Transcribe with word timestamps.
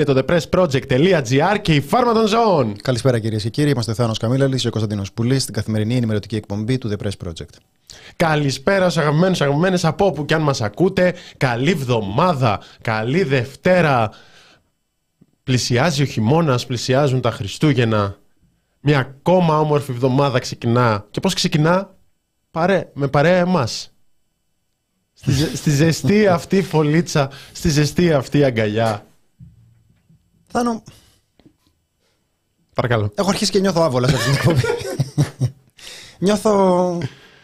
Είναι 0.00 0.12
το 0.12 0.24
thepressproject.gr 0.26 1.58
και 1.62 1.74
η 1.74 1.80
φάρμα 1.80 2.12
των 2.12 2.26
ζώων. 2.26 2.76
Καλησπέρα 2.82 3.18
κυρίες 3.18 3.42
και 3.42 3.48
κύριοι. 3.48 3.70
Είμαστε 3.70 3.90
ο 3.90 3.94
Θάνος 3.94 4.18
Καμίλαλης 4.18 4.62
και 4.62 4.68
ο 4.68 4.70
Κωνσταντίνος 4.70 5.12
Πουλής 5.12 5.42
στην 5.42 5.54
καθημερινή 5.54 5.96
ενημερωτική 5.96 6.36
εκπομπή 6.36 6.78
του 6.78 6.90
The 6.90 7.06
Press 7.06 7.26
Project. 7.26 7.54
Καλησπέρα 8.16 8.90
στου 8.90 9.00
αγαπημένους 9.00 9.40
αγαπημένες 9.40 9.84
από 9.84 10.06
όπου 10.06 10.24
και 10.24 10.34
αν 10.34 10.42
μας 10.42 10.60
ακούτε. 10.60 11.14
Καλή 11.36 11.74
βδομάδα, 11.74 12.60
καλή 12.80 13.22
Δευτέρα. 13.22 14.10
Πλησιάζει 15.44 16.02
ο 16.02 16.04
χειμώνας, 16.04 16.66
πλησιάζουν 16.66 17.20
τα 17.20 17.30
Χριστούγεννα. 17.30 18.16
Μια 18.80 18.98
ακόμα 18.98 19.58
όμορφη 19.58 19.90
εβδομάδα 19.90 20.38
ξεκινά. 20.38 21.06
Και 21.10 21.20
πώς 21.20 21.34
ξεκινά, 21.34 21.94
Παρέ, 22.50 22.90
με 22.94 23.08
παρέα 23.08 23.38
εμάς. 23.38 23.92
Στη, 25.12 25.56
στη 25.56 25.70
ζεστή 25.70 26.26
αυτή 26.26 26.62
φωλίτσα, 26.62 27.30
στη 27.52 27.68
ζεστή 27.68 28.12
αυτή 28.12 28.44
αγκαλιά. 28.44 29.04
Θάνο, 30.50 30.82
Παρακαλώ. 32.74 33.12
έχω 33.14 33.28
αρχίσει 33.28 33.50
και 33.50 33.58
νιώθω 33.60 33.80
άβολα 33.82 34.08
σε 34.08 34.14
αυτή 34.14 34.30
την 34.30 34.34
εκπομπή. 34.38 34.60
νιώθω 36.18 36.98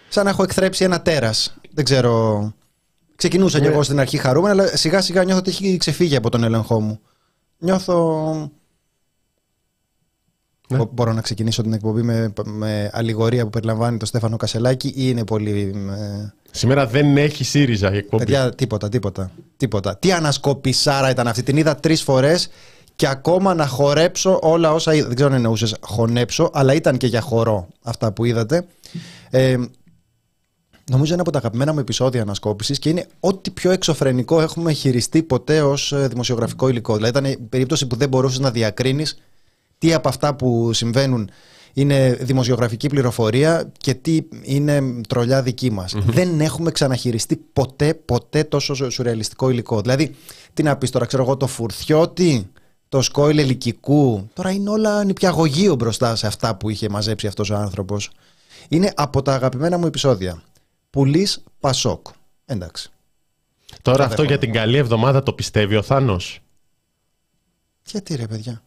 σαν 0.08 0.24
να 0.24 0.30
έχω 0.30 0.42
εκθρέψει 0.42 0.84
ένα 0.84 1.02
τέρας. 1.02 1.56
Δεν 1.70 1.84
ξέρω. 1.84 2.52
Ξεκινούσα 3.16 3.58
κι 3.58 3.64
Ναι. 3.66 3.72
εγώ 3.72 3.82
στην 3.82 4.00
αρχή 4.00 4.16
χαρούμενα, 4.16 4.52
αλλά 4.62 4.76
σιγά 4.76 5.00
σιγά 5.00 5.24
νιώθω 5.24 5.38
ότι 5.40 5.50
έχει 5.50 5.76
ξεφύγει 5.76 6.16
από 6.16 6.30
τον 6.30 6.44
έλεγχό 6.44 6.80
μου. 6.80 7.00
Νιώθω. 7.58 8.22
Ναι. 10.68 10.76
Μπο- 10.76 10.88
Μπορώ 10.92 11.12
να 11.12 11.20
ξεκινήσω 11.20 11.62
την 11.62 11.72
εκπομπή 11.72 12.02
με, 12.02 12.32
με 12.44 12.90
αλληγορία 12.92 13.44
που 13.44 13.50
περιλαμβάνει 13.50 13.96
το 13.96 14.06
Στέφανο 14.06 14.36
Κασελάκη 14.36 14.88
ή 14.88 14.92
είναι 14.96 15.24
πολύ. 15.24 15.72
ε, 15.98 16.32
Σήμερα 16.50 16.86
δεν 16.86 17.16
έχει 17.16 17.44
ΣΥΡΙΖΑ 17.44 17.92
η 17.92 17.96
εκπομπή. 17.96 18.24
Παιδιά, 18.24 18.54
τίποτα, 18.54 18.88
τίποτα, 18.88 19.30
τίποτα. 19.56 19.96
Τι 19.96 20.12
ανασκοπησάρα 20.12 21.10
ήταν 21.10 21.28
αυτή. 21.28 21.42
Την 21.42 21.56
είδα 21.56 21.74
τρεις 21.76 22.02
φορές 22.02 22.48
και 22.96 23.08
ακόμα 23.08 23.54
να 23.54 23.66
χορέψω 23.66 24.38
όλα 24.42 24.72
όσα 24.72 24.94
είδα. 24.94 25.06
Δεν 25.06 25.14
ξέρω 25.14 25.30
αν 25.30 25.36
εννοούσες 25.36 25.76
χωνέψω, 25.80 26.50
αλλά 26.52 26.74
ήταν 26.74 26.96
και 26.96 27.06
για 27.06 27.20
χορό 27.20 27.68
αυτά 27.82 28.12
που 28.12 28.24
είδατε. 28.24 28.66
Ε, 29.30 29.56
νομίζω 30.90 31.12
είναι 31.12 31.22
από 31.22 31.30
τα 31.30 31.38
αγαπημένα 31.38 31.72
μου 31.72 31.78
επεισόδια 31.78 32.22
ανασκόπησης 32.22 32.78
και 32.78 32.88
είναι 32.88 33.06
ό,τι 33.20 33.50
πιο 33.50 33.70
εξωφρενικό 33.70 34.40
έχουμε 34.40 34.72
χειριστεί 34.72 35.22
ποτέ 35.22 35.62
ως 35.62 35.92
δημοσιογραφικό 35.96 36.68
υλικό. 36.68 36.94
Δηλαδή, 36.96 37.18
ήταν 37.18 37.30
η 37.32 37.36
περίπτωση 37.36 37.86
που 37.86 37.96
δεν 37.96 38.08
μπορούσες 38.08 38.38
να 38.38 38.50
διακρίνεις 38.50 39.18
τι 39.78 39.94
από 39.94 40.08
αυτά 40.08 40.34
που 40.34 40.72
συμβαίνουν 40.72 41.30
είναι 41.72 42.16
δημοσιογραφική 42.20 42.88
πληροφορία 42.88 43.72
και 43.78 43.94
τι 43.94 44.20
είναι 44.42 44.82
τρολιά 45.08 45.42
δική 45.42 45.70
μας. 45.70 45.94
Δεν 46.06 46.40
έχουμε 46.40 46.70
ξαναχειριστεί 46.70 47.36
ποτέ, 47.52 47.94
ποτέ 47.94 48.44
τόσο 48.44 48.74
σου- 48.74 48.90
σουρεαλιστικό 48.92 49.50
υλικό. 49.50 49.80
Δηλαδή, 49.80 50.14
τι 50.54 50.62
να 50.62 50.76
πεις 50.76 50.90
τώρα, 50.90 51.06
ξέρω 51.06 51.22
εγώ, 51.22 51.36
το 51.36 51.46
φουρτιώτη, 51.46 52.50
το 52.88 53.02
σκόιλ 53.02 53.38
ελικικού, 53.38 54.28
τώρα 54.32 54.50
είναι 54.50 54.70
όλα 54.70 55.04
νηπιαγωγείο 55.04 55.74
μπροστά 55.74 56.16
σε 56.16 56.26
αυτά 56.26 56.56
που 56.56 56.70
είχε 56.70 56.88
μαζέψει 56.88 57.26
αυτός 57.26 57.50
ο 57.50 57.56
άνθρωπος. 57.56 58.10
Είναι 58.68 58.92
από 58.96 59.22
τα 59.22 59.34
αγαπημένα 59.34 59.78
μου 59.78 59.86
επεισόδια. 59.86 60.42
Πουλής 60.90 61.42
Πασόκ. 61.60 62.06
Εντάξει. 62.46 62.90
Τώρα 63.82 63.96
Δεν 63.96 64.06
αυτό 64.06 64.22
για 64.22 64.30
δέχομαι. 64.36 64.52
την 64.52 64.60
καλή 64.60 64.76
εβδομάδα 64.76 65.22
το 65.22 65.32
πιστεύει 65.32 65.76
ο 65.76 65.82
Θάνος. 65.82 66.40
Γιατί 67.90 68.14
ρε 68.16 68.26
παιδιά. 68.26 68.62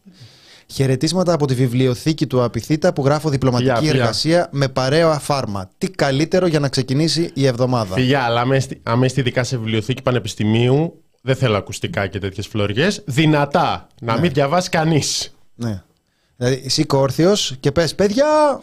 Χαιρετίσματα 0.66 1.32
από 1.32 1.46
τη 1.46 1.54
βιβλιοθήκη 1.54 2.26
του 2.26 2.42
Απιθύτα 2.42 2.92
που 2.92 3.04
γράφω 3.04 3.28
διπλωματική 3.28 3.68
Φιλιά, 3.70 3.82
φιλιά. 3.88 4.00
εργασία 4.00 4.48
με 4.52 4.68
παρέο 4.68 5.10
αφάρμα. 5.10 5.70
Τι 5.78 5.90
καλύτερο 5.90 6.46
για 6.46 6.60
να 6.60 6.68
ξεκινήσει 6.68 7.30
η 7.34 7.46
εβδομάδα. 7.46 7.94
Φιλιά, 7.94 8.22
αλλά 8.22 8.40
άμα 8.40 8.56
είστε- 8.56 8.78
άμα 8.82 9.04
είστε 9.06 9.20
ειδικά 9.20 9.44
σε 9.44 9.56
βιβλιοθήκη 9.56 10.02
πανεπιστημίου, 10.02 11.02
δεν 11.20 11.36
θέλω 11.36 11.56
ακουστικά 11.56 12.06
και 12.06 12.18
τέτοιες 12.18 12.46
φλωριές. 12.46 13.02
Δυνατά. 13.06 13.86
Να 14.00 14.18
μην 14.18 14.32
διαβάσει 14.32 14.68
κανείς. 14.68 15.34
Ναι. 15.54 15.82
Δηλαδή, 16.36 16.68
σήκω 16.68 16.98
όρθιος 16.98 17.56
και 17.60 17.72
πες, 17.72 17.94
παιδιά, 17.94 18.60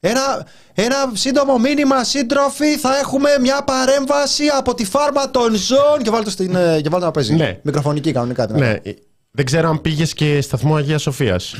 ένα, 0.00 0.46
ένα 0.74 1.10
σύντομο 1.12 1.58
μήνυμα 1.58 2.04
σύντροφοι. 2.04 2.76
Θα 2.76 2.98
έχουμε 2.98 3.30
μια 3.40 3.64
παρέμβαση 3.64 4.44
από 4.58 4.74
τη 4.74 4.84
φάρμα 4.84 5.30
των 5.30 5.54
ζώων. 5.54 6.02
Και 6.02 6.10
βάλτε, 6.10 6.30
στην, 6.30 6.54
ε, 6.54 6.80
και 6.80 6.88
βάλτε 6.88 7.06
να 7.06 7.10
παίζει. 7.10 7.34
Ναι. 7.34 7.60
Μικροφωνική 7.62 8.12
κανονικά. 8.12 8.46
δυνατά. 8.46 8.66
Ναι. 8.66 8.92
Δεν 9.30 9.44
ξέρω 9.44 9.68
αν 9.68 9.80
πήγες 9.80 10.14
και 10.14 10.40
σταθμό 10.40 10.76
Αγίας 10.76 11.02
Σοφίας. 11.02 11.54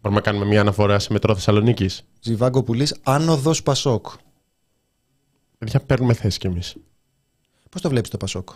Μπορούμε 0.00 0.20
να 0.20 0.26
κάνουμε 0.26 0.44
μια 0.44 0.60
αναφορά 0.60 0.98
σε 0.98 1.12
μετρό 1.12 1.34
Θεσσαλονίκης. 1.34 2.04
Ζιβάγκο 2.20 2.62
πουλής, 2.62 2.96
άνοδος 3.02 3.62
Πασόκ. 3.62 4.06
Παιδιά, 5.58 5.80
παίρνουμε 5.80 6.14
θέση 6.14 6.38
κι 6.38 6.46
εμείς. 6.46 6.76
Πώς 7.72 7.80
το 7.80 7.88
βλέπεις 7.88 8.10
το 8.10 8.16
Πασόκ; 8.16 8.48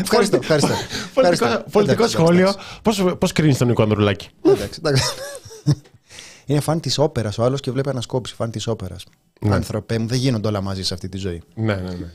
ευχαριστώ, 0.00 0.36
ευχαριστώ. 0.36 0.74
Πολιτικό, 1.14 1.46
Ευχαριστώ. 1.46 1.64
πολιτικό 1.70 2.02
Εντάξει, 2.02 2.12
σχόλιο. 2.12 2.48
εντάξει, 2.82 3.16
Πώ 3.18 3.28
κρίνεις 3.28 3.58
τον 3.58 3.66
Νίκο 3.68 3.82
Ανδρουλάκη; 3.82 4.28
εντάξει, 4.42 4.80
εντάξει. 4.84 5.04
Είναι 6.46 6.60
φαν 6.60 6.80
της 6.80 6.98
όπερας 6.98 7.38
ο 7.38 7.44
άλλος 7.44 7.60
και 7.60 7.70
βλέπει 7.70 7.88
ανασκόπηση. 7.88 8.34
Φαν 8.34 8.50
της 8.50 8.66
όπερας. 8.66 9.04
Ναι. 9.40 9.54
Άνθρωπε 9.54 9.98
μου, 9.98 10.06
δεν 10.06 10.18
γίνονται 10.18 10.48
όλα 10.48 10.60
μαζί 10.60 10.82
σε 10.82 10.94
αυτή 10.94 11.08
τη 11.08 11.16
ζωή. 11.18 11.42
Ναι, 11.54 11.74
ναι, 11.74 11.90
ναι. 11.94 12.12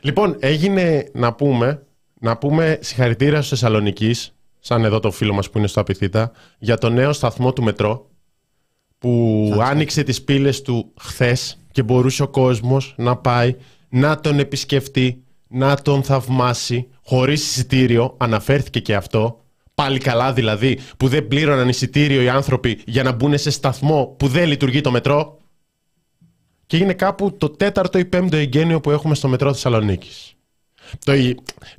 Λοιπόν, 0.00 0.36
έγινε 0.38 1.10
να 1.12 1.32
πούμε, 1.32 1.82
να 2.20 2.36
πούμε 2.36 2.78
συγχαρητήρια 2.82 3.36
στους 3.36 3.48
Θεσσαλονίκη, 3.48 4.14
σαν 4.60 4.84
εδώ 4.84 5.00
το 5.00 5.10
φίλο 5.10 5.32
μας 5.34 5.50
που 5.50 5.58
είναι 5.58 5.66
στο 5.66 5.80
Απιθύτα, 5.80 6.32
για 6.58 6.78
το 6.78 6.90
νέο 6.90 7.12
σταθμό 7.12 7.52
του 7.52 7.62
μετρό, 7.62 8.10
που 9.02 9.58
άνοιξε 9.62 10.02
τις 10.02 10.22
πύλες 10.22 10.62
του 10.62 10.92
χθες 11.00 11.58
και 11.72 11.82
μπορούσε 11.82 12.22
ο 12.22 12.28
κόσμος 12.28 12.94
να 12.96 13.16
πάει 13.16 13.54
να 13.88 14.20
τον 14.20 14.38
επισκεφτεί, 14.38 15.22
να 15.48 15.76
τον 15.76 16.02
θαυμάσει, 16.02 16.88
χωρίς 17.04 17.42
εισιτήριο, 17.42 18.14
αναφέρθηκε 18.18 18.80
και 18.80 18.94
αυτό, 18.94 19.40
πάλι 19.74 19.98
καλά 19.98 20.32
δηλαδή, 20.32 20.78
που 20.96 21.08
δεν 21.08 21.28
πλήρωναν 21.28 21.68
εισιτήριο 21.68 22.22
οι 22.22 22.28
άνθρωποι 22.28 22.80
για 22.86 23.02
να 23.02 23.12
μπουν 23.12 23.38
σε 23.38 23.50
σταθμό 23.50 24.14
που 24.18 24.28
δεν 24.28 24.48
λειτουργεί 24.48 24.80
το 24.80 24.90
μετρό. 24.90 25.38
Και 26.66 26.76
είναι 26.76 26.92
κάπου 26.94 27.36
το 27.36 27.48
τέταρτο 27.50 27.98
ή 27.98 28.04
πέμπτο 28.04 28.36
εγγένειο 28.36 28.80
που 28.80 28.90
έχουμε 28.90 29.14
στο 29.14 29.28
μετρό 29.28 29.52
Θεσσαλονίκης. 29.52 30.34
Το, 31.04 31.12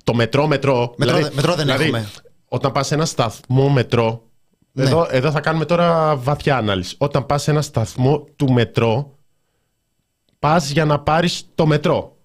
το 0.04 0.14
μετρό, 0.14 0.48
μετρό. 0.48 0.94
Μετρό 0.98 1.18
δεν- 1.22 1.31
μετρό 1.34 1.56
δεν 1.56 1.69
έχουμε. 1.69 2.10
Όταν 2.48 2.72
πας 2.72 2.88
σε 2.88 2.94
ένα 2.94 3.06
σταθμό 3.06 3.69
μετρό. 3.69 4.28
Ναι. 4.75 4.84
Εδώ, 4.84 5.08
εδώ 5.10 5.31
θα 5.31 5.40
κάνουμε 5.40 5.66
τώρα 5.66 6.16
βαθιά 6.16 6.58
ανάλυση. 6.58 6.96
Όταν 6.98 7.25
πας 7.25 7.44
σε 7.44 7.52
ένα 7.52 7.62
σταθμό 7.62 8.28
του 8.36 8.52
μετρό, 8.52 9.18
πας 10.40 10.70
για 10.70 10.86
να 10.86 11.00
πάρεις 11.00 11.46
το 11.56 11.66
μετρό. 11.66 12.18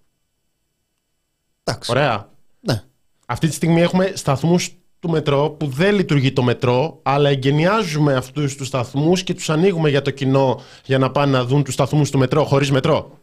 Εντάξει. 1.64 1.90
Ωραία. 1.90 2.28
Ναι. 2.60 2.82
Αυτή 3.26 3.48
τη 3.48 3.54
στιγμή 3.54 3.80
έχουμε 3.80 4.12
σταθμούς 4.14 4.70
του 5.00 5.10
μετρό 5.10 5.50
που 5.50 5.66
δεν 5.66 5.94
λειτουργεί 5.94 6.32
το 6.32 6.42
μετρό, 6.42 6.98
αλλά 7.02 7.28
εγκαινιάζουμε 7.28 8.14
αυτούς 8.14 8.56
τους 8.56 8.66
σταθμούς 8.66 9.22
και 9.22 9.34
τους 9.34 9.50
ανοίγουμε 9.50 9.88
για 9.88 10.02
το 10.02 10.10
κοινό 10.10 10.60
για 10.84 10.98
να 10.98 11.10
πάνε 11.10 11.38
να 11.38 11.44
δουν 11.44 11.64
τους 11.64 11.74
σταθμούς 11.74 12.10
του 12.10 12.18
μετρό, 12.18 12.44
χωρίς 12.44 12.70
μετρό. 12.70 13.18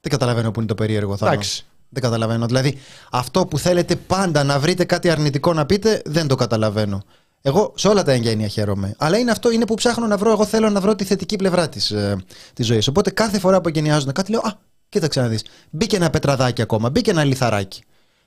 Δεν 0.00 0.12
καταλαβαίνω 0.12 0.50
που 0.50 0.58
είναι 0.58 0.68
το 0.68 0.74
περίεργο 0.74 1.16
θα 1.16 1.26
Εντάξει. 1.26 1.64
Δεν 1.88 2.02
καταλαβαίνω. 2.02 2.46
Δηλαδή, 2.46 2.78
αυτό 3.10 3.46
που 3.46 3.58
θέλετε 3.58 3.96
πάντα 3.96 4.44
να 4.44 4.58
βρείτε 4.58 4.84
κάτι 4.84 5.10
αρνητικό 5.10 5.52
να 5.52 5.66
πείτε, 5.66 6.02
δεν 6.04 6.26
το 6.26 6.34
καταλαβαίνω. 6.34 7.02
Εγώ 7.46 7.72
σε 7.76 7.88
όλα 7.88 8.02
τα 8.02 8.12
εγγένεια 8.12 8.46
χαίρομαι. 8.46 8.94
Αλλά 8.98 9.18
είναι 9.18 9.30
αυτό 9.30 9.50
είναι 9.50 9.66
που 9.66 9.74
ψάχνω 9.74 10.06
να 10.06 10.16
βρω. 10.16 10.30
Εγώ 10.30 10.44
θέλω 10.44 10.70
να 10.70 10.80
βρω 10.80 10.94
τη 10.94 11.04
θετική 11.04 11.36
πλευρά 11.36 11.68
της 11.68 11.90
ε, 11.90 12.24
της 12.52 12.66
ζωής. 12.66 12.88
Οπότε 12.88 13.10
κάθε 13.10 13.38
φορά 13.38 13.60
που 13.60 13.68
εγγενιάζουν 13.68 14.12
κάτι 14.12 14.30
λέω 14.30 14.40
Α, 14.40 14.52
κοίταξε 14.88 15.20
να 15.20 15.28
δεις. 15.28 15.44
Μπήκε 15.70 15.96
ένα 15.96 16.10
πετραδάκι 16.10 16.62
ακόμα, 16.62 16.90
μπήκε 16.90 17.10
ένα 17.10 17.24
λιθαράκι. 17.24 17.82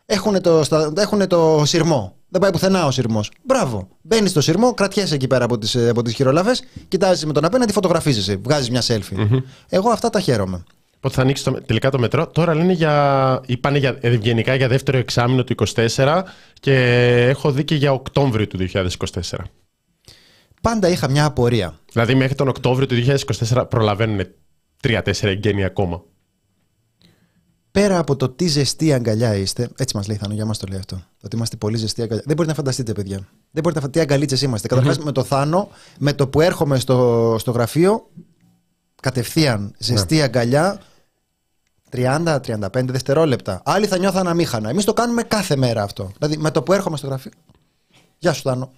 Έχουν 0.05 0.41
το, 0.41 0.63
στα, 0.63 0.93
έχουνε 0.97 1.27
το 1.27 1.63
σειρμό. 1.65 2.15
Δεν 2.29 2.41
πάει 2.41 2.51
πουθενά 2.51 2.85
ο 2.85 2.91
σειρμός. 2.91 3.31
Μπράβο. 3.43 3.87
Μπαίνεις 4.01 4.29
στο 4.31 4.41
σειρμό, 4.41 4.73
κρατιέσαι 4.73 5.15
εκεί 5.15 5.27
πέρα 5.27 5.45
από 5.45 5.57
τις 5.57 5.75
από 5.75 6.01
τις 6.01 6.13
χειρολαβέ, 6.13 6.55
κοιτάζεις 6.87 7.25
με 7.25 7.33
τον 7.33 7.45
απέναντι, 7.45 7.71
φωτογραφίζεσαι, 7.71 8.35
βγάζεις 8.35 8.69
μια 8.69 8.81
selfie. 8.81 9.41
Εγώ 9.69 9.89
αυτά 9.89 10.09
τα 10.09 10.19
χαίρομαι. 10.19 10.63
Πότε 10.99 11.13
θα 11.15 11.21
ανοίξει 11.21 11.43
το, 11.43 11.51
τελικά 11.51 11.89
το 11.89 11.99
μετρό. 11.99 12.27
Τώρα 12.27 12.55
λένε 12.55 12.73
για. 12.73 13.41
είπανε 13.45 13.77
για, 13.77 13.97
ευγενικά 14.01 14.55
για 14.55 14.67
δεύτερο 14.67 14.97
εξάμεινο 14.97 15.43
του 15.43 15.55
2024 15.75 16.21
και 16.59 16.73
έχω 17.29 17.51
δει 17.51 17.63
και 17.63 17.75
για 17.75 17.91
Οκτώβριο 17.91 18.47
του 18.47 18.57
2024. 18.73 18.87
Πάντα 20.61 20.89
είχα 20.89 21.09
μια 21.09 21.25
απορία. 21.25 21.79
Δηλαδή 21.91 22.15
μέχρι 22.15 22.35
τον 22.35 22.47
Οκτώβριο 22.47 22.87
του 22.87 22.95
2024 23.49 23.65
προλαβαίνουν 23.69 24.21
3-4 24.83 25.01
εγγένεια 25.21 25.65
ακόμα. 25.65 26.03
Πέρα 27.71 27.97
από 27.97 28.15
το 28.15 28.29
τι 28.29 28.47
ζεστή 28.47 28.93
αγκαλιά 28.93 29.35
είστε, 29.35 29.69
έτσι 29.77 29.95
μας 29.95 30.07
λέει 30.07 30.17
Θάνο, 30.17 30.33
για 30.33 30.45
μας 30.45 30.57
το 30.57 30.67
λέει 30.69 30.79
αυτό. 30.79 31.01
Ότι 31.23 31.35
είμαστε 31.35 31.55
πολύ 31.55 31.77
ζεστή 31.77 32.01
αγκαλιά. 32.01 32.23
Δεν 32.25 32.35
μπορείτε 32.35 32.53
να 32.53 32.59
φανταστείτε, 32.59 32.93
παιδιά. 32.93 33.17
Δεν 33.51 33.63
μπορείτε 33.63 33.73
να 33.73 33.81
φανταστείτε 33.81 33.99
τι 33.99 33.99
αγκαλίτσες 33.99 34.41
είμαστε. 34.41 34.67
Καταρχάς, 34.67 34.97
με 34.97 35.11
το 35.11 35.23
Θάνο, 35.23 35.69
με 35.99 36.13
το 36.13 36.27
που 36.27 36.41
έρχομαι 36.41 36.79
στο, 36.79 37.35
στο 37.39 37.51
γραφείο, 37.51 38.09
κατευθείαν 39.01 39.73
ζεστή 39.77 40.15
Ναι. 40.15 40.21
αγκαλιά 40.23 40.79
30-35 41.89 42.39
δευτερόλεπτα. 42.71 43.61
Άλλοι 43.65 43.87
θα 43.87 43.97
νιώθαν 43.97 44.27
αμήχανα. 44.27 44.69
Εμείς 44.69 44.85
το 44.85 44.93
κάνουμε 44.93 45.23
κάθε 45.23 45.55
μέρα 45.55 45.83
αυτό. 45.83 46.11
Δηλαδή 46.17 46.37
με 46.37 46.51
το 46.51 46.61
που 46.61 46.73
έρχομαι 46.73 46.97
στο 46.97 47.07
γραφείο. 47.07 47.31
Γεια 48.17 48.33
σου, 48.33 48.41
Θάνο. 48.41 48.71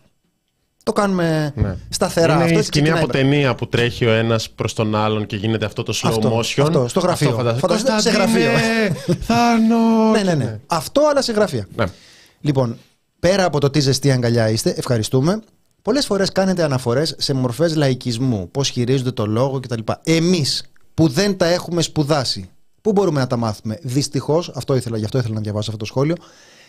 Το 0.84 0.94
κάνουμε 0.94 1.54
Ναι. 1.56 1.76
σταθερά. 1.90 2.34
Είναι 2.34 2.44
αυτό 2.44 2.54
η 2.54 2.58
έτσι 2.58 2.68
σκηνή 2.68 2.84
ξεκινάει. 2.86 3.04
από 3.04 3.12
ταινία 3.18 3.56
που 3.56 3.68
τρέχει 3.68 4.06
ο 4.06 4.12
ένας 4.12 4.50
προς 4.50 4.74
τον 4.74 4.96
άλλον 4.96 5.26
και 5.26 5.36
γίνεται 5.36 5.66
αυτό 5.66 5.84
το 5.84 6.00
slow 6.04 6.08
Αυτό, 6.08 6.38
motion. 6.38 6.62
αυτό, 6.64 6.88
στο 6.88 7.00
γραφείο. 7.00 7.32
φαντάζομαι. 7.32 7.60
Φανταστείτε 7.60 8.00
σε 8.02 8.12
Κωνσταντίνε, 8.12 8.44
γραφείο. 8.50 9.16
Θάνο. 9.28 10.12
Ναι, 10.12 10.24
ναι, 10.24 10.34
ναι. 10.34 10.60
Αυτό 10.68 11.02
αλλά 11.10 11.22
σε 11.22 11.32
γραφεία. 11.32 11.68
Ναι. 11.76 11.86
Λοιπόν, 12.42 12.78
πέρα 13.20 13.46
από 13.46 13.60
το 13.60 13.70
τι 13.70 13.80
ζεστή 13.80 14.12
αγκαλιά 14.12 14.50
είστε, 14.50 14.70
ευχαριστούμε. 14.78 15.40
Πολλές 15.82 16.06
φορές 16.06 16.32
κάνετε 16.32 16.64
αναφορές 16.64 17.16
σε 17.18 17.34
μορφές 17.34 17.76
λαϊκισμού, 17.76 18.50
πώς 18.52 18.70
χειρίζονται 18.70 19.12
το 19.12 19.26
λόγο 19.26 19.60
κτλ. 19.60 19.82
Εμείς 20.04 20.64
που 20.94 21.08
δεν 21.08 21.38
τα 21.38 21.46
έχουμε 21.46 21.82
σπουδάσει, 21.82 22.50
πού 22.82 22.92
μπορούμε 22.92 23.20
να 23.20 23.28
τα 23.28 23.38
μάθουμε; 23.38 23.80
Δυστυχώς, 23.82 24.52
αυτό 24.56 24.76
ήθελα, 24.76 24.98
γι' 24.98 25.06
αυτό 25.06 25.18
ήθελα 25.18 25.34
να 25.34 25.42
διαβάσω 25.42 25.72
αυτό 25.72 25.80
το 25.80 25.86
σχόλιο. 25.86 26.16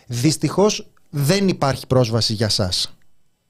Δυστυχώς 0.07 0.91
δεν 1.11 1.49
υπάρχει 1.49 1.87
πρόσβαση 1.87 2.33
για 2.33 2.47
εσά. 2.47 2.71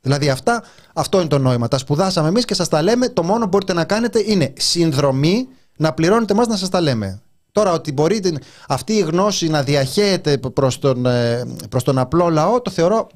Δηλαδή 0.00 0.30
αυτά, 0.30 0.64
αυτό 0.94 1.18
είναι 1.18 1.28
το 1.28 1.38
νόημα. 1.38 1.68
Τα 1.68 1.78
σπουδάσαμε 1.78 2.28
εμείς 2.28 2.44
και 2.44 2.54
σας 2.54 2.68
τα 2.68 2.82
λέμε. 2.82 3.08
Το 3.08 3.22
μόνο 3.22 3.42
που 3.42 3.48
μπορείτε 3.48 3.72
να 3.72 3.84
κάνετε 3.84 4.22
είναι 4.26 4.52
συνδρομή 4.56 5.48
να 5.76 5.92
πληρώνετε 5.92 6.32
εμά 6.32 6.46
να 6.46 6.56
σας 6.56 6.68
τα 6.68 6.80
λέμε. 6.80 7.22
Τώρα 7.52 7.72
ότι 7.72 7.92
μπορείτε 7.92 8.32
αυτή 8.68 8.92
η 8.92 9.00
γνώση 9.00 9.48
να 9.48 9.62
διαχέεται 9.62 10.38
προς 10.38 10.78
τον, 10.78 11.06
ε, 11.06 11.44
προς 11.68 11.84
τον 11.84 11.98
απλό 11.98 12.28
λαό 12.28 12.60
το 12.60 12.70
θεωρώ 12.70 13.06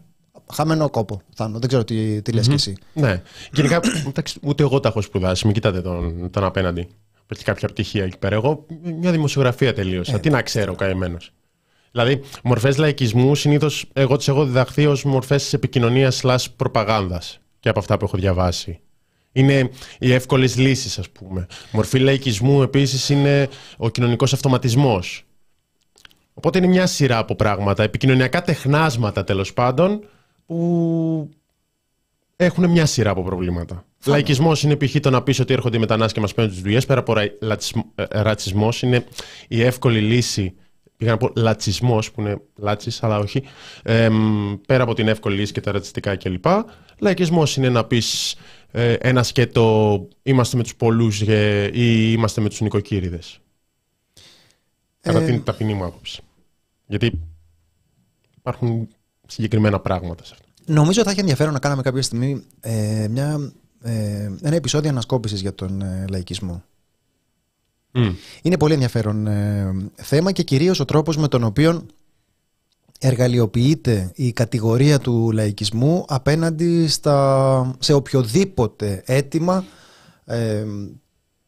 χαμένο 0.52 0.90
κόπο. 0.90 1.20
Θάνο. 1.34 1.58
Δεν 1.58 1.68
ξέρω 1.68 1.84
τι, 1.84 2.22
τι 2.22 2.32
λες 2.32 2.48
και 2.48 2.54
εσύ. 2.54 2.74
Ναι. 2.92 3.22
Γενικά, 3.52 3.80
εντάξει, 4.06 4.38
ούτε 4.42 4.62
εγώ 4.62 4.80
τα 4.80 4.88
έχω 4.88 5.00
σπουδάσει. 5.00 5.44
Μην 5.44 5.54
κοιτάτε 5.54 5.80
τον, 5.80 6.30
τον 6.30 6.44
απέναντι. 6.44 6.88
Έχει 7.34 7.44
κάποια 7.44 7.68
πτυχία 7.68 8.04
εκεί 8.04 8.18
πέρα. 8.18 8.34
Εγώ 8.34 8.66
μια 9.00 9.10
δημοσιογραφία 9.10 9.74
τελείωσα. 9.74 10.20
Τι 10.20 10.30
να 10.30 10.42
ξέρω, 10.42 10.74
καημένος. 10.74 11.32
Δηλαδή, 11.90 12.20
μορφές 12.42 12.76
λαϊκισμούς 12.76 13.40
συνήθως 13.40 13.84
εγώ 13.92 14.16
τις 14.16 14.28
έχω 14.28 14.44
διδαχθεί 14.44 14.86
ως 14.86 15.04
μορφές 15.04 15.52
επικοινωνίας 15.52 16.20
slash 16.22 16.44
προπαγάνδας 16.56 17.40
και 17.60 17.68
από 17.68 17.78
αυτά 17.78 17.96
που 17.96 18.04
έχω 18.04 18.16
διαβάσει. 18.16 18.78
Είναι 19.32 19.70
οι 19.98 20.12
εύκολες 20.12 20.56
λύσεις, 20.56 20.98
ας 20.98 21.10
πούμε. 21.10 21.46
Μορφή 21.70 21.98
λαϊκισμού 21.98 22.62
επίσης 22.62 23.08
είναι 23.08 23.48
ο 23.76 23.88
κοινωνικός 23.88 24.32
αυτοματισμός. 24.32 25.24
Οπότε 26.34 26.58
είναι 26.58 26.66
μια 26.66 26.86
σειρά 26.86 27.18
από 27.18 27.34
πράγματα, 27.34 27.82
επικοινωνιακά 27.82 28.42
τεχνάσματα 28.42 29.24
τέλος 29.24 29.52
πάντων, 29.52 30.04
που 30.46 31.30
έχουν 32.36 32.70
μια 32.70 32.86
σειρά 32.86 33.10
από 33.10 33.22
προβλήματα. 33.22 33.84
Λαϊκισμός 34.06 34.62
είναι 34.62 34.76
π.χ. 34.76 35.00
το 35.00 35.10
να 35.10 35.22
πεις 35.22 35.40
ότι 35.40 35.52
έρχονται 35.52 35.76
οι 35.76 35.80
μετανάστες 35.80 36.12
και 36.12 36.20
μας 36.20 36.34
παίρνουν 36.34 36.52
τις 36.52 36.62
δουλειές. 36.62 36.86
Πέρα 36.86 37.00
από 37.00 37.14
ρατσισμός 38.10 38.82
είναι 38.82 39.06
η 39.48 39.62
εύκολη 39.62 40.00
λύση. 40.00 40.54
Πήγα 40.96 41.10
να 41.10 41.16
πω 41.16 41.32
λατσισμός, 41.36 42.12
που 42.12 42.20
είναι 42.20 42.40
λάτση, 42.56 42.98
αλλά 43.00 43.18
όχι. 43.18 43.42
εμ, 43.82 44.54
πέρα 44.66 44.82
από 44.82 44.94
την 44.94 45.08
εύκολη 45.08 45.36
λύση 45.36 45.52
και 45.52 45.60
τα 45.60 45.72
ρατσιστικά 45.72 46.16
κλπ. 46.16 46.44
Λαϊκισμός 46.98 47.56
είναι 47.56 47.68
να 47.68 47.84
πεις 47.84 48.36
ε, 48.70 48.92
ένα 48.92 49.22
σκέτο 49.22 50.08
είμαστε 50.22 50.56
με 50.56 50.62
τους 50.62 50.76
πολλούς 50.76 51.20
ή 51.72 52.12
είμαστε 52.12 52.40
με 52.40 52.48
τους 52.48 52.60
νοικοκύριδες. 52.60 53.38
Κατά 55.00 55.20
Ε, 55.20 55.24
την 55.24 55.44
ταπεινή 55.44 55.74
μου 55.74 55.84
άποψη. 55.84 56.22
Γιατί 56.86 57.20
υπάρχουν 58.36 58.88
συγκεκριμένα 59.34 59.80
πράγματα 59.80 60.24
σε 60.24 60.34
αυτό. 60.34 60.46
Νομίζω 60.66 61.02
θα 61.02 61.10
έχει 61.10 61.20
ενδιαφέρον 61.20 61.52
να 61.52 61.58
κάναμε 61.58 61.82
κάποια 61.82 62.02
στιγμή 62.02 62.44
ε, 62.60 63.06
μια, 63.10 63.52
ε, 63.82 64.30
ένα 64.42 64.54
επεισόδιο 64.54 64.90
ανασκόπησης 64.90 65.40
για 65.40 65.54
τον 65.54 65.82
ε, 65.82 66.04
λαϊκισμό. 66.10 66.62
Μμ. 67.92 68.12
Είναι 68.42 68.56
πολύ 68.56 68.72
ενδιαφέρον 68.72 69.26
ε, 69.26 69.74
θέμα 69.94 70.32
και 70.32 70.42
κυρίως 70.42 70.80
ο 70.80 70.84
τρόπος 70.84 71.16
με 71.16 71.28
τον 71.28 71.44
οποίο 71.44 71.86
εργαλειοποιείται 73.00 74.12
η 74.14 74.32
κατηγορία 74.32 74.98
του 74.98 75.30
λαϊκισμού 75.32 76.04
απέναντι 76.08 76.86
στα, 76.88 77.76
σε 77.78 77.92
οποιοδήποτε 77.92 79.02
αίτημα 79.06 79.64
ε, 80.24 80.64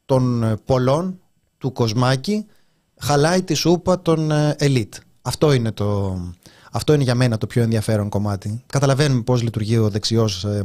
των 0.05 0.55
πολλών 0.65 1.21
του 1.59 1.73
κοσμάκι 1.73 2.47
χαλάει 2.99 3.43
τη 3.43 3.55
σούπα 3.55 4.03
των 4.03 4.31
ε, 4.31 4.55
ελίτ. 4.59 4.95
Αυτό 5.23 5.53
είναι, 5.53 5.73
το, 5.73 6.19
αυτό 6.73 6.93
είναι 6.93 7.03
για 7.03 7.15
μένα 7.15 7.39
το 7.39 7.47
πιο 7.47 7.63
ενδιαφέρον 7.63 8.09
κομμάτι. 8.09 8.63
Καταλαβαίνουμε 8.67 9.23
πώς 9.23 9.43
λειτουργεί 9.43 9.79
ο 9.79 9.89
δεξιός 9.89 10.45
ε, 10.45 10.63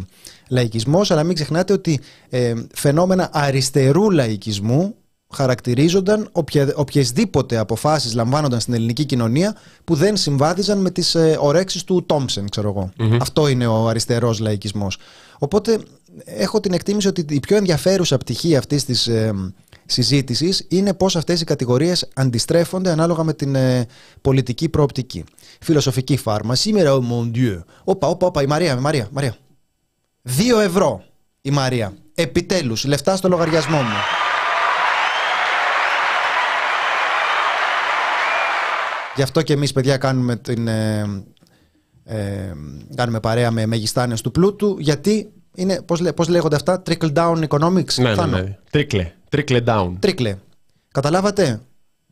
λαϊκισμός, 0.50 1.12
αλλά 1.12 1.24
μην 1.24 1.36
ξεχνάτε 1.36 1.74
ότι 1.74 2.00
ε, 2.30 2.53
φαινόμενα 2.74 3.30
αριστερού 3.33 4.12
λαϊκισμού 4.12 4.95
χαρακτηρίζονταν 5.33 6.30
οποια, 6.31 6.74
οποιασδήποτε 6.75 7.57
αποφάσεις 7.57 8.13
λαμβάνονταν 8.13 8.59
στην 8.59 8.74
ελληνική 8.74 9.06
κοινωνία 9.06 9.56
που 9.83 9.95
δεν 9.95 10.18
συμβάδιζαν 10.18 10.77
με 10.77 10.89
τις 10.92 11.15
ε, 11.15 11.38
ορέξεις 11.39 11.83
του 11.83 12.06
Τόμψεν, 12.06 12.50
ξέρω 12.50 12.69
εγώ. 12.69 12.92
Αυτό 13.21 13.48
είναι 13.48 13.68
ο 13.68 13.88
αριστερός 13.88 14.39
λαϊκισμός. 14.39 14.98
Οπότε 15.39 15.80
έχω 16.25 16.59
την 16.59 16.74
εκτίμηση 16.74 17.07
ότι 17.07 17.25
η 17.30 17.39
πιο 17.39 17.57
ενδιαφέρουσα 17.57 18.18
πτυχή 18.18 18.56
αυτής 18.56 18.86
της 18.86 19.07
ε, 19.07 19.33
συζήτησης 19.93 20.65
είναι 20.69 20.93
πώς 20.93 21.15
αυτές 21.15 21.41
οι 21.41 21.43
κατηγορίες 21.43 22.07
αντιστρέφονται 22.13 22.91
ανάλογα 22.91 23.24
με 23.24 23.33
την 23.33 23.55
ε, 23.55 23.86
πολιτική 24.21 24.69
προοπτική. 24.69 25.24
Φιλοσοφική 25.62 26.17
φάρμα. 26.17 26.55
Σήμερα, 26.55 26.91
oh 26.93 27.00
mon 27.00 27.31
Dieu. 27.38 27.60
Όπα, 27.83 28.07
όπα, 28.07 28.27
όπα, 28.27 28.41
η 28.41 28.45
Μαρία, 28.45 28.74
η 28.77 28.79
Μαρία, 28.79 29.07
Μαρία. 29.12 29.36
Δύο 30.21 30.60
ευρώ 30.60 31.03
η 31.41 31.51
Μαρία. 31.51 31.93
Επιτέλους, 32.15 32.86
λεφτά 32.86 33.15
στο 33.15 33.27
λογαριασμό 33.27 33.77
μου. 33.81 33.98
Γι' 39.15 39.21
αυτό 39.21 39.41
και 39.41 39.53
εμείς 39.53 39.71
παιδιά 39.71 39.98
κάνουμε, 39.98 40.36
την, 40.36 40.67
ε, 40.67 41.24
ε, 42.03 42.51
κάνουμε 42.95 43.19
παρέα 43.19 43.51
με 43.51 43.65
μεγιστάνες 43.65 44.21
του 44.21 44.31
πλούτου 44.31 44.75
γιατί 44.79 45.31
είναι, 45.55 45.81
πώς, 45.81 46.00
λέ- 46.00 46.13
πώς 46.13 46.27
λέγονται 46.27 46.55
αυτά, 46.55 46.81
trickle 46.89 47.13
down 47.13 47.48
economics. 47.48 47.93
Ναι, 47.95 48.10
ναι, 48.10 48.15
Θάνο. 48.15 48.38
ναι. 48.38 48.57
Τρίκλε. 48.69 49.12
Τρίκλε 49.31 49.61
down. 49.65 49.93
Τρίκλε. 50.00 50.38
Καταλάβατε; 50.91 51.61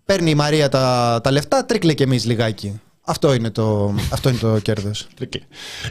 Παίρνει 0.05 0.29
η 0.29 0.35
Μαρία 0.35 0.69
τα, 0.69 1.19
τα 1.23 1.31
λεφτά, 1.31 1.65
τρίκλε 1.65 1.93
και 1.93 2.03
εμείς 2.03 2.25
λιγάκι. 2.25 2.79
Αυτό 3.05 3.33
είναι 3.33 3.49
το, 3.49 3.95
αυτό 4.11 4.29
είναι 4.29 4.38
το 4.38 4.59
κέρδος. 4.59 5.07
Τρίκλε. 5.15 5.41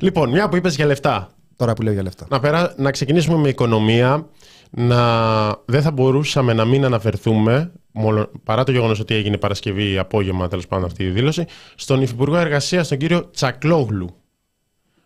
Λοιπόν, 0.01 0.31
μια 0.31 0.49
που 0.49 0.57
είπες 0.57 0.77
για 0.77 0.87
λεφτά. 0.87 1.31
Τώρα 1.57 1.73
που 1.73 1.83
λέω 1.83 1.93
για 1.93 2.03
λεφτά. 2.03 2.27
Να, 2.31 2.41
περά... 2.41 2.75
να 2.77 2.91
ξεκινήσουμε 2.91 3.37
με 3.37 3.49
οικονομία. 3.49 4.29
Να... 4.71 5.49
Δεν 5.65 5.83
θα 5.83 5.91
μπορούσαμε 5.91 6.53
να 6.53 6.65
μην 6.65 6.85
αναφερθούμε, 6.85 7.73
μόλον... 7.93 8.31
παρά 8.45 8.65
το 8.65 8.73
γεγονός 8.73 9.01
ότι 9.01 9.15
έγινε 9.15 9.37
Παρασκευή 9.37 9.99
απόγευμα, 9.99 10.49
τέλος 10.49 10.67
πάντων 10.67 10.85
αυτή 10.85 11.05
η 11.05 11.11
δήλωση, 11.11 11.45
στον 11.75 12.03
Υφυπουργό 12.03 12.37
Εργασίας, 12.37 12.89
τον 12.89 12.99
κύριο 12.99 13.31
Τσακλόγλου. 13.31 14.15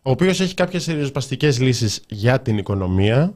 Ο 0.03 0.11
οποίος 0.11 0.41
έχει 0.41 0.55
κάποιες 0.55 0.87
ριζοσπαστικές 0.87 1.61
λύσεις 1.61 2.03
για 2.09 2.41
την 2.41 2.59
οικονομία 2.59 3.35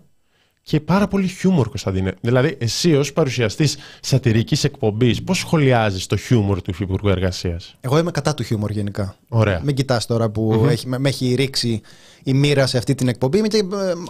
και 0.69 0.81
πάρα 0.81 1.09
πολύ 1.09 1.27
χιούμορ, 1.27 1.69
Κωνσταντίνε. 1.69 2.15
Δηλαδή, 2.21 2.57
εσύ 2.61 2.95
ως 2.95 3.13
παρουσιαστής 3.13 3.77
σατυρικής 4.01 4.65
εκπομπής, 4.65 5.23
πώς 5.23 5.39
σχολιάζεις 5.39 6.07
το 6.07 6.17
χιούμορ 6.17 6.63
του 6.63 6.71
Υφυπουργού 6.71 7.09
Εργασίας; 7.09 7.77
Εγώ 7.81 7.99
είμαι 7.99 8.11
κατά 8.11 8.35
του 8.35 8.43
χιούμορ 8.43 8.71
γενικά. 8.71 9.17
Ωραία. 9.29 9.61
Μην 9.65 9.75
κοιτάς 9.75 10.07
τώρα 10.07 10.31
που 10.31 10.67
έχει, 10.69 10.89
με, 10.89 10.99
με 10.99 11.09
έχει 11.09 11.35
ρίξει 11.35 11.81
η 12.23 12.33
μοίρα 12.35 12.67
σε 12.67 12.79
αυτή 12.79 12.95
την 12.95 13.09
εκπομπή. 13.09 13.39
Είμαι 13.39 13.49
και 13.49 13.57
ε, 13.57 13.63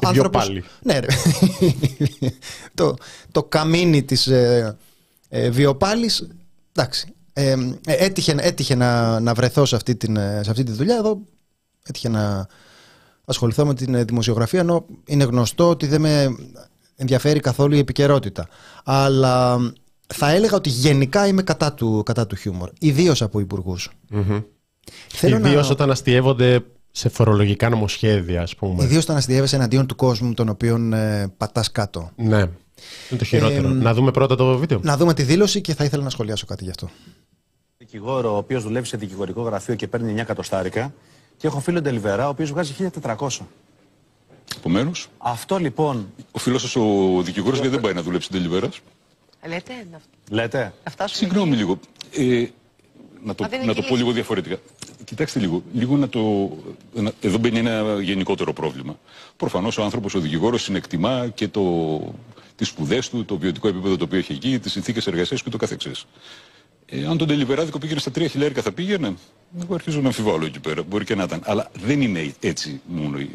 άνθρωπος... 0.02 0.12
Βιοπάλη. 0.12 0.64
Ναι, 0.82 0.98
ρε. 0.98 1.06
το, 2.74 2.94
το 3.32 3.42
καμίνι 3.44 4.02
της 4.02 4.26
ε, 4.26 4.76
ε, 5.28 5.50
Βιοπάλης, 5.50 6.28
εντάξει. 6.72 7.14
Ε, 7.32 7.50
ε, 7.86 7.92
έτυχε 8.04 8.34
έτυχε 8.38 8.74
να, 8.74 9.20
να 9.20 9.34
βρεθώ 9.34 9.64
σε 9.64 9.76
αυτή, 9.76 9.96
την, 9.96 10.16
ε, 10.16 10.40
σε 10.42 10.50
αυτή 10.50 10.62
τη 10.62 10.72
δουλειά. 10.72 10.96
Εδώ 10.96 11.18
έτυχε 11.82 12.08
να, 12.08 12.46
ασχοληθώ 13.26 13.66
με 13.66 13.74
την 13.74 13.94
ε, 13.94 14.04
δημοσιογραφία, 14.04 14.60
ενώ 14.60 14.86
είναι 15.06 15.24
γνωστό 15.24 15.68
ότι 15.68 15.86
δεν 15.86 16.00
με 16.00 16.36
ενδιαφέρει 16.96 17.40
καθόλου 17.40 17.74
η 17.74 17.78
επικαιρότητα. 17.78 18.48
Αλλά 18.84 19.58
θα 20.06 20.30
έλεγα 20.30 20.56
ότι 20.56 20.68
γενικά 20.68 21.26
είμαι 21.26 21.42
κατά 21.42 21.72
του, 21.72 22.02
κατά 22.04 22.26
του 22.26 22.36
χιούμορ, 22.36 22.70
ιδίως 22.78 23.22
από 23.22 23.40
υπουργούς. 23.40 23.90
Mm-hmm. 24.12 24.42
Ιδίω 25.22 25.38
να... 25.38 25.66
όταν 25.70 25.90
αστείευονται 25.90 26.64
σε 26.90 27.08
φορολογικά 27.08 27.68
νομοσχέδια, 27.68 28.42
ας 28.42 28.56
πούμε. 28.56 28.84
Ιδίως 28.84 29.02
όταν 29.02 29.16
αστείευεσαι 29.16 29.56
εναντίον 29.56 29.86
του 29.86 29.96
κόσμου, 29.96 30.34
τον 30.34 30.48
οποίον 30.48 30.92
ε, 30.92 31.32
πατάς 31.36 31.72
κάτω. 31.72 32.10
Ναι. 32.16 32.38
Είναι 33.10 33.18
το 33.18 33.24
χειρότερο. 33.24 33.68
Ε, 33.68 33.72
να 33.72 33.94
δούμε 33.94 34.10
πρώτα 34.10 34.34
το 34.34 34.58
βίντεο. 34.58 34.80
Να 34.82 34.96
δούμε 34.96 35.14
τη 35.14 35.22
δήλωση 35.22 35.60
και 35.60 35.74
θα 35.74 35.84
ήθελα 35.84 36.02
να 36.02 36.10
σχολιάσω 36.10 36.46
κάτι 36.46 36.64
γι' 36.64 36.70
αυτό. 36.70 36.88
Δικηγόρο, 37.78 38.34
ο 38.34 38.36
οποίος 38.36 38.62
δουλεύει 38.62 38.86
σε 38.86 38.96
δικηγορικό 38.96 39.42
γραφείο 39.42 39.74
και 39.74 39.86
παίρνει 39.86 40.12
9 40.14 40.18
εκατοστάρικα, 40.18 40.94
και 41.36 41.46
έχω 41.46 41.60
φίλο 41.60 41.80
Ντελιβερά, 41.80 42.26
ο 42.26 42.28
οποίος 42.28 42.50
βγάζει 42.50 42.90
1400. 43.02 43.28
Επομένως. 44.56 45.08
Αυτό 45.18 45.58
λοιπόν. 45.58 46.12
Ο 46.30 46.38
φίλος 46.38 46.60
σας 46.62 46.76
ο 46.76 47.22
δικηγόρος 47.22 47.58
γιατί 47.58 47.72
δεν 47.72 47.80
πάει 47.80 47.92
να 47.92 48.02
δουλέψει 48.02 48.28
Ντελιβερά. 48.32 48.68
Λέτε. 49.46 49.86
Λέτε. 50.30 50.74
Αυτά 50.82 51.06
σου 51.06 51.16
Συγγνώμη 51.16 51.56
λίγο. 51.56 51.78
Ε, 52.12 52.46
να 53.24 53.34
το, 53.34 53.48
να 53.64 53.74
το 53.74 53.82
πω 53.82 53.96
λίγο 53.96 54.12
διαφορετικά. 54.12 54.56
Κοιτάξτε 55.04 55.38
λίγο. 55.38 55.62
λίγο 55.72 55.96
να 55.96 56.08
το, 56.08 56.50
να, 56.92 57.12
εδώ 57.20 57.38
μπαίνει 57.38 57.58
ένα 57.58 58.00
γενικότερο 58.02 58.52
πρόβλημα. 58.52 58.98
Προφανώς 59.36 59.78
ο 59.78 59.82
άνθρωπος, 59.82 60.14
ο 60.14 60.20
δικηγόρος, 60.20 60.62
συνεκτιμά 60.62 61.28
και 61.28 61.48
το, 61.48 61.62
τις 62.56 62.68
σπουδές 62.68 63.08
του, 63.08 63.24
το 63.24 63.38
βιωτικό 63.38 63.68
επίπεδο 63.68 63.96
το 63.96 64.04
οποίο 64.04 64.18
έχει 64.18 64.32
εκεί, 64.32 64.58
τις 64.58 64.72
συνθήκες 64.72 65.06
εργασίας 65.06 65.42
και 65.42 65.50
το 65.50 65.56
καθεξής. 65.56 66.06
Ε, 66.86 67.06
αν 67.06 67.18
τον 67.18 67.28
τελιβεράδικο 67.28 67.78
πήγαινε 67.78 68.00
στα 68.00 68.10
τρία 68.10 68.28
χιλιάρικα 68.28 68.62
θα 68.62 68.72
πήγαινε; 68.72 69.14
Εγώ 69.60 69.74
αρχίζω 69.74 70.00
να 70.00 70.06
αμφιβάλλω 70.06 70.44
εκεί 70.44 70.60
πέρα. 70.60 70.82
Μπορεί 70.82 71.04
και 71.04 71.14
να 71.14 71.22
ήταν. 71.22 71.40
Αλλά 71.44 71.70
δεν 71.84 72.00
είναι 72.00 72.34
έτσι 72.40 72.80
μόνο 72.86 73.18
η. 73.18 73.30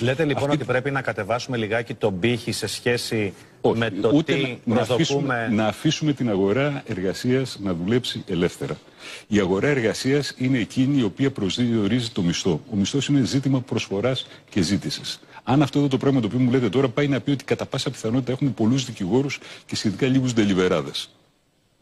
Λέτε 0.00 0.24
λοιπόν 0.24 0.42
Αυτή... 0.44 0.56
ότι 0.56 0.64
πρέπει 0.64 0.90
να 0.90 1.02
κατεβάσουμε 1.02 1.56
λιγάκι 1.56 1.94
τον 1.94 2.18
πύχη 2.18 2.52
σε 2.52 2.66
σχέση 2.66 3.32
με 3.74 3.90
το 3.90 4.10
ούτε 4.14 4.34
τι 4.34 4.58
να, 4.64 4.74
προσδοκούμε... 4.74 4.94
αφήσουμε, 4.94 5.48
να 5.50 5.66
αφήσουμε 5.66 6.12
την 6.12 6.30
αγορά 6.30 6.82
εργασίας 6.86 7.58
να 7.62 7.74
δουλέψει 7.74 8.24
ελεύθερα. 8.26 8.78
Η 9.26 9.38
αγορά 9.38 9.68
εργασίας 9.68 10.34
είναι 10.36 10.58
εκείνη 10.58 10.98
η 10.98 11.02
οποία 11.02 11.30
προσδιορίζει 11.30 12.10
το 12.10 12.22
μισθό. 12.22 12.60
Ο 12.72 12.76
μισθός 12.76 13.08
είναι 13.08 13.24
ζήτημα 13.24 13.60
προσφοράς 13.60 14.26
και 14.50 14.60
ζήτησης. 14.60 15.20
Αν 15.42 15.62
αυτό 15.62 15.78
εδώ 15.78 15.88
το 15.88 15.96
πράγμα 15.96 16.20
το 16.20 16.26
οποίο 16.26 16.38
μου 16.38 16.50
λέτε 16.50 16.68
τώρα 16.68 16.88
πάει 16.88 17.08
να 17.08 17.20
πει 17.20 17.30
ότι 17.30 17.44
κατά 17.44 17.66
πάσα 17.66 17.90
πιθανότητα 17.90 18.32
έχουμε 18.32 18.50
πολλούς 18.50 18.84
δικηγόρους 18.84 19.38
και 19.66 19.76
σχετικά 19.76 20.06
λίγους 20.06 20.34
ντελιβεράδες. 20.34 21.10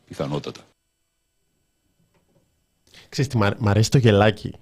Πιθανότατα. 0.08 0.60
Ξέρεις 3.16 3.54
τι, 3.54 3.62
μ' 3.64 3.68
αρέσει 3.68 3.90
το 3.90 3.98
γελάκι. 3.98 4.52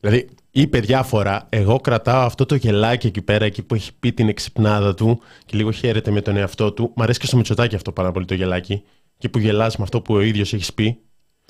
Δηλαδή, 0.00 0.28
είπε 0.50 0.80
διάφορα. 0.80 1.46
Εγώ 1.48 1.80
κρατάω 1.80 2.24
αυτό 2.24 2.46
το 2.46 2.54
γελάκι 2.54 3.06
εκεί 3.06 3.22
πέρα, 3.22 3.44
εκεί 3.44 3.62
που 3.62 3.74
έχει 3.74 3.90
πει 4.00 4.12
την 4.12 4.28
εξυπνάδα 4.28 4.94
του 4.94 5.20
και 5.46 5.56
λίγο 5.56 5.70
χαίρεται 5.70 6.10
με 6.10 6.20
τον 6.20 6.36
εαυτό 6.36 6.72
του. 6.72 6.92
Μ' 6.96 7.02
αρέσει 7.02 7.18
και 7.18 7.26
στο 7.26 7.36
Μητσοτάκι 7.36 7.74
αυτό 7.74 7.92
πάρα 7.92 8.12
πολύ 8.12 8.24
το 8.24 8.34
γελάκι. 8.34 8.82
Και 9.18 9.28
που 9.28 9.38
γελάς 9.38 9.76
με 9.76 9.84
αυτό 9.84 10.00
που 10.00 10.14
ο 10.14 10.20
ίδιος 10.20 10.52
έχεις 10.52 10.74
πει. 10.74 10.98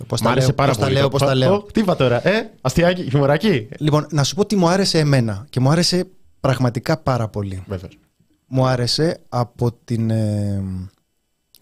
Πώς 0.07 0.21
μ' 0.21 0.29
άρεσε 0.29 0.53
πάρα 0.53 0.71
πώς 0.71 0.79
πολύ. 0.79 0.95
Τα 0.95 0.99
λέω, 1.01 1.09
πώς 1.09 1.21
τα 1.21 1.35
λέω. 1.35 1.63
τι 1.63 1.81
είπα 1.81 1.97
τώρα, 1.97 2.29
ε, 2.29 2.51
αστιάκι, 2.61 3.03
χιμωράκι. 3.11 3.69
Λοιπόν, 3.79 4.07
να 4.11 4.25
σου 4.25 4.35
πω 4.35 4.47
τι 4.47 4.57
μου 4.57 4.69
άρεσε 4.69 4.99
εμένα. 4.99 5.47
Και 5.51 5.61
μου 5.61 5.71
άρεσε 5.71 6.09
πραγματικά 6.41 6.99
πάρα 6.99 7.29
πολύ. 7.29 7.63
Βέβαιως. 7.67 7.99
Μου 8.47 8.67
άρεσε 8.67 9.21
από 9.29 9.73
την 9.85 10.11
ε, 10.11 10.63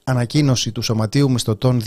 ανακοίνωση 0.04 0.72
του 0.72 0.82
Σωματείου 0.82 1.30
Μισθωτών 1.30 1.82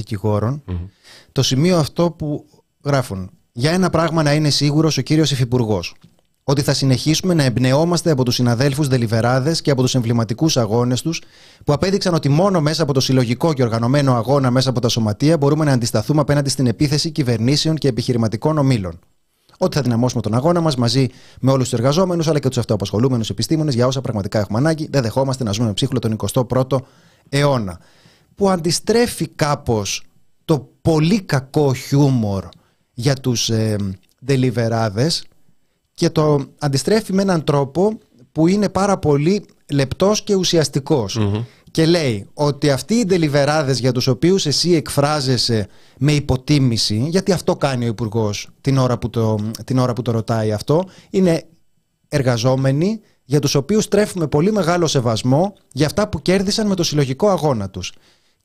το 1.32 1.44
σημείο 1.44 1.78
αυτό 1.78 2.12
που 2.12 2.46
γράφουν 2.86 3.30
για 3.52 3.72
ένα 3.72 3.90
πράγμα 3.90 4.24
να 4.24 4.34
είναι 4.34 4.50
σίγουρος 4.50 4.98
ο 4.98 5.02
κύριος 5.02 5.32
Υφυπουργός. 5.32 5.96
Ότι 6.44 6.62
θα 6.62 6.74
συνεχίσουμε 6.74 7.34
να 7.34 7.44
εμπνεόμαστε 7.44 8.12
από 8.12 8.24
τους 8.26 8.36
συναδέλφους 8.36 8.88
Δελιβεράδες 8.88 9.62
και 9.62 9.72
από 9.72 9.82
τους 9.82 9.96
εμβληματικούς 9.96 10.58
αγώνες 10.58 11.02
τους, 11.02 11.22
που 11.64 11.74
απέδειξαν 11.74 12.14
ότι 12.14 12.30
μόνο 12.30 12.62
μέσα 12.62 12.84
από 12.84 12.94
το 12.94 13.00
συλλογικό 13.00 13.54
και 13.54 13.64
οργανωμένο 13.64 14.16
αγώνα 14.16 14.52
μέσα 14.52 14.70
από 14.70 14.80
τα 14.80 14.90
σωματεία 14.90 15.38
μπορούμε 15.38 15.66
να 15.66 15.72
αντισταθούμε 15.72 16.22
απέναντι 16.22 16.50
στην 16.50 16.68
επίθεση 16.68 17.12
κυβερνήσεων 17.12 17.76
και 17.76 17.88
επιχειρηματικών 17.88 18.58
ομήλων. 18.58 19.00
Ότι 19.58 19.76
θα 19.76 19.82
δυναμώσουμε 19.82 20.22
τον 20.22 20.34
αγώνα 20.34 20.62
μας 20.62 20.76
μαζί 20.76 21.08
με 21.40 21.52
όλους 21.52 21.70
τους 21.70 21.80
εργαζόμενους 21.80 22.28
αλλά 22.28 22.40
και 22.40 22.48
τους 22.48 22.58
αυτοαπασχολούμενους 22.58 23.30
επιστήμονες 23.30 23.74
για 23.74 23.88
όσα 23.88 24.02
πραγματικά 24.02 24.40
έχουμε 24.40 24.58
ανάγκη. 24.58 24.88
Δεν 24.92 25.02
δεχόμαστε 25.02 25.44
να 25.44 25.52
ζούμε 25.52 25.74
ψύχλο 25.74 26.00
τον 26.00 26.16
21ο 26.34 26.78
αιώνα. 27.30 27.80
Που 28.36 28.50
αντιστρέφει 28.50 29.28
κάπως 29.28 30.04
το 30.46 30.70
πολύ 30.82 31.22
κακό 31.22 31.74
χιούμορ 31.74 32.50
για 32.96 33.16
τους 33.16 33.50
ε, 33.50 33.76
και 35.94 36.10
το 36.10 36.46
αντιστρέφει 36.60 37.14
με 37.14 37.22
έναν 37.22 37.44
τρόπο 37.44 37.98
που 38.32 38.48
είναι 38.48 38.70
πάρα 38.70 38.98
πολύ 38.98 39.46
λεπτός 39.72 40.24
και 40.24 40.36
ουσιαστικος 40.36 41.18
Και 41.72 41.86
λέει 41.86 42.28
ότι 42.34 42.70
αυτοί 42.70 42.94
οι 42.94 43.06
ντελιβεράδες 43.06 43.80
για 43.80 43.92
τους 43.92 44.08
οποίους 44.08 44.46
εσύ 44.46 44.74
εκφράζεσαι 44.74 45.68
με 45.98 46.12
υποτίμηση, 46.12 47.08
γιατί 47.10 47.32
αυτό 47.32 47.56
κάνει 47.56 47.86
ο 47.86 47.88
υπουργός 47.88 48.50
την, 48.62 48.78
ώρα 48.78 48.98
που 48.98 49.10
το, 49.10 49.40
την 49.64 49.78
ώρα 49.78 49.94
που 49.94 50.02
το 50.02 50.12
ρωτάει 50.12 50.52
αυτό, 50.52 50.84
είναι 51.10 51.44
εργαζόμενοι 52.08 53.00
για 53.26 53.40
τους 53.40 53.56
οποίους 53.56 53.88
τρέφουμε 53.88 54.28
πολύ 54.28 54.52
μεγάλο 54.52 54.88
σεβασμό 54.88 55.54
για 55.72 55.86
αυτά 55.86 56.10
που 56.10 56.22
κέρδισαν 56.22 56.68
με 56.68 56.76
το 56.76 56.84
συλλογικό 56.84 57.30
αγώνα 57.30 57.70
τους. 57.70 57.94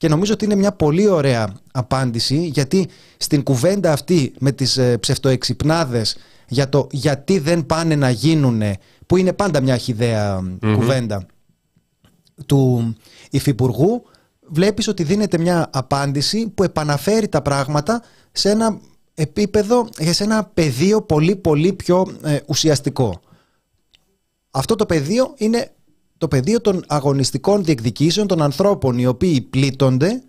Και 0.01 0.09
νομίζω 0.09 0.33
ότι 0.33 0.45
είναι 0.45 0.55
μια 0.55 0.73
πολύ 0.73 1.09
ωραία 1.09 1.53
απάντηση 1.73 2.47
γιατί 2.47 2.89
στην 3.17 3.43
κουβέντα 3.43 3.93
αυτή 3.93 4.33
με 4.39 4.53
τις 4.53 4.77
ε, 4.77 4.99
ψευτοεξυπνάδες 4.99 6.17
για 6.49 6.69
το 6.69 6.87
γιατί 6.91 7.39
δεν 7.39 7.67
πάνε 7.67 7.97
να 7.97 8.11
γίνουν, 8.11 8.63
που 9.07 9.17
είναι 9.17 9.33
πάντα 9.33 9.61
μια 9.61 9.77
χιδέα 9.77 10.43
κουβέντα 10.61 11.27
του 12.47 12.95
Υφυπουργού, 13.31 14.03
βλέπεις 14.41 14.89
ότι 14.89 15.03
δίνεται 15.03 15.39
μια 15.39 15.71
απάντηση 15.73 16.49
που 16.49 16.63
επαναφέρει 16.63 17.29
τα 17.29 17.43
πράγματα 17.43 18.03
σε 18.33 18.51
ένα 18.51 18.81
επίπεδο, 19.15 19.89
σε 20.11 20.25
ένα 20.25 20.45
πεδίο 20.45 21.03
πολύ 21.03 21.37
πολύ 21.37 21.73
πιο 21.73 22.07
ε, 22.23 22.39
ουσιαστικό. 22.47 23.21
Αυτό 24.51 24.75
το 24.75 24.87
πεδίο 24.87 25.35
είναι 25.37 25.73
το 26.21 26.29
πεδίο 26.29 26.61
των 26.61 26.85
αγωνιστικών 26.87 27.65
διεκδικήσεων 27.65 28.27
των 28.27 28.43
ανθρώπων 28.43 28.99
οι 28.99 29.07
οποίοι 29.07 29.41
πλήττονται. 29.41 30.23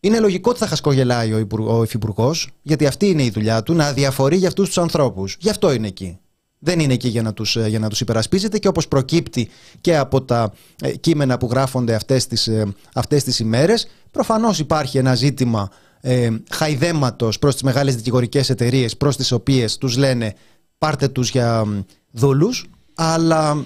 Είναι 0.00 0.20
λογικό 0.20 0.50
ότι 0.50 0.58
θα 0.58 0.66
χασκογελάει 0.66 1.32
ο, 1.32 1.46
ο 1.58 1.82
υφυπουργός, 1.82 2.48
γιατί 2.62 2.86
αυτή 2.86 3.08
είναι 3.08 3.22
η 3.22 3.30
δουλειά 3.30 3.62
του, 3.62 3.74
να 3.74 3.86
αδιαφορεί 3.86 4.36
για 4.36 4.48
αυτούς 4.48 4.66
τους 4.66 4.78
ανθρώπους. 4.78 5.36
Γι' 5.40 5.48
αυτό 5.48 5.72
είναι 5.72 5.86
εκεί. 5.86 6.18
Δεν 6.58 6.80
είναι 6.80 6.92
εκεί 6.92 7.08
για 7.08 7.22
να 7.22 7.32
τους, 7.32 7.56
ε, 7.56 7.68
για 7.68 7.78
να 7.78 7.88
τους 7.88 8.00
υπερασπίζεται 8.00 8.58
και 8.58 8.68
όπως 8.68 8.88
προκύπτει 8.88 9.48
και 9.80 9.96
από 9.96 10.22
τα 10.22 10.52
ε, 10.80 10.96
κείμενα 10.96 11.38
που 11.38 11.48
γράφονται 11.50 11.94
αυτές 11.94 12.26
τις, 12.26 12.46
ε, 12.46 12.74
αυτές 12.94 13.24
τις 13.24 13.38
ημέρες, 13.38 13.86
προφανώς 14.10 14.58
υπάρχει 14.58 14.98
ένα 14.98 15.14
ζήτημα 15.14 15.70
ε, 16.00 16.28
χαϊδέματος 16.50 17.38
προς 17.38 17.52
τις 17.52 17.62
μεγάλες 17.62 17.96
δικηγορικές 17.96 18.50
εταιρείες, 18.50 18.96
προς 18.96 19.16
τις 19.16 19.32
οποίες 19.32 19.78
τους 19.78 19.96
λένε 19.96 20.34
πάρτε 20.78 21.08
τους 21.08 21.30
για 21.30 21.64
δούλους, 22.10 22.66
αλλά 22.94 23.64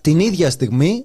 την 0.00 0.18
ίδια 0.18 0.50
στιγμή 0.50 1.04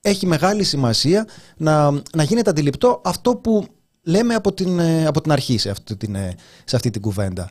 έχει 0.00 0.26
μεγάλη 0.26 0.64
σημασία 0.64 1.28
να, 1.56 1.90
να 1.90 2.22
γίνεται 2.22 2.50
αντιληπτό 2.50 3.00
αυτό 3.04 3.36
που 3.36 3.66
λέμε 4.02 4.34
από 4.34 4.52
την, 4.52 4.78
ε, 4.78 5.06
από 5.06 5.20
την 5.20 5.32
αρχή 5.32 5.58
σε 5.58 5.70
αυτή 5.70 5.96
την, 5.96 6.14
ε, 6.14 6.34
σε 6.64 6.76
αυτή 6.76 6.90
την 6.90 7.00
κουβέντα. 7.00 7.50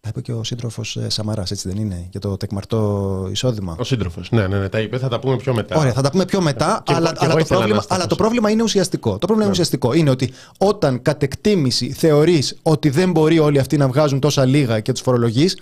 Τα 0.00 0.08
είπε 0.08 0.20
και 0.20 0.32
ο 0.32 0.44
σύντροφος 0.44 0.96
ε, 0.96 1.08
Σαμαράς, 1.08 1.50
έτσι 1.50 1.68
δεν 1.68 1.78
είναι, 1.78 2.08
για 2.10 2.20
το 2.20 2.36
τεκμαρτό 2.36 3.28
εισόδημα; 3.30 3.76
Ο 3.78 3.84
σύντροφος. 3.84 4.30
Ναι, 4.30 4.46
ναι, 4.46 4.58
ναι, 4.58 4.68
τα 4.68 4.80
είπε, 4.80 4.98
θα 4.98 5.08
τα 5.08 5.18
πούμε 5.20 5.36
πιο 5.36 5.54
μετά. 5.54 5.76
Ωραία, 5.76 5.92
θα 5.92 6.02
τα 6.02 6.10
πούμε 6.10 6.24
πιο 6.24 6.40
μετά, 6.40 6.82
αλλά, 6.86 7.12
αλλά, 7.16 7.34
το 7.34 7.44
πρόβλημα, 7.44 7.84
αλλά 7.88 8.06
το 8.06 8.14
πρόβλημα 8.14 8.50
είναι 8.50 8.62
ουσιαστικό. 8.62 9.10
Το 9.10 9.26
πρόβλημα 9.26 9.42
είναι 9.42 9.44
ναι. 9.44 9.50
ουσιαστικό. 9.50 9.92
Είναι 9.92 10.10
ότι 10.10 10.32
όταν 10.58 11.02
κατ' 11.02 11.22
εκτίμηση 11.22 11.92
θεωρείς 11.92 12.58
ότι 12.62 12.90
δεν 12.90 13.10
μπορεί 13.10 13.38
όλοι 13.38 13.58
αυτοί 13.58 13.76
να 13.76 13.88
βγάζουν 13.88 14.20
τόσα 14.20 14.44
λίγα 14.44 14.80
και 14.80 14.92
τους 14.92 15.00
φορολογείς, 15.00 15.58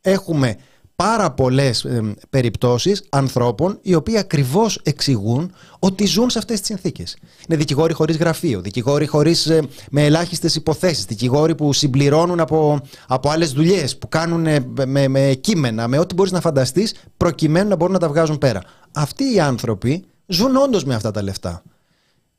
έχουμε 0.00 0.56
πάρα 0.96 1.30
πολλές 1.30 1.84
ε, 1.84 2.14
περιπτώσεις 2.30 3.02
ανθρώπων 3.08 3.78
οι 3.82 3.94
οποίοι 3.94 4.18
ακριβώς 4.18 4.80
εξηγούν 4.82 5.52
ότι 5.78 6.06
ζουν 6.06 6.30
σε 6.30 6.38
αυτές 6.38 6.58
τις 6.58 6.66
συνθήκες. 6.66 7.16
Είναι 7.48 7.58
δικηγόροι 7.58 7.92
χωρίς 7.92 8.16
γραφείο, 8.16 8.60
δικηγόροι 8.60 9.06
χωρίς, 9.06 9.46
ε, 9.46 9.62
με 9.90 10.04
ελάχιστες 10.04 10.54
υποθέσεις, 10.54 11.04
δικηγόροι 11.04 11.54
που 11.54 11.72
συμπληρώνουν 11.72 12.40
από, 12.40 12.80
από 13.06 13.30
άλλες 13.30 13.52
δουλειές, 13.52 13.98
που 13.98 14.08
κάνουν 14.08 14.46
ε, 14.46 14.66
με, 14.86 15.08
με 15.08 15.38
κείμενα, 15.40 15.88
με 15.88 15.98
ό,τι 15.98 16.14
μπορείς 16.14 16.32
να 16.32 16.40
φανταστείς, 16.40 16.94
προκειμένου 17.16 17.68
να 17.68 17.76
μπορούν 17.76 17.94
να 17.94 18.00
τα 18.00 18.08
βγάζουν 18.08 18.38
πέρα. 18.38 18.62
Αυτοί 18.92 19.34
οι 19.34 19.40
άνθρωποι 19.40 20.04
ζουν 20.26 20.56
όντως 20.56 20.84
με 20.84 20.94
αυτά 20.94 21.10
τα 21.10 21.22
λεφτά. 21.22 21.62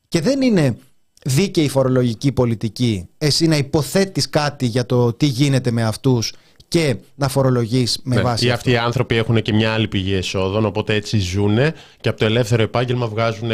Και 0.08 0.20
δεν 0.20 0.42
είναι 0.42 0.76
δίκαιη 1.24 1.68
φορολογική 1.68 2.32
πολιτική 2.32 3.08
εσύ 3.18 3.46
να 3.46 3.56
υποθέτεις 3.56 4.28
κάτι 4.28 4.66
για 4.66 4.86
το 4.86 5.12
τι 5.12 5.26
γίνεται 5.26 5.70
με 5.70 5.82
αυτούς 5.82 6.32
και 6.68 6.96
να 7.14 7.28
φορολογείς 7.28 8.00
με 8.02 8.14
ναι, 8.14 8.22
βάση. 8.22 8.46
Ή 8.46 8.50
αυτοί 8.50 8.70
οι 8.70 8.76
άνθρωποι 8.76 9.16
έχουν 9.16 9.42
και 9.42 9.52
μια 9.52 9.72
άλλη 9.72 9.88
πηγή 9.88 10.14
εσόδων, 10.14 10.64
οπότε 10.64 10.94
έτσι 10.94 11.18
ζουν 11.18 11.56
και 12.00 12.08
από 12.08 12.18
το 12.18 12.24
ελεύθερο 12.24 12.62
επάγγελμα 12.62 13.06
βγάζουν 13.06 13.50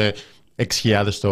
6.000 0.82 1.08
το 1.20 1.30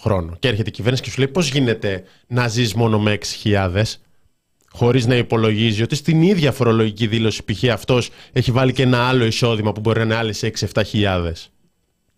χρόνο. 0.00 0.36
Και 0.38 0.48
έρχεται 0.48 0.68
η 0.68 0.72
κυβέρνηση 0.72 1.02
και 1.02 1.10
σου 1.10 1.18
λέει 1.18 1.28
πώς 1.28 1.50
γίνεται 1.50 2.04
να 2.26 2.48
ζεις 2.48 2.74
μόνο 2.74 2.98
με 2.98 3.18
6.000 3.44 3.82
χωρίς 4.76 5.06
να 5.06 5.14
υπολογίζει 5.14 5.82
ότι 5.82 5.94
στην 5.94 6.22
ίδια 6.22 6.52
φορολογική 6.52 7.06
δήλωση 7.06 7.42
π.χ. 7.44 7.64
αυτός 7.64 8.10
έχει 8.32 8.50
βάλει 8.50 8.72
και 8.72 8.82
ένα 8.82 9.08
άλλο 9.08 9.24
εισόδημα 9.24 9.72
που 9.72 9.80
μπορεί 9.80 9.98
να 9.98 10.04
είναι 10.04 10.14
άλλες 10.14 10.44
6-7 10.74 10.82
χιλιάδες. 10.86 11.50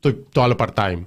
Το, 0.01 0.15
το 0.33 0.43
άλλο 0.43 0.55
part-time. 0.59 1.01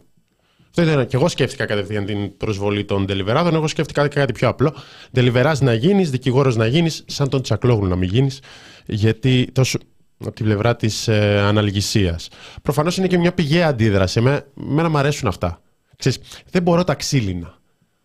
Αυτό 0.76 0.92
ήταν 0.92 1.08
και 1.08 1.16
εγώ 1.16 1.28
σκέφτηκα 1.28 1.66
κατευθείαν 1.66 2.06
την 2.06 2.38
προσβολή 2.38 2.86
των 2.86 3.06
τελιβεράδων. 3.06 3.56
Εγώ 3.56 3.68
σκέφτηκα 3.68 4.08
κάτι 4.08 4.34
πιο 4.34 4.48
απλό. 4.48 4.74
Τελιβερά 5.12 5.56
να 5.60 5.74
γίνεις, 5.74 6.10
δικηγόρος 6.10 6.56
να 6.56 6.66
γίνεις, 6.66 7.04
σαν 7.08 7.30
τον 7.30 7.42
Τσακλόγλου 7.42 7.88
να 7.88 7.96
μην 7.96 8.10
γίνεις, 8.10 8.40
γιατί 8.86 9.50
τόσο 9.52 9.80
από 10.18 10.32
την 10.32 10.46
πλευρά 10.46 10.76
της 10.76 11.08
ε, 11.08 11.40
αναλγησία. 11.40 12.20
Προφανώς 12.62 12.98
είναι 12.98 13.08
και 13.08 13.18
μια 13.18 13.34
πηγαία 13.34 13.68
αντίδραση. 13.68 14.20
Εμένα, 14.20 14.46
εμένα 14.62 14.90
μου 14.90 14.98
αρέσουν 14.98 15.28
αυτά. 15.28 15.62
Ξέρεις, 15.98 16.20
δεν 16.52 16.62
μπορώ 16.62 16.84
τα 16.84 16.96
ξύλινα. 16.96 17.60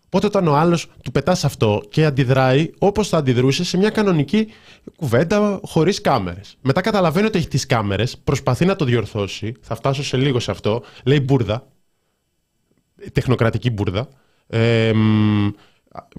Οπότε 0.07 0.27
όταν 0.27 0.49
ο 0.49 0.57
άλλος 0.57 0.87
του 1.03 1.11
πετάς 1.11 1.45
αυτό 1.45 1.83
και 1.91 2.05
αντιδράει 2.05 2.71
όπως 2.79 3.09
θα 3.09 3.17
αντιδρούσε 3.17 3.65
σε 3.65 3.77
μια 3.77 3.91
κανονική 3.91 4.49
κουβέντα 4.97 5.61
χωρίς 5.63 6.01
κάμερες. 6.01 6.57
Μετά 6.61 6.81
καταλαβαίνει 6.81 7.27
ότι 7.27 7.39
έχει 7.39 7.49
τις 7.49 7.67
κάμερες, 7.67 8.19
προσπαθεί 8.25 8.65
να 8.65 8.77
το 8.77 8.85
διορθώσει. 8.85 9.53
Θα 9.61 9.75
φτάσω 9.75 10.05
σε 10.05 10.17
λίγο 10.17 10.41
σε 10.41 10.51
αυτό. 10.51 10.83
Λέει 11.05 11.21
μπουρδα. 11.21 11.67
Τεχνοκρατική 13.13 13.71
μπουρδα. 13.71 14.09
Ε, 14.49 14.93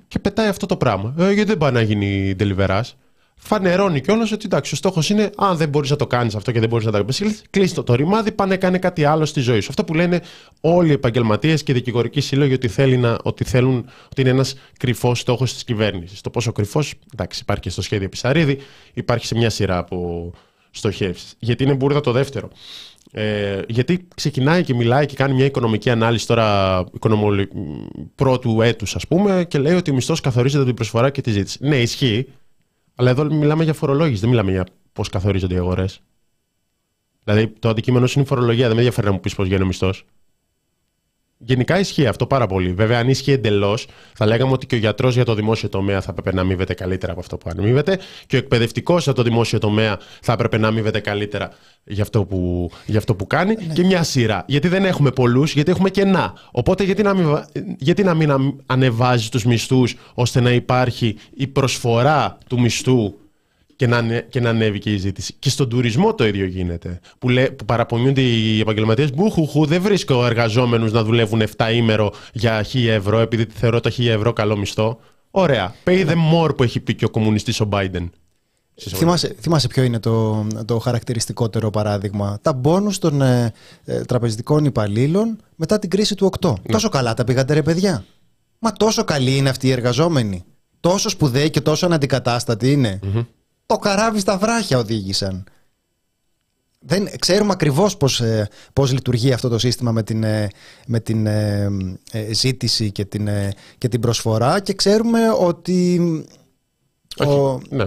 και 0.08 0.20
πετάει 0.20 0.48
αυτό 0.48 0.66
το 0.66 0.78
πράγμα. 0.78 1.16
Ε, 1.18 1.32
γιατί 1.32 1.50
δεν 1.50 1.58
πάει 1.58 1.72
να 1.72 1.82
γίνει 1.82 2.36
deliverás 2.40 2.92
φανερώνει 3.38 4.02
κιόλας 4.02 4.32
ότι 4.32 4.46
εντάξει, 4.46 4.74
ο 4.74 4.78
στόχος 4.78 5.10
είναι 5.10 5.30
αν 5.38 5.58
δεν 5.58 5.70
μπορείς 5.70 5.90
να 5.90 5.96
το 5.96 6.08
κάνεις 6.08 6.36
αυτό 6.36 6.52
και 6.52 6.60
δεν 6.60 6.70
μπορείς 6.70 6.86
να 6.86 6.92
τα 6.92 7.06
πει, 7.06 7.14
κλείστο 7.50 7.84
το 7.84 7.96
ρημάδι, 7.96 8.32
πάνε 8.32 8.58
κάνει 8.58 8.80
κάτι 8.80 9.06
άλλο 9.06 9.26
στη 9.26 9.40
ζωή 9.40 9.60
σου. 9.60 9.68
Αυτό 9.70 9.84
που 9.84 9.94
λένε 9.94 10.22
όλοι 10.62 10.90
οι 10.90 10.92
επαγγελματίες 10.92 11.64
και 11.64 11.72
οι 11.72 11.76
δικηγορικοί 11.76 12.22
σύλλογοι 12.22 12.54
ότι, 12.54 12.68
θέλει 12.68 12.98
να, 12.98 13.18
ότι 13.24 13.44
θέλουν 13.44 13.90
ότι 14.06 14.22
είναι 14.22 14.30
ένας 14.30 14.56
κρυφός 14.80 15.20
στόχος 15.20 15.54
της 15.54 15.64
κυβέρνησης. 15.64 16.22
Το 16.22 16.30
πόσο 16.30 16.52
κρυφός, 16.52 16.94
εντάξει, 17.14 17.40
υπάρχει 17.42 17.62
και 17.62 17.70
στο 17.70 17.82
σχέδιο 17.82 18.10
Πισαρίδη, 18.10 18.58
υπάρχει 18.94 19.26
σε 19.26 19.36
μια 19.36 19.50
σειρά 19.50 19.78
από 19.78 20.32
στοχεύσεις. 20.72 21.36
Γιατί 21.40 21.64
είναι 21.64 21.74
μπουρδα 21.74 22.02
το 22.02 22.12
δεύτερο. 22.12 22.50
Ε, 23.12 23.62
γιατί 23.68 24.08
ξεκινάει 24.16 24.64
και 24.64 24.74
μιλάει 24.74 25.06
και 25.06 25.16
κάνει 25.16 25.34
μια 25.34 25.46
οικονομική 25.46 25.90
ανάλυση 25.90 26.28
τώρα 26.28 26.80
οικονομολη... 26.94 27.50
πρώτου 28.16 28.62
έτους, 28.62 28.96
ας 28.96 29.08
πούμε, 29.08 29.46
και 29.48 29.60
λέει 29.60 29.74
ότι 29.74 29.92
ο 29.92 29.94
μισθός 29.94 30.22
καθορίζεται 30.22 30.58
από 30.58 30.68
την 30.68 30.76
προσφορά 30.76 31.10
και 31.10 31.22
τη 31.22 31.32
ζήτηση. 31.32 31.58
Ναι, 31.62 31.82
ισχύει. 31.82 32.28
Αλλά 32.96 33.10
εδώ 33.10 33.24
μιλάμε 33.24 33.64
για 33.64 33.74
φορολόγηση, 33.74 34.20
δεν 34.20 34.30
μιλάμε 34.30 34.52
για 34.52 34.66
πώς 34.94 35.10
καθορίζονται 35.10 35.54
οι 35.54 35.58
αγορές. 35.58 36.02
Δηλαδή 37.24 37.48
το 37.48 37.70
αντικείμενο 37.70 38.08
είναι 38.16 38.24
η 38.24 38.28
φορολογία, 38.28 38.66
δεν 38.66 38.72
με 38.72 38.78
ενδιαφέρει 38.78 39.08
να 39.08 39.14
μου 39.14 39.20
πεις 39.20 39.36
πώς 39.36 39.46
βγαίνει 39.46 39.64
ο 39.64 39.66
μισθός. 39.66 40.06
Γενικά 41.38 41.80
ισχύει 41.80 42.08
αυτό 42.08 42.26
πάρα 42.26 42.48
πολύ. 42.48 42.72
Βέβαια, 42.72 43.00
αν 43.00 43.10
ισχύει 43.10 43.32
εντελώς, 43.32 43.88
θα 44.14 44.26
λέγαμε 44.26 44.52
ότι 44.52 44.66
και 44.66 44.76
ο 44.76 44.78
γιατρός 44.78 45.14
για 45.14 45.26
το 45.26 45.34
δημόσιο 45.34 45.70
τομέα 45.70 46.02
θα 46.02 46.08
έπρεπε 46.12 46.34
να 46.34 46.42
αμείβεται 46.42 46.74
καλύτερα 46.74 47.12
από 47.12 47.22
αυτό 47.22 47.38
που 47.38 47.50
αμείβεται 47.58 48.00
και 48.28 48.36
ο 48.36 48.40
εκπαιδευτικός 48.40 49.04
για 49.04 49.14
το 49.14 49.24
δημόσιο 49.24 49.60
τομέα 49.60 50.00
θα 50.22 50.34
έπρεπε 50.34 50.58
να 50.58 50.68
αμείβεται 50.68 51.00
καλύτερα 51.00 51.52
για 51.84 52.04
αυτό 52.04 52.26
που, 52.26 52.72
για 52.86 52.98
αυτό 52.98 53.16
που 53.16 53.28
κάνει. 53.28 53.56
Ναι. 53.68 53.74
Και 53.74 53.84
μια 53.84 54.04
σειρά. 54.04 54.44
Γιατί 54.48 54.68
δεν 54.68 54.86
έχουμε 54.86 55.12
πολλούς, 55.12 55.54
γιατί 55.54 55.72
έχουμε 55.72 55.90
κενά. 55.90 56.34
Οπότε, 56.52 56.84
γιατί 56.84 57.04
να 57.04 57.14
μην, 57.14 57.46
γιατί 57.78 58.04
να 58.04 58.14
μην 58.14 58.34
ανεβάζει 58.66 59.30
τους 59.30 59.46
μισθούς 59.46 59.96
ώστε 60.14 60.42
να 60.42 60.52
υπάρχει 60.52 61.18
η 61.34 61.48
προσφορά 61.48 62.38
του 62.48 62.60
μισθού 62.60 63.14
και 63.78 63.88
να, 63.88 64.02
και 64.30 64.40
να 64.40 64.50
ανέβει 64.50 64.80
και 64.80 64.94
η 64.94 64.98
ζήτηση. 64.98 65.34
Και 65.40 65.50
στον 65.50 65.70
τουρισμό 65.70 66.14
το 66.14 66.28
ίδιο 66.28 66.46
γίνεται. 66.46 67.00
Που, 67.20 67.30
λέ, 67.30 67.50
που 67.50 67.66
παραπονιούνται 67.66 68.22
οι 68.22 68.60
επαγγελματίες. 68.60 69.14
Μπουχουχου, 69.14 69.66
δεν 69.66 69.82
βρίσκω 69.82 70.26
εργαζόμενους 70.26 70.92
να 70.92 71.04
δουλεύουν 71.04 71.42
7 71.58 71.74
ήμερο 71.74 72.14
για 72.34 72.66
1000 72.74 72.88
ευρώ, 72.88 73.20
επειδή 73.20 73.48
θεωρώ 73.54 73.80
τα 73.80 73.92
1000 73.98 74.06
ευρώ 74.06 74.34
καλό 74.34 74.58
μισθό. 74.58 75.00
Ωραία. 75.32 75.76
Pay 75.84 76.08
them 76.08 76.34
more 76.34 76.58
που 76.58 76.64
έχει 76.64 76.80
πει 76.80 76.96
και 76.96 77.06
ο 77.06 77.10
κομμουνιστής 77.10 77.60
ο 77.60 77.70
Biden. 77.72 78.10
Θυμάσαι, 78.76 79.36
θυμάσαι 79.40 79.68
ποιο 79.68 79.84
είναι 79.84 80.00
το, 80.00 80.48
το 80.66 80.80
χαρακτηριστικότερο 80.80 81.70
παράδειγμα; 81.70 82.40
Τα 82.42 82.54
μπόνους 82.54 82.98
των 82.98 83.22
ε, 83.22 83.54
ε, 83.86 84.02
τραπεζικών 84.02 84.66
υπαλλήλων 84.66 85.38
μετά 85.56 85.80
την 85.80 85.90
κρίση 85.90 86.16
του 86.16 86.30
8. 86.40 86.50
Ναι. 86.50 86.72
Τόσο 86.72 86.90
καλά 86.90 87.14
τα 87.14 87.24
πήγατε 87.24 87.54
ρε 87.54 87.62
παιδιά; 87.62 88.06
Μα 88.60 88.72
τόσο 88.72 89.04
καλοί 89.04 89.38
είναι 89.38 89.50
αυτοί 89.50 89.68
οι 89.68 89.72
εργαζόμενοι. 89.72 90.44
Τόσο 90.80 91.10
σπουδαίοι 91.10 91.50
και 91.50 91.62
τόσο 91.62 91.86
αναντικατάστατοι 91.86 92.72
είναι 92.72 93.00
το 93.68 93.78
καράβι 93.78 94.20
στα 94.20 94.38
βράχια 94.38 94.78
οδήγησαν. 94.78 95.44
Δεν, 96.80 97.10
ξέρουμε 97.20 97.52
ακριβώς 97.52 97.98
πώς, 97.98 98.22
ε, 98.22 98.50
πώς 98.74 98.92
λειτουργεί 98.92 99.34
αυτό 99.34 99.50
το 99.50 99.58
σύστημα 99.58 99.92
με 99.92 100.04
την, 100.04 100.24
ε, 100.24 100.48
με 100.88 101.00
την 101.00 101.26
ε, 101.26 101.70
ζήτηση 102.32 102.92
και 102.92 103.06
την, 103.06 103.30
και 103.78 103.88
την 103.88 104.00
προσφορά 104.00 104.60
και 104.60 104.74
ξέρουμε 104.74 105.20
ότι 105.40 106.00
ο, 107.26 107.60
ναι. 107.70 107.86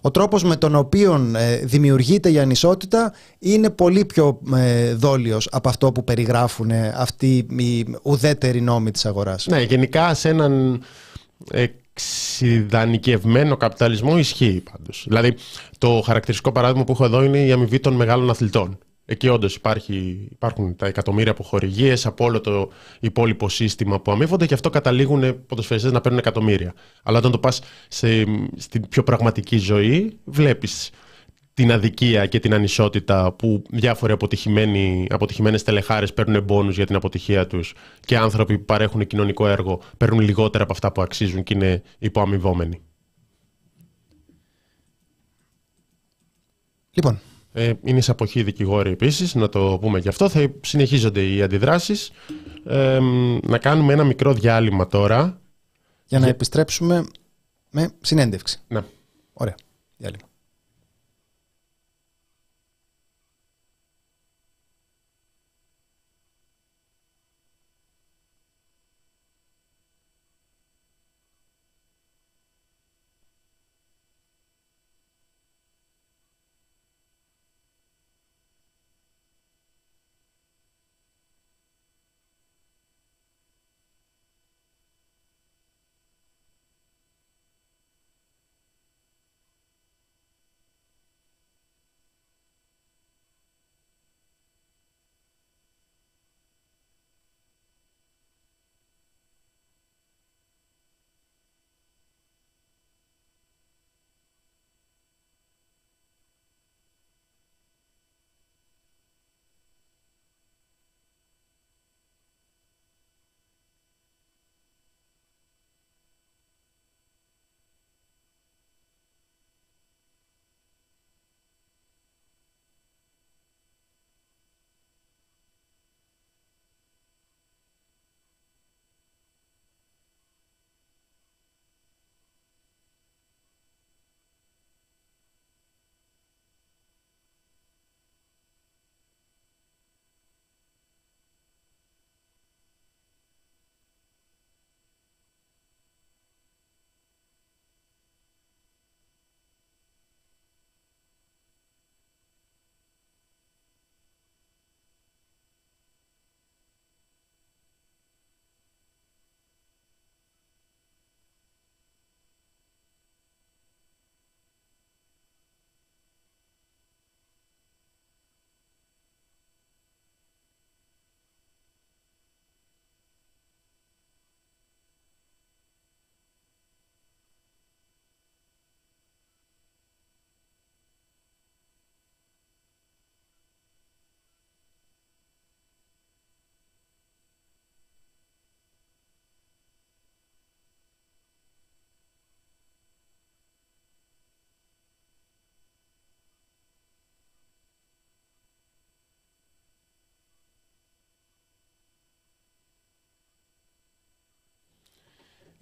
ο 0.00 0.10
τρόπος 0.10 0.42
με 0.42 0.56
τον 0.56 0.74
οποίο 0.74 1.30
δημιουργείται 1.62 2.30
η 2.30 2.38
ανισότητα 2.38 3.12
είναι 3.38 3.70
πολύ 3.70 4.04
πιο 4.04 4.40
δόλιος 4.94 5.48
από 5.50 5.68
αυτό 5.68 5.92
που 5.92 6.04
περιγράφουν 6.04 6.70
αυτοί 6.94 7.46
οι 7.58 7.86
ουδέτεροι 8.02 8.60
νόμοι 8.60 8.90
της 8.90 9.06
αγοράς. 9.06 9.46
Ναι, 9.46 9.62
γενικά 9.62 10.14
σε 10.14 10.28
έναν 10.28 10.82
εξειδανικευμένο 11.94 13.56
καπιταλισμό 13.56 14.18
ισχύει 14.18 14.62
πάντως. 14.72 15.04
Δηλαδή, 15.08 15.34
το 15.78 16.02
χαρακτηριστικό 16.04 16.52
παράδειγμα 16.52 16.84
που 16.84 16.92
έχω 16.92 17.04
εδώ 17.04 17.22
είναι 17.22 17.38
η 17.38 17.52
αμοιβή 17.52 17.80
των 17.80 17.94
μεγάλων 17.94 18.30
αθλητών. 18.30 18.78
Εκεί 19.06 19.28
όντως 19.28 19.60
υπάρχουν 20.30 20.76
τα 20.76 20.86
εκατομμύρια 20.86 21.30
αποχορηγίες 21.30 22.06
από 22.06 22.24
όλο 22.24 22.40
το 22.40 22.70
υπόλοιπο 23.00 23.48
σύστημα 23.48 24.00
που 24.00 24.12
αμείβονται 24.12 24.46
και 24.46 24.54
αυτό 24.54 24.70
καταλήγουν 24.70 25.46
ποδοσφαιριστές 25.46 25.92
να 25.92 26.00
παίρνουν 26.00 26.20
εκατομμύρια. 26.20 26.74
Αλλά 27.02 27.18
όταν 27.18 27.30
το 27.30 27.38
πας 27.38 27.60
στην 28.56 28.88
πιο 28.88 29.02
πραγματική 29.02 29.58
ζωή, 29.58 30.18
βλέπεις 30.24 30.90
την 31.54 31.72
αδικία 31.72 32.26
και 32.26 32.40
την 32.40 32.54
ανισότητα 32.54 33.32
που 33.32 33.62
διάφοροι 33.70 34.12
αποτυχημένοι, 34.12 35.06
αποτυχημένες 35.10 35.62
τελεχάρες 35.62 36.14
παίρνουν 36.14 36.42
μπόνους 36.42 36.76
για 36.76 36.86
την 36.86 36.96
αποτυχία 36.96 37.46
τους 37.46 37.74
και 38.00 38.16
άνθρωποι 38.16 38.58
που 38.58 38.64
παρέχουν 38.64 39.06
κοινωνικό 39.06 39.48
έργο 39.48 39.80
παίρνουν 39.96 40.20
λιγότερα 40.20 40.64
από 40.64 40.72
αυτά 40.72 40.92
που 40.92 41.02
αξίζουν 41.02 41.42
και 41.42 41.54
είναι 41.54 41.82
υποαμοιβόμενοι. 41.98 42.80
Λοιπόν. 46.90 47.20
Ε, 47.52 47.72
είναι 47.84 48.00
σε 48.00 48.10
αποχή 48.10 48.42
δικηγόροι 48.42 48.90
επίσης, 48.90 49.34
να 49.34 49.48
το 49.48 49.78
πούμε 49.80 50.00
και 50.00 50.08
αυτό. 50.08 50.28
Θα 50.28 50.52
συνεχίζονται 50.60 51.26
οι 51.26 51.42
αντιδράσεις. 51.42 52.10
Ε, 52.64 52.98
να 53.42 53.58
κάνουμε 53.58 53.92
ένα 53.92 54.04
μικρό 54.04 54.34
διάλειμμα 54.34 54.86
τώρα. 54.86 55.40
Για 56.06 56.18
να 56.18 56.26
επιστρέψουμε 56.26 57.04
με 57.70 57.90
συνέντευξη. 58.00 58.60
Ναι. 58.68 58.80
Ωραία. 59.32 59.54
Διάλειμμα. 59.96 60.33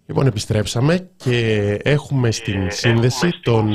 Λοιπόν, 0.07 0.27
επιστρέψαμε 0.27 1.11
και 1.17 1.67
έχουμε 1.83 2.31
στην 2.31 2.71
σύνδεση 2.71 3.31
τον 3.43 3.73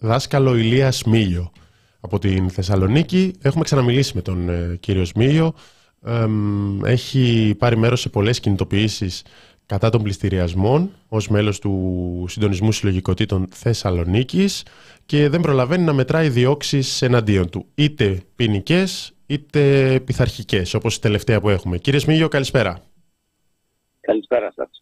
δάσκαλο 0.00 0.56
Ηλίας 0.56 0.96
Σμίλιο 0.96 1.52
από 2.00 2.18
την 2.18 2.50
Θεσσαλονίκη. 2.50 3.34
Έχουμε 3.42 3.64
ξαναμιλήσει 3.64 4.12
με 4.14 4.22
τον 4.22 4.48
ε, 4.48 4.76
κύριο 4.80 5.04
Σμίλιο. 5.04 5.54
έχει 6.84 7.54
πάρει 7.58 7.76
μέρος 7.76 8.00
σε 8.00 8.08
πολλές 8.08 8.40
κινητοποιήσεις 8.40 9.22
κατά 9.66 9.90
των 9.90 10.02
πληστηριασμών 10.02 10.90
ως 11.08 11.28
μέλος 11.28 11.58
του 11.58 12.24
Συντονισμού 12.28 12.72
Συλλογικοτήτων 12.72 13.46
Θεσσαλονίκης 13.50 14.64
και 15.06 15.28
δεν 15.28 15.40
προλαβαίνει 15.40 15.84
να 15.84 15.92
μετράει 15.92 16.28
διώξεις 16.28 17.02
εναντίον 17.02 17.50
του, 17.50 17.66
είτε 17.74 18.22
ποινικές 18.36 19.14
είτε 19.26 20.00
πειθαρχικές, 20.04 20.74
όπως 20.74 20.96
η 20.96 21.00
τελευταία 21.00 21.40
που 21.40 21.48
έχουμε. 21.48 21.78
Κύριε 21.78 22.00
Σμίγιο, 22.00 22.28
καλησπέρα. 22.28 22.82
Καλησπέρα 24.00 24.52
σας. 24.56 24.79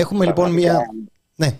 Έχουμε 0.00 0.24
λοιπόν 0.24 0.52
μια... 0.52 0.80
Ναι. 1.34 1.58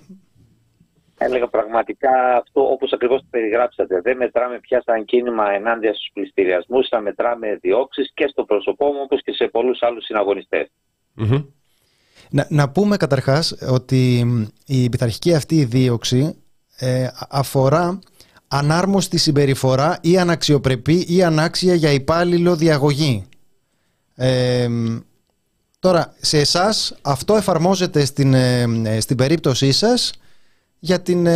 Έλεγα 1.18 1.48
πραγματικά 1.48 2.36
αυτό 2.36 2.70
όπως 2.70 2.92
ακριβώς 2.92 3.20
το 3.20 3.26
περιγράψατε. 3.30 4.00
Δεν 4.00 4.16
μετράμε 4.16 4.58
πια 4.58 4.82
σαν 4.86 5.04
κίνημα 5.04 5.50
ενάντια 5.50 5.94
στους 5.94 6.10
πληστηριασμούς, 6.12 6.88
θα 6.88 7.00
μετράμε 7.00 7.58
διώξεις 7.60 8.10
και 8.14 8.26
στο 8.30 8.44
πρόσωπό 8.44 8.86
μου 8.86 9.00
όπως 9.02 9.22
και 9.22 9.32
σε 9.32 9.48
πολλούς 9.48 9.82
άλλους 9.82 10.04
Να, 12.30 12.46
να 12.48 12.70
πούμε 12.70 12.96
καταρχάς 12.96 13.56
ότι 13.70 14.26
η 14.66 14.88
πειθαρχική 14.88 15.34
αυτή 15.34 15.64
δίωξη 15.64 16.42
ε, 16.78 17.08
αφορά 17.28 17.98
ανάρμοστη 18.48 19.18
συμπεριφορά 19.18 19.98
ή 20.02 20.18
αναξιοπρεπή 20.18 21.04
ή 21.08 21.22
ανάξια 21.22 21.74
για 21.74 21.90
υπάλληλο 21.90 22.56
διαγωγή. 22.56 23.28
Ε, 24.14 24.68
τώρα, 25.78 26.14
σε 26.20 26.38
εσάς 26.38 26.98
αυτό 27.02 27.34
εφαρμόζεται 27.34 28.04
στην, 28.04 28.34
ε, 28.34 28.62
ε, 28.84 29.00
στην 29.00 29.16
περίπτωσή 29.16 29.72
σας 29.72 30.12
για 30.78 31.02
την 31.02 31.28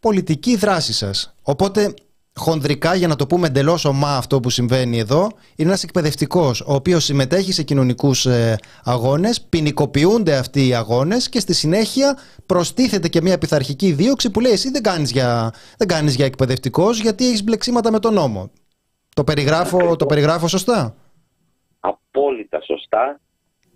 πολιτική 0.00 0.56
δράση 0.56 0.92
σας. 0.92 1.34
Οπότε 1.42 1.94
χονδρικά, 2.34 2.94
για 2.94 3.08
να 3.08 3.16
το 3.16 3.26
πούμε 3.26 3.46
εντελώς 3.46 3.84
ομά 3.84 4.16
αυτό 4.16 4.40
που 4.40 4.50
συμβαίνει 4.50 4.98
εδώ, 4.98 5.22
είναι 5.56 5.68
ένας 5.68 5.82
εκπαιδευτικός, 5.82 6.60
ο 6.60 6.74
οποίος 6.74 7.04
συμμετέχει 7.04 7.52
σε 7.52 7.62
κοινωνικούς 7.62 8.26
ε, 8.26 8.58
αγώνες, 8.84 9.42
ποινικοποιούνται 9.42 10.36
αυτοί 10.36 10.66
οι 10.66 10.74
αγώνες 10.74 11.28
και 11.28 11.40
στη 11.40 11.54
συνέχεια 11.54 12.18
προστίθεται 12.46 13.08
και 13.08 13.20
μια 13.22 13.38
πειθαρχική 13.38 13.92
δίωξη 13.92 14.30
που 14.30 14.40
λέει: 14.40 14.52
Εσύ 14.52 14.70
δεν 14.70 14.82
κάνεις 14.82 15.10
για, 15.10 15.52
δεν 15.78 15.88
κάνεις 15.88 16.14
για 16.14 16.24
εκπαιδευτικός, 16.24 17.00
γιατί 17.00 17.26
έχεις 17.26 17.44
μπλεξίματα 17.44 17.92
με 17.92 17.98
τον 17.98 18.14
νόμο. 18.14 18.50
Το 19.14 19.24
περιγράφω, 19.24 19.96
το 19.96 20.06
περιγράφω 20.06 20.48
σωστά; 20.48 20.94
Απόλυτα 21.80 22.60
σωστά. 22.62 23.20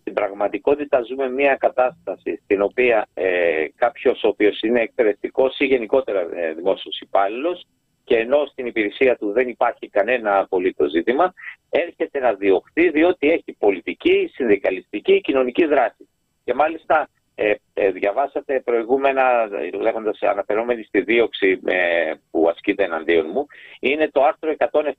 Στην 0.07 0.19
πραγματικότητα 0.19 1.03
ζούμε 1.03 1.31
μια 1.31 1.57
κατάσταση 1.57 2.41
στην 2.45 2.63
οποία 2.63 3.07
ε, 3.15 3.67
κάποιος 3.77 4.23
ο 4.25 4.29
οποίος 4.29 4.61
είναι 4.61 4.81
εκπαιδευτικός 4.81 5.59
ή 5.59 5.65
γενικότερα 5.65 6.21
ε, 6.21 6.53
δημόσιος 6.53 7.01
υπάλληλος 7.01 7.67
και 8.05 8.17
ενώ 8.17 8.47
στην 8.47 8.67
υπηρεσία 8.67 9.17
του 9.17 9.33
δεν 9.33 9.49
υπάρχει 9.49 9.89
κανένα 9.89 10.39
απολύτως 10.39 10.91
ζήτημα, 10.91 11.33
έρχεται 11.71 12.19
να 12.19 12.35
διωχθεί 12.35 12.91
διότι 12.91 13.31
έχει 13.31 13.57
πολιτική, 13.59 14.31
συνδικαλιστική, 14.35 15.21
κοινωνική 15.21 15.65
δράση. 15.67 16.09
Και 16.45 16.55
μάλιστα 16.55 17.09
ε, 17.35 17.55
ε, 17.75 17.91
διαβάσατε 17.91 18.61
προηγούμενα, 18.61 19.49
λέγοντας 19.81 20.23
αναφερόμενοι 20.23 20.83
στη 20.83 21.01
δίωξη 21.01 21.61
ε, 21.65 22.13
που 22.31 22.49
ασκείται 22.49 22.85
εναντίον 22.85 23.27
μου, 23.33 23.47
είναι 23.81 24.09
το 24.09 24.23
άρθρο 24.23 24.55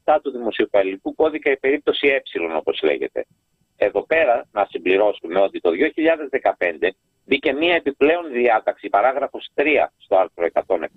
107 0.05 0.17
του 0.21 0.31
Δημοσιοπαλληλικού 0.31 1.15
Κώδικα 1.15 1.51
η 1.51 1.57
περίπτωση 1.57 2.07
ε, 2.07 2.21
όπως 2.57 2.81
λέγεται. 2.83 3.25
Εδώ 3.77 4.05
πέρα 4.05 4.47
να 4.51 4.67
συμπληρώσουμε 4.69 5.39
ότι 5.39 5.59
το 5.59 5.71
2015 6.79 6.89
μπήκε 7.25 7.53
μία 7.53 7.75
επιπλέον 7.75 8.31
διάταξη, 8.31 8.89
παράγραφος 8.89 9.49
3 9.55 9.65
στο 9.97 10.17
άρθρο 10.17 10.47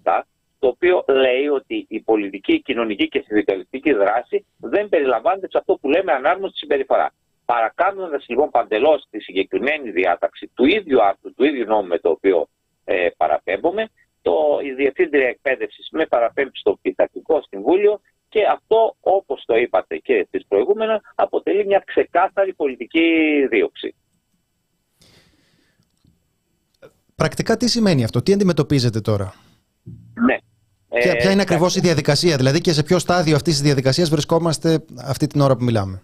107, 0.03 0.23
το 0.59 0.67
οποίο 0.67 1.05
λέει 1.09 1.49
ότι 1.49 1.87
η 1.89 2.01
πολιτική, 2.01 2.53
η 2.53 2.61
κοινωνική 2.61 3.09
και 3.09 3.23
συνδικαλιστική 3.27 3.93
δράση 3.93 4.47
δεν 4.59 4.89
περιλαμβάνεται 4.89 5.49
σε 5.51 5.59
αυτό 5.59 5.75
που 5.75 5.89
λέμε 5.89 6.13
ανάρμοστη 6.13 6.59
συμπεριφοράς. 6.59 7.13
Παρακάνοντας 7.45 8.25
λοιπόν 8.29 8.51
παντελώς 8.51 9.07
τη 9.11 9.21
συγκεκριμένη 9.21 9.91
διάταξη 9.91 10.51
του 10.55 10.65
ίδιου 10.65 11.03
άρθρου, 11.03 11.35
του 11.35 11.45
ίδιου 11.45 11.65
νόμου 11.65 11.87
με 11.87 11.99
το 11.99 12.11
οποίο 12.11 12.49
ε, 12.85 13.09
παραπέμπουμε, 13.17 13.89
το, 14.23 14.61
η 14.63 14.71
Διευθύντρια 14.73 15.29
Εκπαίδευσης 15.29 15.89
με 15.91 16.07
παραπέμπει 16.07 16.51
στο 16.59 16.79
Πειθαρχικό 16.83 17.43
Συμβούλιο 17.49 18.01
και 18.31 18.41
αυτό, 18.53 18.97
όπως 19.01 19.43
το 19.47 19.57
είπατε 19.57 19.97
και 19.97 20.15
εσείς 20.15 20.47
προηγούμενα, 20.49 21.01
αποτελεί 21.15 21.67
μια 21.67 21.83
ξεκάθαρη 21.87 22.53
πολιτική 22.55 23.09
δίωξη. 23.51 23.95
Πρακτικά 27.15 27.57
τι 27.57 27.69
σημαίνει 27.69 28.05
αυτό, 28.05 28.23
τι 28.23 28.33
αντιμετωπίζετε 28.33 29.01
τώρα; 29.01 29.35
Ναι, 30.27 30.37
Ποια, 30.89 31.17
ποια 31.17 31.31
είναι 31.31 31.41
ε, 31.41 31.43
ακριβώς 31.43 31.77
η 31.77 31.81
διαδικασία, 31.81 32.37
δηλαδή 32.37 32.61
και 32.61 32.73
σε 32.73 32.83
ποιο 32.83 32.99
στάδιο 32.99 33.37
αυτής 33.37 33.53
της 33.53 33.63
διαδικασίας 33.63 34.11
βρισκόμαστε 34.11 34.85
αυτή 35.07 35.27
την 35.27 35.41
ώρα 35.41 35.57
που 35.57 35.65
μιλάμε; 35.65 36.03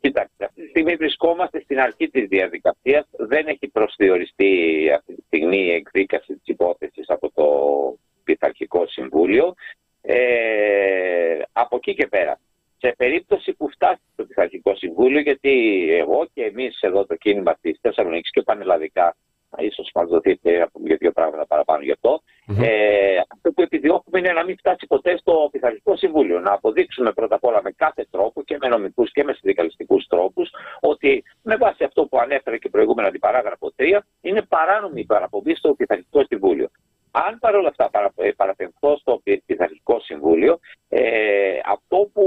Κοιτάξτε, 0.00 0.44
αυτή 0.44 0.62
τη 0.62 0.68
στιγμή 0.68 0.94
βρισκόμαστε 0.94 1.60
στην 1.60 1.80
αρχή 1.80 2.08
της 2.08 2.28
διαδικασίας. 2.28 3.06
Δεν 3.18 3.46
έχει 3.46 3.68
προσδιοριστεί 3.68 4.52
αυτή 4.96 5.14
τη 5.14 5.22
στιγμή 5.26 5.56
η 5.56 5.70
εκδίκαση 5.70 6.32
της 6.32 6.42
υπόθεσης 6.44 7.08
από 7.08 7.30
το 7.34 7.44
Πειθαρχικό 8.24 8.86
Συμβούλιο. 8.86 9.54
Ε, 10.02 11.42
από 11.52 11.76
εκεί 11.76 11.94
και 11.94 12.06
πέρα, 12.06 12.40
σε 12.78 12.94
περίπτωση 12.96 13.52
που 13.52 13.68
φτάσει 13.70 14.00
στο 14.12 14.24
Πειθαρχικό 14.24 14.74
Συμβούλιο, 14.74 15.20
γιατί 15.20 15.86
εγώ 15.92 16.28
και 16.34 16.44
εμείς 16.44 16.80
εδώ 16.80 17.06
το 17.06 17.16
κίνημα 17.16 17.56
της 17.60 17.78
Θεσσαλονίκης 17.80 18.30
και 18.30 18.42
πανελλαδικά 18.42 19.16
ίσως 19.58 19.90
μας 19.94 20.08
δοθείτε 20.08 20.68
για 20.84 20.96
δύο 20.98 21.12
πράγματα 21.12 21.46
παραπάνω 21.46 21.82
γι' 21.82 21.92
αυτό. 21.92 22.22
Mm-hmm. 22.46 22.62
Ε, 22.62 23.16
αυτό 23.28 23.52
που 23.52 23.62
επιδιώκουμε 23.62 24.18
είναι 24.18 24.32
να 24.32 24.44
μην 24.44 24.56
φτάσει 24.56 24.86
ποτέ 24.86 25.16
στο 25.16 25.48
Πειθαρχικό 25.52 25.96
Συμβούλιο. 25.96 26.40
Να 26.40 26.52
αποδείξουμε 26.52 27.12
πρώτα 27.12 27.34
απ' 27.34 27.44
όλα 27.44 27.60
με 27.62 27.70
κάθε 27.70 28.06
τρόπο 28.10 28.42
και 28.42 28.56
με 28.60 28.68
νομικούς 28.68 29.12
και 29.12 29.24
με 29.24 29.32
συνδικαλιστικούς 29.32 30.06
τρόπους 30.06 30.50
ότι 30.80 31.24
με 31.42 31.56
βάση 31.56 31.84
αυτό 31.84 32.06
που 32.06 32.18
ανέφερε 32.18 32.58
και 32.58 32.68
προηγούμενα 32.68 33.10
την 33.10 33.20
παράγραφο 33.20 33.72
3 33.76 33.98
είναι 34.20 34.42
παράνομη 34.42 35.00
η 35.00 35.04
παραπομπή 35.04 35.54
στο 35.54 35.74
Πειθαρχικό 35.74 36.24
Συμβούλιο. 36.24 36.70
Αν 37.10 37.38
παρόλα 37.38 37.68
αυτά 37.68 38.12
ε, 38.16 38.30
παραπεμφθώ 38.30 38.96
στο 38.96 39.22
Πειθαρχικό 39.46 40.00
Συμβούλιο, 40.00 40.58
ε, 40.88 41.58
αυτό 41.64 42.10
που 42.12 42.24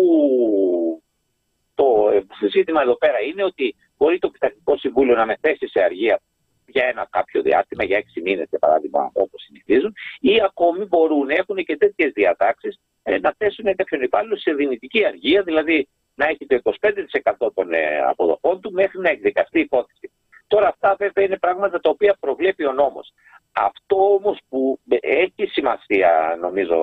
το 1.73 2.11
ζήτημα 2.49 2.81
εδώ 2.81 2.97
πέρα 2.97 3.19
είναι 3.21 3.43
ότι 3.43 3.75
μπορεί 3.97 4.19
το 4.19 4.29
Πειθαρχικό 4.29 4.77
Συμβούλιο 4.77 5.15
να 5.15 5.25
με 5.25 5.37
θέσει 5.41 5.67
σε 5.67 5.83
αργία 5.83 6.21
για 6.65 6.85
ένα 6.85 7.07
κάποιο 7.09 7.41
διάστημα, 7.41 7.83
για 7.83 7.97
έξι 7.97 8.21
μήνες 8.21 8.47
για 8.49 8.59
παράδειγμα, 8.59 9.11
όπως 9.13 9.41
συνηθίζουν, 9.41 9.93
ή 10.19 10.41
ακόμη 10.41 10.85
μπορούν, 10.85 11.29
έχουν 11.29 11.55
και 11.55 11.77
τέτοιες 11.77 12.11
διατάξεις, 12.11 12.79
ε, 13.03 13.19
να 13.19 13.33
θέσουν 13.37 13.75
κάποιον 13.75 14.01
υπάλληλο 14.01 14.37
σε 14.37 14.53
δυνητική 14.53 15.05
αργία, 15.05 15.43
δηλαδή 15.43 15.87
να 16.15 16.25
έχει 16.27 16.45
το 16.45 16.55
25% 16.55 17.53
των 17.53 17.73
ε, 17.73 17.99
αποδοχών 18.07 18.61
του 18.61 18.71
μέχρι 18.71 18.99
να 18.99 19.09
εκδικαστεί 19.09 19.57
η 19.57 19.61
υπόθεση. 19.61 20.11
Τώρα 20.47 20.67
αυτά 20.67 20.95
βέβαια 20.97 21.25
είναι 21.25 21.37
πράγματα 21.37 21.79
τα 21.79 21.89
οποία 21.89 22.17
προβλέπει 22.19 22.65
ο 22.65 22.71
νόμος. 22.71 23.13
Αυτό 23.51 24.13
όμως 24.13 24.39
που 24.49 24.79
έχει 24.99 25.45
σημασία 25.45 26.37
νομίζω 26.41 26.77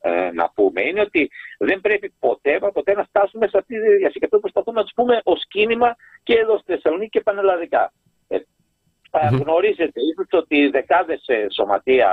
ε, 0.00 0.30
να 0.32 0.50
πούμε 0.54 0.82
είναι 0.82 1.00
ότι 1.00 1.30
δεν 1.58 1.80
πρέπει 1.80 2.14
ποτέ, 2.18 2.58
ποτέ 2.72 2.94
να 2.94 3.04
φτάσουμε 3.04 3.46
σε 3.48 3.58
αυτή 3.58 3.74
τη 3.74 3.80
διαδικασία. 3.80 4.18
Και 4.18 4.24
αυτό 4.24 4.38
προσπαθούμε 4.38 4.78
να 4.78 4.82
τους 4.82 4.92
πούμε 4.94 5.20
ως 5.24 5.46
κίνημα 5.48 5.96
και 6.22 6.34
εδώ 6.34 6.58
στη 6.58 6.72
Θεσσαλονίκη 6.72 7.10
και 7.10 7.20
πανελλαδικά. 7.20 7.92
Mm-hmm. 9.14 9.40
Γνωρίζετε 9.42 10.00
ίσως 10.10 10.26
ότι 10.30 10.68
δεκάδες 10.68 11.22
ε, 11.26 11.46
σωματεία, 11.50 12.10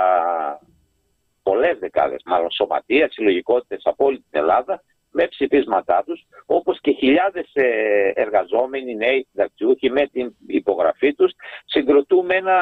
πολλές 1.42 1.78
δεκάδες 1.78 2.22
μάλλον 2.24 2.50
σωματεία, 2.50 3.08
συλλογικότητες 3.10 3.80
από 3.84 4.04
όλη 4.04 4.16
την 4.16 4.40
Ελλάδα 4.40 4.82
με 5.10 5.26
ψηφίσματά 5.26 6.02
τους, 6.06 6.26
όπως 6.46 6.80
και 6.80 6.92
χιλιάδες 6.92 7.50
ε, 7.52 8.12
εργαζόμενοι, 8.14 8.94
νέοι 8.94 9.26
συνταξιούχοι 9.30 9.90
με 9.90 10.06
την 10.06 10.34
υπογραφή 10.46 11.14
τους, 11.14 11.32
συγκροτούμε 11.64 12.34
ένα 12.34 12.58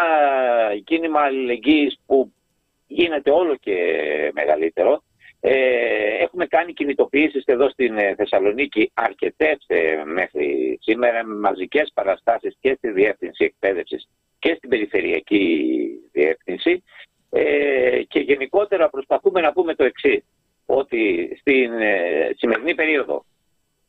κίνημα 0.85 1.21
αλληλεγγύης 1.21 1.99
που 2.07 2.33
γίνεται 2.87 3.31
όλο 3.31 3.57
και 3.57 3.77
μεγαλύτερο. 4.35 5.03
Ε, 5.41 5.53
έχουμε 6.21 6.47
κάνει 6.47 6.73
κινητοποιήσεις 6.73 7.45
εδώ 7.45 7.71
στην 7.71 7.95
Θεσσαλονίκη 8.17 8.91
αρκετές 8.95 9.67
μέχρι 10.05 10.79
σήμερα 10.83 11.25
με 11.25 11.35
μαζικές 11.35 11.91
παραστάσεις 11.95 12.57
και 12.61 12.75
στη 12.75 12.91
Διεύθυνση 12.91 13.45
Εκπαίδευσης 13.45 14.09
και 14.39 14.55
στην 14.55 14.69
Περιφερειακή 14.69 15.89
Διεύθυνση 16.13 16.83
ε, 17.31 18.03
και 18.09 18.21
γενικότερα 18.21 18.89
προσπαθούμε 18.89 19.41
να 19.41 19.53
πούμε 19.53 19.75
το 19.75 19.85
εξής 19.85 20.25
ότι 20.71 21.33
στην 21.41 21.81
ε, 21.81 22.31
σημερινή 22.37 22.75
περίοδο 22.75 23.25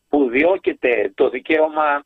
που 0.10 0.30
διώκεται 0.30 1.12
το 1.16 1.30
δικαίωμα, 1.30 2.04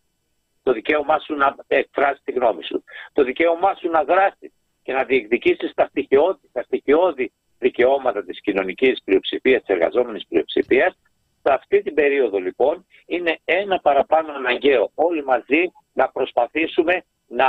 το 0.64 0.74
δικαίωμά 0.74 1.20
σου 1.20 1.36
να 1.36 1.56
εκφράσει 1.68 2.22
τη 2.24 2.32
γνώμη 2.32 2.64
σου, 2.64 2.84
το 3.14 3.24
δικαίωμά 3.24 3.76
σου 3.76 3.90
να 3.90 4.04
δράσει 4.04 4.54
και 4.84 4.94
να 4.94 5.04
διεκδικήσεις 5.04 5.74
τα 5.74 5.86
στοιχειώδη, 5.90 6.50
τα 6.52 6.64
στοιχειώδη 6.64 7.32
δικαιώματα 7.60 8.24
της 8.24 8.42
κοινωνικής 8.42 9.02
πλειοψηφίας, 9.04 9.62
της 9.62 9.76
εργαζόμενης 9.76 10.28
πλειοψηφίας, 10.28 10.98
σε 11.44 11.54
αυτή 11.54 11.82
την 11.82 11.94
περίοδο 11.94 12.38
λοιπόν 12.38 12.86
είναι 13.06 13.40
ένα 13.46 13.80
παραπάνω 13.80 14.34
αναγκαίο 14.34 14.92
όλοι 14.96 15.24
μαζί 15.24 15.72
να 15.94 16.10
προσπαθήσουμε 16.10 17.04
να, 17.28 17.48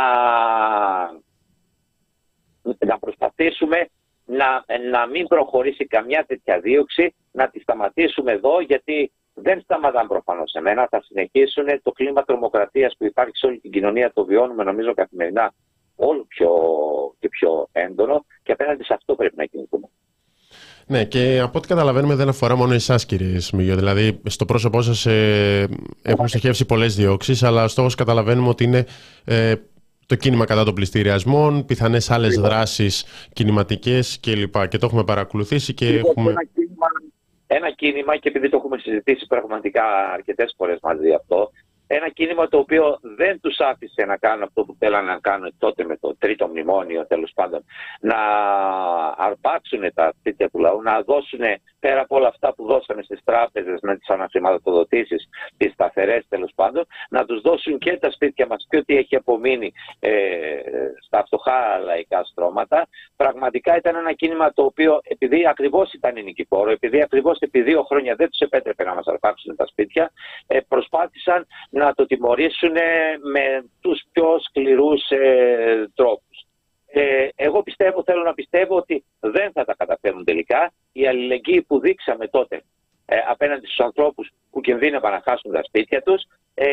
να 2.79 2.99
προσπαθήσουμε 2.99 3.89
να, 4.25 4.65
να 4.91 5.07
μην 5.07 5.27
προχωρήσει 5.27 5.87
καμιά 5.87 6.25
τέτοια 6.27 6.61
δίωξη, 6.61 7.15
να 7.33 7.49
τη 7.49 7.61
σταματήσουμε 7.61 8.33
εδώ 8.33 8.61
γιατί 8.61 9.13
δεν 9.35 9.61
σταματάνε 9.61 10.09
προφανώς 10.09 10.51
σε 10.51 10.61
μένα. 10.61 10.89
Θα 10.91 11.03
συνεχίσουν 11.03 11.65
το 11.83 11.93
κλίμα 11.93 12.25
τρομοκρατίας 12.25 12.95
που 12.99 13.05
υπάρχει 13.05 13.37
σε 13.37 13.47
όλη 13.47 13.59
την 13.59 13.71
κοινωνία. 13.71 14.13
Το 14.13 14.25
βιώνουμε 14.25 14.65
νομίζω 14.65 14.95
καθημερινά 14.95 15.55
όλο 15.97 16.25
πιο 16.29 16.51
και 17.19 17.29
πιο 17.29 17.69
έντονο 17.73 18.25
και 18.43 18.53
απέναντι 18.53 18.85
σε 18.85 18.95
αυτό 18.95 19.15
πρέπει 19.15 19.37
να 19.37 19.45
κινηθούμε. 19.45 19.89
Ναι, 20.87 21.05
και 21.05 21.41
από 21.43 21.59
ό,τι 21.59 21.69
καταλαβαίνουμε 21.69 22.15
δεν 22.15 22.29
αφορά 22.29 22.57
μόνο 22.57 22.75
εσάς, 22.75 23.07
κύριε 23.07 23.39
Σμίγιο. 23.39 23.77
Δηλαδή, 23.77 24.21
στο 24.25 24.45
πρόσωπό 24.45 24.83
σας 24.83 25.07
ε, 25.07 25.69
έχουν 26.03 26.29
στοχεύσει 26.29 26.67
πολλές 26.67 26.97
διώξεις, 26.97 27.43
αλλά 27.43 27.69
στόχο 27.69 27.89
καταλαβαίνουμε 27.97 28.49
ότι 28.49 28.65
είναι 28.65 28.87
ε, 29.25 29.55
το 30.07 30.15
κίνημα 30.15 30.45
κατά 30.45 30.65
των 30.65 30.75
πληστηριασμών, 30.75 31.65
πιθανές 31.65 32.11
άλλες 32.11 32.35
δράσεις 32.41 33.05
κινηματικές 33.33 34.21
κλπ. 34.21 34.69
Και 34.69 34.79
το 34.79 34.87
έχουμε 34.87 35.05
παρακολουθήσει 35.05 35.75
και 35.75 35.87
λοιπόν, 35.87 36.11
έχουμε. 36.11 36.31
Ένα 36.31 36.45
κίνημα, 36.55 36.87
ένα 37.47 37.71
κίνημα, 37.71 38.17
και 38.17 38.29
επειδή 38.29 38.49
το 38.49 38.57
έχουμε 38.57 38.79
συζητήσει 38.79 39.27
πραγματικά 39.27 39.85
αρκετές 40.13 40.55
φορές 40.57 40.79
μαζί 40.83 41.13
αυτό, 41.13 41.51
ένα 41.87 42.09
κίνημα 42.09 42.49
το 42.49 42.59
οποίο 42.59 42.99
δεν 43.17 43.41
τους 43.41 43.59
άφησε 43.59 44.05
να 44.05 44.17
κάνουν 44.17 44.43
αυτό 44.43 44.65
που 44.65 44.77
θέλανε 44.79 45.13
να 45.13 45.19
κάνουν 45.19 45.55
τότε 45.59 45.85
με 45.85 45.97
το 45.97 46.17
τρίτο 46.19 46.47
μνημόνιο 46.47 47.07
τέλος 47.07 47.33
πάντων 47.35 47.65
να 48.01 48.17
αρπάξουν 49.17 49.81
τα 49.95 50.13
σπίτια 50.19 50.51
του 50.51 50.59
λαού, 50.59 50.83
να 50.83 51.03
δώσουν 51.03 51.41
πέρα 51.87 52.01
από 52.01 52.17
όλα 52.17 52.29
αυτά 52.29 52.55
που 52.55 52.67
δώσανε 52.67 53.03
στις 53.03 53.21
τράπεζες 53.25 53.79
με 53.83 53.97
τις 53.97 54.09
αναχρηματοδοτήσεις, 54.09 55.29
τις 55.57 55.73
σταθερές 55.73 56.27
τέλος 56.29 56.53
πάντων, 56.55 56.85
να 57.09 57.25
τους 57.25 57.41
δώσουν 57.41 57.79
και 57.79 57.97
τα 57.97 58.11
σπίτια 58.11 58.47
μας 58.47 58.67
και 58.69 58.77
ό,τι 58.77 58.97
έχει 58.97 59.17
απομείνει 59.17 59.73
ε, 60.01 60.13
στα 61.07 61.25
φτωχά 61.27 61.79
λαϊκά 61.79 62.25
στρώματα. 62.25 62.87
Πραγματικά 63.17 63.77
ήταν 63.77 63.97
ένα 63.97 64.13
κίνημα 64.13 64.53
το 64.53 64.65
οποίο 64.65 65.01
επειδή 65.03 65.47
ακριβώς 65.47 65.93
ήταν 65.93 66.15
νικηφόρο, 66.25 66.71
επειδή 66.71 67.03
ακριβώς 67.03 67.39
επί 67.39 67.63
δύο 67.63 67.83
χρόνια 67.83 68.15
δεν 68.15 68.29
τους 68.31 68.39
επέτρεπε 68.39 68.85
να 68.85 68.95
μας 68.95 69.07
αρπάξουν 69.07 69.57
τα 69.57 69.67
σπίτια, 69.67 70.13
ε, 70.47 70.61
προσπάθησαν 70.69 71.47
να 71.71 71.95
το 71.95 72.07
τιμωρήσουν 72.07 72.77
με 73.33 73.65
τους 73.81 74.03
πιο 74.13 74.39
σκληρούς 74.39 75.09
ε, 75.09 75.91
τρόπους. 75.95 76.47
Ε, 76.97 77.29
εγώ 77.35 77.63
πιστεύω, 77.63 78.03
θέλω 78.03 78.23
να 78.23 78.35
πιστεύω 78.35 78.77
ότι 78.77 79.05
δεν 79.21 79.53
θα 79.53 79.65
τα 79.65 79.75
καταφέρουν 79.75 80.25
τελικά. 80.25 80.73
Η 80.97 81.07
αλληλεγγύη 81.07 81.63
που 81.63 81.81
δείξαμε 81.81 82.29
τότε 82.29 82.63
ε, 83.07 83.17
απέναντι 83.29 83.67
στους 83.67 83.85
ανθρώπους 83.85 84.31
που 84.51 84.61
κινδύνευαν 84.61 85.13
να 85.13 85.23
χάσουν 85.25 85.53
τα 85.53 85.63
σπίτια 85.63 86.03
τους 86.03 86.23
ε, 86.55 86.67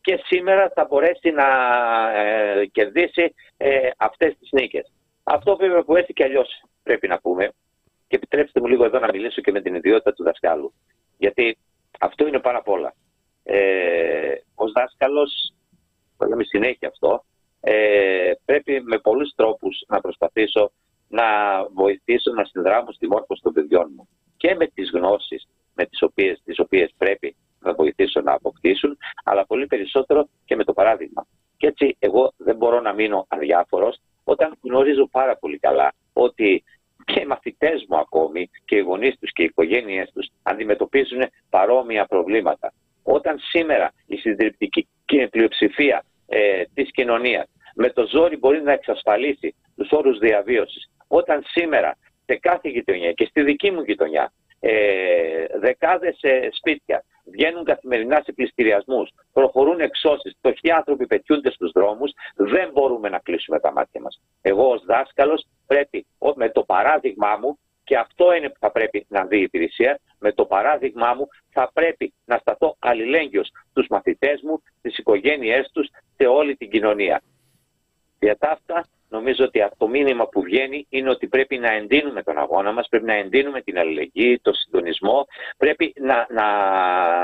και 0.00 0.20
σήμερα 0.24 0.72
θα 0.74 0.84
μπορέσει 0.84 1.30
να 1.30 1.46
ε, 2.20 2.66
κερδίσει 2.66 3.34
ε, 3.56 3.90
αυτές 3.96 4.36
τις 4.38 4.48
νίκες. 4.52 4.92
Αυτό 5.22 5.56
βέβαια 5.56 5.82
που 5.82 5.96
έτσι 5.96 6.12
και 6.12 6.24
αλλιώς 6.24 6.62
πρέπει 6.82 7.08
να 7.08 7.18
πούμε 7.18 7.52
και 8.08 8.16
επιτρέψτε 8.16 8.60
μου 8.60 8.66
λίγο 8.66 8.84
εδώ 8.84 8.98
να 8.98 9.08
μιλήσω 9.12 9.40
και 9.40 9.52
με 9.52 9.60
την 9.60 9.74
ιδιότητα 9.74 10.12
του 10.12 10.24
δασκάλου 10.24 10.72
γιατί 11.18 11.58
αυτό 12.00 12.26
είναι 12.26 12.38
πάρα 12.38 12.62
πολλά. 12.62 12.94
Ε, 13.42 14.34
ως 14.54 14.72
δάσκαλος, 14.72 15.54
το 16.16 16.26
λέμε 16.26 16.44
συνέχεια 16.44 16.88
αυτό, 16.88 17.24
ε, 17.60 18.32
πρέπει 18.44 18.82
με 18.82 18.98
πολλούς 18.98 19.32
τρόπους 19.36 19.84
να 19.88 20.00
προσπαθήσω 20.00 20.72
να 21.08 21.24
βοηθήσω 21.74 22.32
να 22.32 22.44
συνδράμω 22.44 22.92
στη 22.92 23.08
μόρφωση 23.08 23.42
των 23.42 23.52
παιδιών 23.52 23.92
μου 23.96 24.08
και 24.36 24.54
με 24.54 24.66
τις 24.66 24.90
γνώσεις 24.90 25.48
με 25.74 25.86
τις 25.86 26.02
οποίες, 26.02 26.40
τις 26.44 26.58
οποίες 26.58 26.90
πρέπει 26.98 27.36
να 27.60 27.72
βοηθήσω 27.74 28.20
να 28.20 28.32
αποκτήσουν, 28.32 28.98
αλλά 29.24 29.46
πολύ 29.46 29.66
περισσότερο 29.66 30.28
και 30.44 30.56
με 30.56 30.64
το 30.64 30.72
παράδειγμα. 30.72 31.26
Και 31.56 31.66
έτσι 31.66 31.96
εγώ 31.98 32.32
δεν 32.36 32.56
μπορώ 32.56 32.80
να 32.80 32.92
μείνω 32.92 33.26
αδιάφορος 33.28 34.00
όταν 34.24 34.58
γνωρίζω 34.62 35.08
πάρα 35.08 35.36
πολύ 35.36 35.58
καλά 35.58 35.92
ότι 36.12 36.64
και 37.04 37.20
οι 37.20 37.26
μαθητές 37.26 37.86
μου 37.88 37.96
ακόμη 37.96 38.50
και 38.64 38.76
οι 38.76 38.80
γονείς 38.80 39.18
τους 39.18 39.32
και 39.32 39.42
οι 39.42 39.44
οικογένειές 39.44 40.10
τους 40.14 40.28
αντιμετωπίζουν 40.42 41.22
παρόμοια 41.50 42.06
προβλήματα. 42.06 42.72
Όταν 43.02 43.38
σήμερα 43.38 43.92
η 44.06 44.16
συντριπτική 44.16 44.88
πλειοψηφία 45.30 46.04
ε, 46.26 46.62
της 46.74 46.90
κοινωνίας 46.90 47.46
με 47.74 47.90
το 47.90 48.06
ζόρι 48.06 48.36
μπορεί 48.36 48.62
να 48.62 48.72
εξασφαλίσει 48.72 49.54
τους 49.76 49.90
όρους 49.92 50.18
διαβίωσης, 50.18 50.90
όταν 51.08 51.42
σήμερα 51.46 51.96
σε 52.24 52.36
κάθε 52.36 52.68
γειτονιά 52.68 53.12
και 53.12 53.24
στη 53.24 53.42
δική 53.42 53.70
μου 53.70 53.82
γειτονιά 53.82 54.32
ε, 54.60 55.46
δεκάδες 55.58 56.18
ε, 56.20 56.48
σπίτια 56.52 57.04
βγαίνουν 57.24 57.64
καθημερινά 57.64 58.22
σε 58.24 58.32
πληστηριασμούς, 58.32 59.10
προχωρούν 59.32 59.80
εξώσεις, 59.80 60.34
φτωχοί 60.38 60.70
άνθρωποι 60.70 61.06
πετιούνται 61.06 61.50
στους 61.50 61.70
δρόμους, 61.72 62.12
δεν 62.36 62.70
μπορούμε 62.72 63.08
να 63.08 63.18
κλείσουμε 63.18 63.60
τα 63.60 63.72
μάτια 63.72 64.00
μας. 64.00 64.20
Εγώ 64.42 64.70
ως 64.70 64.84
δάσκαλος 64.84 65.46
πρέπει 65.66 66.06
με 66.34 66.50
το 66.50 66.62
παράδειγμά 66.62 67.36
μου 67.40 67.58
και 67.84 67.96
αυτό 67.96 68.32
είναι 68.34 68.48
που 68.48 68.58
θα 68.60 68.70
πρέπει 68.70 69.06
να 69.08 69.24
δει 69.24 69.38
η 69.38 69.42
υπηρεσία. 69.42 69.98
Με 70.18 70.32
το 70.32 70.44
παράδειγμά 70.44 71.14
μου 71.14 71.28
θα 71.50 71.70
πρέπει 71.74 72.14
να 72.24 72.38
σταθώ 72.38 72.76
αλληλέγγυος 72.78 73.50
στους 73.70 73.86
μαθητές 73.88 74.40
μου, 74.42 74.62
στις 74.78 74.98
οικογένειές 74.98 75.70
τους, 75.72 75.88
σε 76.16 76.26
όλη 76.26 76.56
την 76.56 76.70
κοινωνία. 76.70 77.22
Για 78.20 78.36
τα 78.36 78.50
αυτά 78.50 78.86
νομίζω 79.08 79.44
ότι 79.44 79.66
το 79.78 79.88
μήνυμα 79.88 80.28
που 80.28 80.42
βγαίνει 80.42 80.86
είναι 80.88 81.10
ότι 81.10 81.26
πρέπει 81.26 81.58
να 81.58 81.72
εντείνουμε 81.72 82.22
τον 82.22 82.38
αγώνα 82.38 82.72
μας, 82.72 82.88
πρέπει 82.88 83.04
να 83.04 83.14
εντείνουμε 83.14 83.60
την 83.60 83.78
αλληλεγγύη, 83.78 84.38
το 84.38 84.52
συντονισμό, 84.52 85.26
πρέπει 85.56 85.92
να, 86.00 86.26
να, 86.30 86.46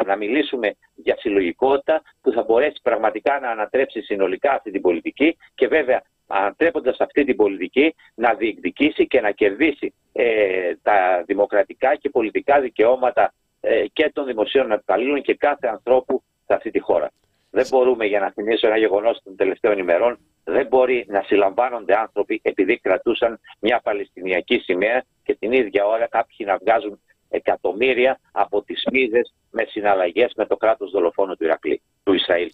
να 0.05 0.17
μιλήσουμε 0.17 0.75
για 0.95 1.17
συλλογικότητα 1.19 2.03
που 2.23 2.33
θα 2.33 2.43
μπορέσει 2.43 2.81
πραγματικά 2.83 3.39
να 3.41 3.49
ανατρέψει 3.49 4.01
συνολικά 4.01 4.53
αυτή 4.53 4.71
την 4.71 4.81
πολιτική 4.81 5.37
και 5.55 5.69
βέβαια 5.69 6.03
ανατρέποντας 6.27 7.01
αυτή 7.01 7.25
την 7.25 7.37
πολιτική 7.37 7.95
να 8.15 8.35
διεκδικήσει 8.35 9.07
και 9.07 9.21
να 9.21 9.31
κερδίσει 9.31 9.95
ε, 10.13 10.75
τα 10.83 11.23
δημοκρατικά 11.27 11.97
και 11.97 12.11
πολιτικά 12.11 12.61
δικαιώματα 12.61 13.33
ε, 13.61 13.85
και 13.93 14.11
των 14.13 14.27
δημοσίων 14.27 14.71
υπαλλήλων 14.71 15.23
και 15.23 15.35
κάθε 15.35 15.67
ανθρώπου 15.67 16.23
σε 16.47 16.55
αυτή 16.55 16.71
τη 16.71 16.79
χώρα. 16.79 17.11
Δεν 17.55 17.67
μπορούμε, 17.71 18.05
για 18.05 18.21
να 18.21 18.31
θυμίσω 18.31 18.67
ένα 18.67 18.77
γεγονός 18.77 19.21
των 19.25 19.37
τελευταίων 19.37 19.79
ημερών, 19.79 20.19
δεν 20.45 20.67
μπορεί 20.67 21.07
να 21.09 21.23
συλλαμβάνονται 21.23 21.99
άνθρωποι 21.99 22.41
επειδή 22.43 22.79
κρατούσαν 22.79 23.41
μια 23.61 23.81
Παλαιστινιακή 23.83 24.59
σημαία 24.59 25.05
και 25.23 25.35
την 25.35 25.53
ίδια 25.53 25.87
ώρα 25.87 26.09
κάποιοι 26.09 26.47
να 26.49 26.57
βγάζουν 26.57 27.01
εκατομμύρια 27.29 28.21
από 28.33 28.63
τις 28.63 28.87
μίζες 28.93 29.35
με 29.51 29.65
συναλλαγές 29.69 30.33
με 30.37 30.47
το 30.47 30.57
κράτος 30.57 30.91
δολοφόνο 30.91 31.37
του 31.37 31.45
Ηρακλή, 31.45 31.81
του 32.03 32.13
Ισραήλ. 32.13 32.51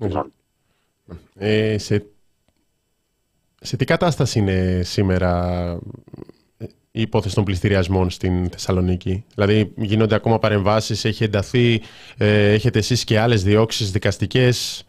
Ε, 1.39 1.79
σε, 1.79 2.07
σε 3.61 3.77
τι 3.77 3.85
κατάσταση 3.85 4.39
είναι 4.39 4.81
σήμερα 4.83 5.81
η 6.91 7.01
υπόθεση 7.01 7.35
των 7.35 7.45
πληστηριασμών 7.45 8.11
στην 8.11 8.51
Θεσσαλονίκη; 8.51 9.25
Δηλαδή 9.35 9.73
γίνονται 9.77 10.15
ακόμα 10.15 10.39
παρεμβάσεις, 10.39 11.05
έχει 11.05 11.25
ενταθεί, 11.25 11.83
ε, 12.17 12.53
έχετε 12.53 12.79
εσείς 12.79 13.05
και 13.05 13.19
άλλες 13.19 13.43
διώξεις 13.43 13.91
δικαστικές; 13.91 14.85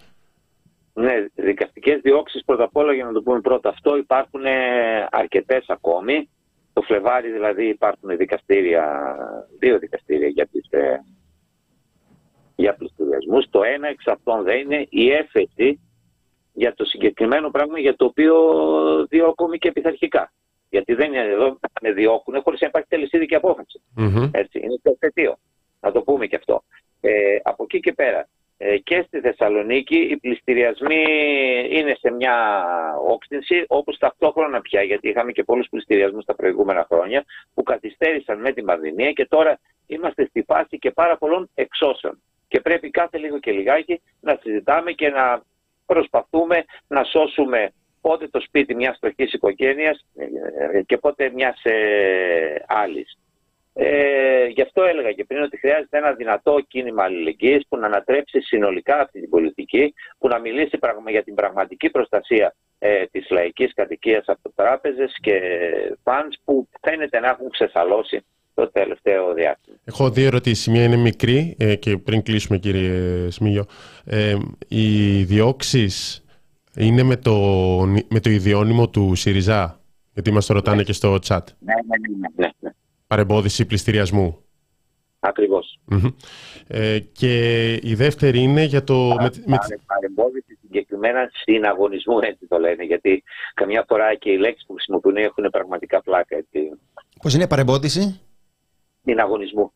Ναι, 0.94 1.26
δικαστικές 1.36 2.02
διώξεις 2.02 2.44
πρώτα 2.46 2.64
απ' 2.64 2.76
όλα 2.76 2.94
για 2.94 3.06
να 3.06 3.12
το 3.12 3.22
πούμε 3.22 3.42
πρώτα 3.42 3.70
αυτό 3.70 3.98
υπάρχουν 3.98 4.46
ε, 4.46 5.08
αρκετές 5.12 5.66
ακόμη. 5.68 6.30
Το 6.74 6.82
Φλεβάρι 6.82 7.32
δηλαδή 7.32 7.68
υπάρχουν 7.68 8.18
δικαστήρια, 8.18 9.16
δύο 9.60 9.80
δικαστήρια 9.80 10.28
για, 10.28 10.48
τις, 10.48 10.68
ε, 10.70 11.04
για 12.56 12.76
πληστηριασμούς. 12.76 13.50
Το 13.50 13.64
ένα 13.64 13.88
εξ 13.88 14.08
αυτών 14.08 14.44
δεν 14.44 14.60
είναι 14.60 14.86
η 14.90 15.12
έφεση 15.12 15.80
για 16.54 16.74
το 16.74 16.86
συγκεκριμένο 16.86 17.50
πράγμα 17.50 17.80
για 17.80 17.96
το 17.96 18.06
οποίο 18.06 18.36
διώκομαι 19.10 19.58
και 19.58 19.72
πειθαρχικά. 19.72 20.32
Γιατί 20.70 20.94
δεν 20.94 21.14
είναι 21.14 21.24
εδώ 21.24 21.60
με 21.82 21.92
διώκουν 21.92 22.42
χωρίς 22.42 22.60
να 22.60 22.68
υπάρχει 22.68 22.88
τελεσίδικη 22.88 23.36
απόφαση. 23.36 23.82
Mm-hmm. 23.98 24.30
Έτσι, 24.32 24.60
είναι 24.60 24.80
το 24.84 24.96
θετίο. 25.00 25.38
Να 25.80 25.92
το 25.92 26.02
πούμε 26.02 26.26
και 26.26 26.36
αυτό. 26.36 26.64
Ε, 27.02 27.12
από 27.44 27.64
εκεί 27.64 27.80
και 27.80 27.94
πέρα. 27.94 28.28
Ε, 28.62 28.78
και 28.78 29.04
στη 29.08 29.20
Θεσσαλονίκη 29.20 29.96
οι 29.96 30.18
πληστηριασμοί 30.18 31.04
είναι 31.70 31.96
σε 32.00 32.12
μια 32.12 32.36
όξυνση 33.08 33.64
όπως 33.68 33.98
ταυτόχρονα 33.98 34.62
πια 34.62 34.82
γιατί 34.82 35.10
είχαμε 35.10 35.32
και 35.32 35.44
πολλούς 35.44 35.68
πληστηριασμούς 35.70 36.26
τα 36.26 36.36
προηγούμενα 36.36 36.88
χρόνια 36.92 37.24
που 37.54 37.64
καθυστέρησαν 37.64 38.40
με 38.40 38.52
την 38.52 38.66
πανδημία 38.66 39.12
και 39.12 39.26
τώρα 39.26 39.60
είμαστε 39.88 40.26
στη 40.26 40.42
φάση 40.42 40.78
και 40.78 40.92
πάρα 40.92 41.18
πολλών 41.18 41.50
εξώσεων 41.54 42.22
και 42.48 42.60
πρέπει 42.60 42.90
κάθε 42.90 43.18
λίγο 43.18 43.40
και 43.40 43.52
λιγάκι 43.52 44.02
να 44.22 44.40
συζητάμε 44.42 44.92
και 44.92 45.10
να 45.10 45.42
προσπαθούμε 45.86 46.64
να 46.88 47.04
σώσουμε 47.04 47.74
πότε 48.02 48.28
το 48.28 48.40
σπίτι 48.40 48.76
μιας 48.76 48.98
φτωχής 48.98 49.34
οικογένειας 49.34 50.06
ε, 50.16 50.82
και 50.84 50.98
πότε 50.98 51.32
μιας 51.34 51.64
ε, 51.64 52.64
άλλης. 52.68 53.18
Ε, 53.74 54.46
γι' 54.46 54.62
αυτό 54.62 54.84
έλεγα 54.84 55.12
και 55.12 55.24
πριν 55.24 55.42
ότι 55.42 55.58
χρειάζεται 55.58 55.98
ένα 55.98 56.14
δυνατό 56.14 56.60
κίνημα 56.68 57.04
αλληλεγγύης 57.04 57.66
που 57.70 57.78
να 57.78 57.86
ανατρέψει 57.86 58.42
συνολικά 58.42 59.00
αυτή 59.00 59.20
την 59.20 59.30
πολιτική, 59.30 59.94
που 60.18 60.28
να 60.28 60.40
μιλήσει 60.40 60.80
για 61.10 61.24
την 61.24 61.36
πραγματική 61.36 61.90
προστασία 61.90 62.56
ε, 62.80 63.06
της 63.06 63.30
λαϊκής 63.30 63.74
κατοικίας 63.74 64.24
από 64.28 64.52
τράπεζες 64.56 65.18
και 65.22 65.40
φαντς 66.04 66.38
που 66.44 66.68
φαίνεται 66.82 67.20
να 67.20 67.28
έχουν 67.28 67.50
ξεσαλώσει 67.50 68.26
το 68.54 68.72
τελευταίο 68.72 69.34
διάστημα. 69.34 69.78
Έχω 69.86 70.10
δύο 70.10 70.26
ερωτήσεις. 70.26 70.68
Μία 70.68 70.84
είναι 70.84 70.96
μικρή 70.96 71.56
ε, 71.60 71.76
και 71.76 71.98
πριν 71.98 72.22
κλείσουμε 72.22 72.58
κύριε 72.58 73.30
Σμίγιο. 73.30 73.66
Ε, 74.06 74.36
οι 74.68 75.24
διώξεις 75.24 76.26
είναι 76.76 77.04
με 77.04 77.16
το, 77.16 77.34
με 78.10 78.20
το 78.20 78.30
ιδιώνυμο 78.30 78.90
του 78.90 79.16
ΣΥΡΙΖΑ; 79.16 79.80
Γιατί 80.14 80.32
μας 80.32 80.46
το 80.46 80.54
ρωτάνε 80.54 80.78
Ναι. 80.78 80.84
και 80.84 80.94
στο 80.94 81.14
chat. 81.28 81.40
Ναι, 81.60 81.74
ναι, 81.74 82.18
ναι, 82.18 82.28
ναι, 82.36 82.50
ναι. 82.60 82.70
Παρεμπόδιση 83.10 83.66
πλειστηριασμού. 83.66 84.44
Ακριβώς. 85.20 85.80
Μμμ. 85.86 86.08
Ε, 86.68 87.00
και 87.00 87.74
η 87.74 87.96
δεύτερη 87.96 88.40
είναι 88.40 88.64
για 88.64 88.84
το... 88.84 88.94
με, 88.94 89.30
με, 89.46 89.58
Παρε- 89.58 89.80
παρεμπόδιση 89.86 90.58
συγκεκριμένα 90.62 91.30
συναγωνισμού, 91.44 92.20
έτσι 92.22 92.46
το 92.48 92.58
λένε. 92.58 92.84
Γιατί 92.84 93.24
καμιά 93.54 93.86
φορά 93.88 94.16
και 94.16 94.30
οι 94.30 94.38
λέξεις 94.38 94.66
που 94.66 94.74
χρησιμοποιούν 94.74 95.16
έχουν 95.16 95.50
πραγματικά 95.52 96.02
πλάκα. 96.02 96.36
Έτσι. 96.38 96.60
Πώς 97.22 97.34
είναι 97.34 97.48
παρεμπόδιση; 97.48 98.22
Συναγωνισμού. 99.04 99.72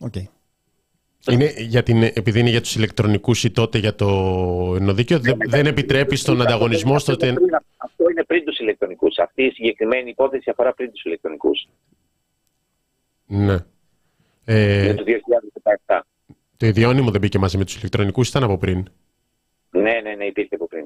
Οκ. 0.00 0.14
είναι 1.30 1.52
για 1.56 1.82
την, 1.82 2.02
επειδή 2.02 2.40
είναι 2.40 2.50
για 2.50 2.60
τους 2.60 2.74
ηλεκτρονικούς 2.74 3.44
ή 3.44 3.50
τότε 3.50 3.78
για 3.78 3.94
το 3.94 4.06
ενωδίκιο, 4.80 5.18
δεν, 5.18 5.36
δεν 5.48 5.66
επιτρέπει 5.66 6.16
στον 6.16 6.42
ανταγωνισμό 6.42 6.98
στο... 6.98 7.12
Αυτό 7.12 7.26
είναι 8.18 8.24
πριν- 8.24 8.24
Αυτό 8.24 8.24
είναι 8.24 8.24
πριν 8.24 8.44
τους 8.44 8.58
ηλεκτρονικούς. 8.58 9.18
Αυτή 9.18 9.42
η 9.42 9.50
συγκεκριμένη 9.50 10.10
υπόθεση 10.10 10.50
αφορά 10.50 10.74
πριν 10.74 10.92
τους 10.92 11.02
ηλεκτρονικούς. 11.04 11.68
Ναι. 13.26 13.56
Ε, 14.44 14.84
Είναι 14.84 14.94
το 14.94 15.04
2017. 15.04 16.06
το 16.56 16.66
ιδιώνυμο 16.66 17.10
δεν 17.10 17.20
μπήκε 17.20 17.38
μαζί 17.38 17.58
με 17.58 17.64
τους 17.64 17.76
ηλεκτρονικούς, 17.76 18.28
ήταν 18.28 18.42
από 18.42 18.58
πριν. 18.58 18.84
Ναι, 19.70 20.00
ναι, 20.02 20.14
ναι, 20.14 20.24
υπήρχε 20.24 20.54
από 20.54 20.66
πριν. 20.66 20.84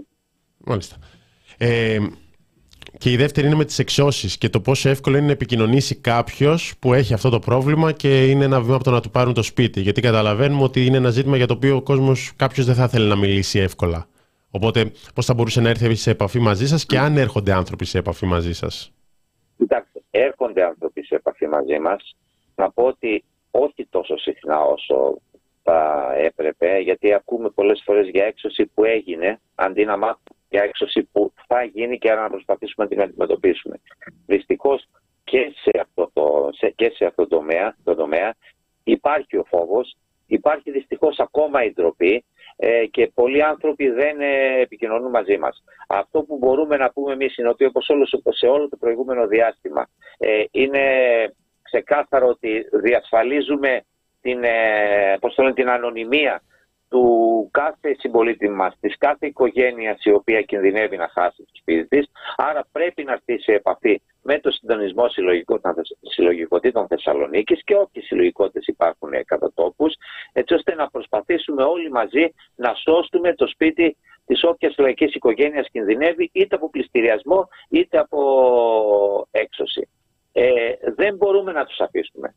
Μάλιστα. 0.58 0.96
Ε, 1.58 1.98
και 2.98 3.10
η 3.10 3.16
δεύτερη 3.16 3.46
είναι 3.46 3.56
με 3.56 3.64
τις 3.64 3.78
εξώσεις 3.78 4.38
και 4.38 4.48
το 4.48 4.60
πόσο 4.60 4.88
εύκολο 4.88 5.16
είναι 5.16 5.26
να 5.26 5.32
επικοινωνήσει 5.32 5.94
κάποιος 5.94 6.74
που 6.78 6.94
έχει 6.94 7.14
αυτό 7.14 7.28
το 7.30 7.38
πρόβλημα 7.38 7.92
και 7.92 8.30
είναι 8.30 8.44
ένα 8.44 8.60
βήμα 8.60 8.74
από 8.74 8.84
το 8.84 8.90
να 8.90 9.00
του 9.00 9.10
πάρουν 9.10 9.34
το 9.34 9.42
σπίτι. 9.42 9.80
Γιατί 9.80 10.00
καταλαβαίνουμε 10.00 10.62
ότι 10.62 10.86
είναι 10.86 10.96
ένα 10.96 11.10
ζήτημα 11.10 11.36
για 11.36 11.46
το 11.46 11.54
οποίο 11.54 11.76
ο 11.76 11.82
κόσμος 11.82 12.32
κάποιος 12.36 12.66
δεν 12.66 12.74
θα 12.74 12.88
θέλει 12.88 13.08
να 13.08 13.16
μιλήσει 13.16 13.58
εύκολα. 13.58 14.06
Οπότε 14.54 14.92
πώς 15.14 15.26
θα 15.26 15.34
μπορούσε 15.34 15.60
να 15.60 15.68
έρθει 15.68 15.94
σε 15.94 16.10
επαφή 16.10 16.38
μαζί 16.38 16.66
σας 16.68 16.86
και 16.86 16.98
αν 16.98 17.16
έρχονται 17.16 17.52
άνθρωποι 17.52 17.84
σε 17.84 17.98
επαφή 17.98 18.26
μαζί 18.26 18.52
σας; 18.52 18.92
Κοιτάξτε, 19.56 20.02
έρχονται 20.10 20.64
άνθρωποι 20.64 21.04
σε 21.04 21.14
επαφή 21.14 21.46
μαζί 21.46 21.78
μας. 21.78 22.16
Να 22.54 22.70
πω 22.70 22.82
ότι 22.82 23.24
όχι 23.50 23.86
τόσο 23.90 24.18
συχνά 24.18 24.60
όσο 24.60 25.18
θα 25.62 26.10
έπρεπε, 26.16 26.78
γιατί 26.78 27.12
ακούμε 27.12 27.50
πολλές 27.50 27.82
φορές 27.84 28.08
για 28.08 28.24
έξωση 28.24 28.66
που 28.74 28.84
έγινε, 28.84 29.40
αντί 29.54 29.84
να 29.84 29.96
μάθουμε 29.96 30.36
για 30.48 30.62
έξωση 30.62 31.08
που 31.12 31.32
θα 31.46 31.62
γίνει 31.64 31.98
και 31.98 32.10
άρα 32.10 32.22
να 32.22 32.30
προσπαθήσουμε 32.30 32.84
να 32.84 32.90
την 32.90 33.02
αντιμετωπίσουμε. 33.02 33.80
Δυστυχώς 34.26 34.88
και 35.24 35.52
σε 35.62 35.70
αυτό 35.80 36.10
το, 36.12 36.48
σε, 36.52 36.70
και 36.70 36.92
σε 36.94 37.04
αυτό 37.04 37.26
το 37.26 37.36
τομέα, 37.36 37.76
το 37.84 37.94
τομέα 37.94 38.34
υπάρχει 38.84 39.36
ο 39.36 39.44
φόβος, 39.44 39.96
υπάρχει 40.26 40.70
δυστυχώς 40.70 41.18
ακόμα 41.18 41.64
η 41.64 41.72
ντροπή 41.72 42.24
ε, 42.56 42.86
και 42.86 43.10
πολλοί 43.14 43.42
άνθρωποι 43.42 43.88
δεν 43.88 44.20
ε, 44.20 44.60
επικοινωνούν 44.60 45.10
μαζί 45.10 45.38
μας. 45.38 45.64
Αυτό 45.88 46.22
που 46.22 46.38
μπορούμε 46.38 46.76
να 46.76 46.90
πούμε 46.90 47.12
εμείς 47.12 47.36
είναι 47.36 47.48
ότι 47.48 47.64
όπως 47.64 47.88
όλος, 47.88 48.14
σε 48.28 48.46
όλο 48.46 48.68
το 48.68 48.76
προηγούμενο 48.76 49.26
διάστημα 49.26 49.88
ε, 50.18 50.44
είναι 50.50 50.80
ξεκάθαρο 51.62 52.26
ότι 52.28 52.64
διασφαλίζουμε 52.72 53.84
την, 54.20 54.44
ε, 54.44 55.16
πώς 55.20 55.34
το 55.34 55.42
λένε, 55.42 55.54
την 55.54 55.70
ανωνυμία 55.70 56.42
του 56.88 57.48
κάθε 57.52 57.96
συμπολίτη 57.98 58.48
μας, 58.48 58.74
της 58.80 58.98
κάθε 58.98 59.26
οικογένειας 59.26 60.04
η 60.04 60.12
οποία 60.12 60.42
κινδυνεύει 60.42 60.96
να 60.96 61.08
χάσει 61.08 61.36
το 61.36 61.52
σπίτι 61.52 61.88
της. 61.88 62.10
Άρα 62.36 62.66
πρέπει 62.72 63.04
να 63.04 63.12
έρθει 63.12 63.42
σε 63.42 63.52
επαφή 63.52 64.02
με 64.22 64.38
το 64.40 64.50
συντονισμό 64.50 65.08
συλλογικότητων, 65.08 65.74
συλλογικότητων 66.00 66.86
Θεσσαλονίκης 66.86 67.64
και 67.64 67.74
όποιες 67.76 68.04
συλλογικότητες 68.04 68.66
υπάρχουν 68.66 69.10
κατά 69.24 69.52
τόπους, 69.54 69.94
έτσι 70.32 70.54
ώστε 70.54 70.74
να 70.74 70.90
προσπαθήσουμε 70.90 71.62
όλοι 71.62 71.90
μαζί 71.90 72.34
να 72.54 72.74
σώσουμε 72.74 73.34
το 73.34 73.46
σπίτι 73.46 73.96
της 74.26 74.44
όποιας 74.44 74.74
λαϊκής 74.78 75.14
οικογένειας 75.14 75.68
κινδυνεύει 75.70 76.30
είτε 76.32 76.54
από 76.54 76.70
πληστηριασμό 76.70 77.48
είτε 77.68 77.98
από 77.98 79.28
έξωση. 79.30 79.88
Ε, 80.32 80.72
δεν 80.94 81.16
μπορούμε 81.16 81.52
να 81.52 81.64
τους 81.64 81.80
αφήσουμε. 81.80 82.34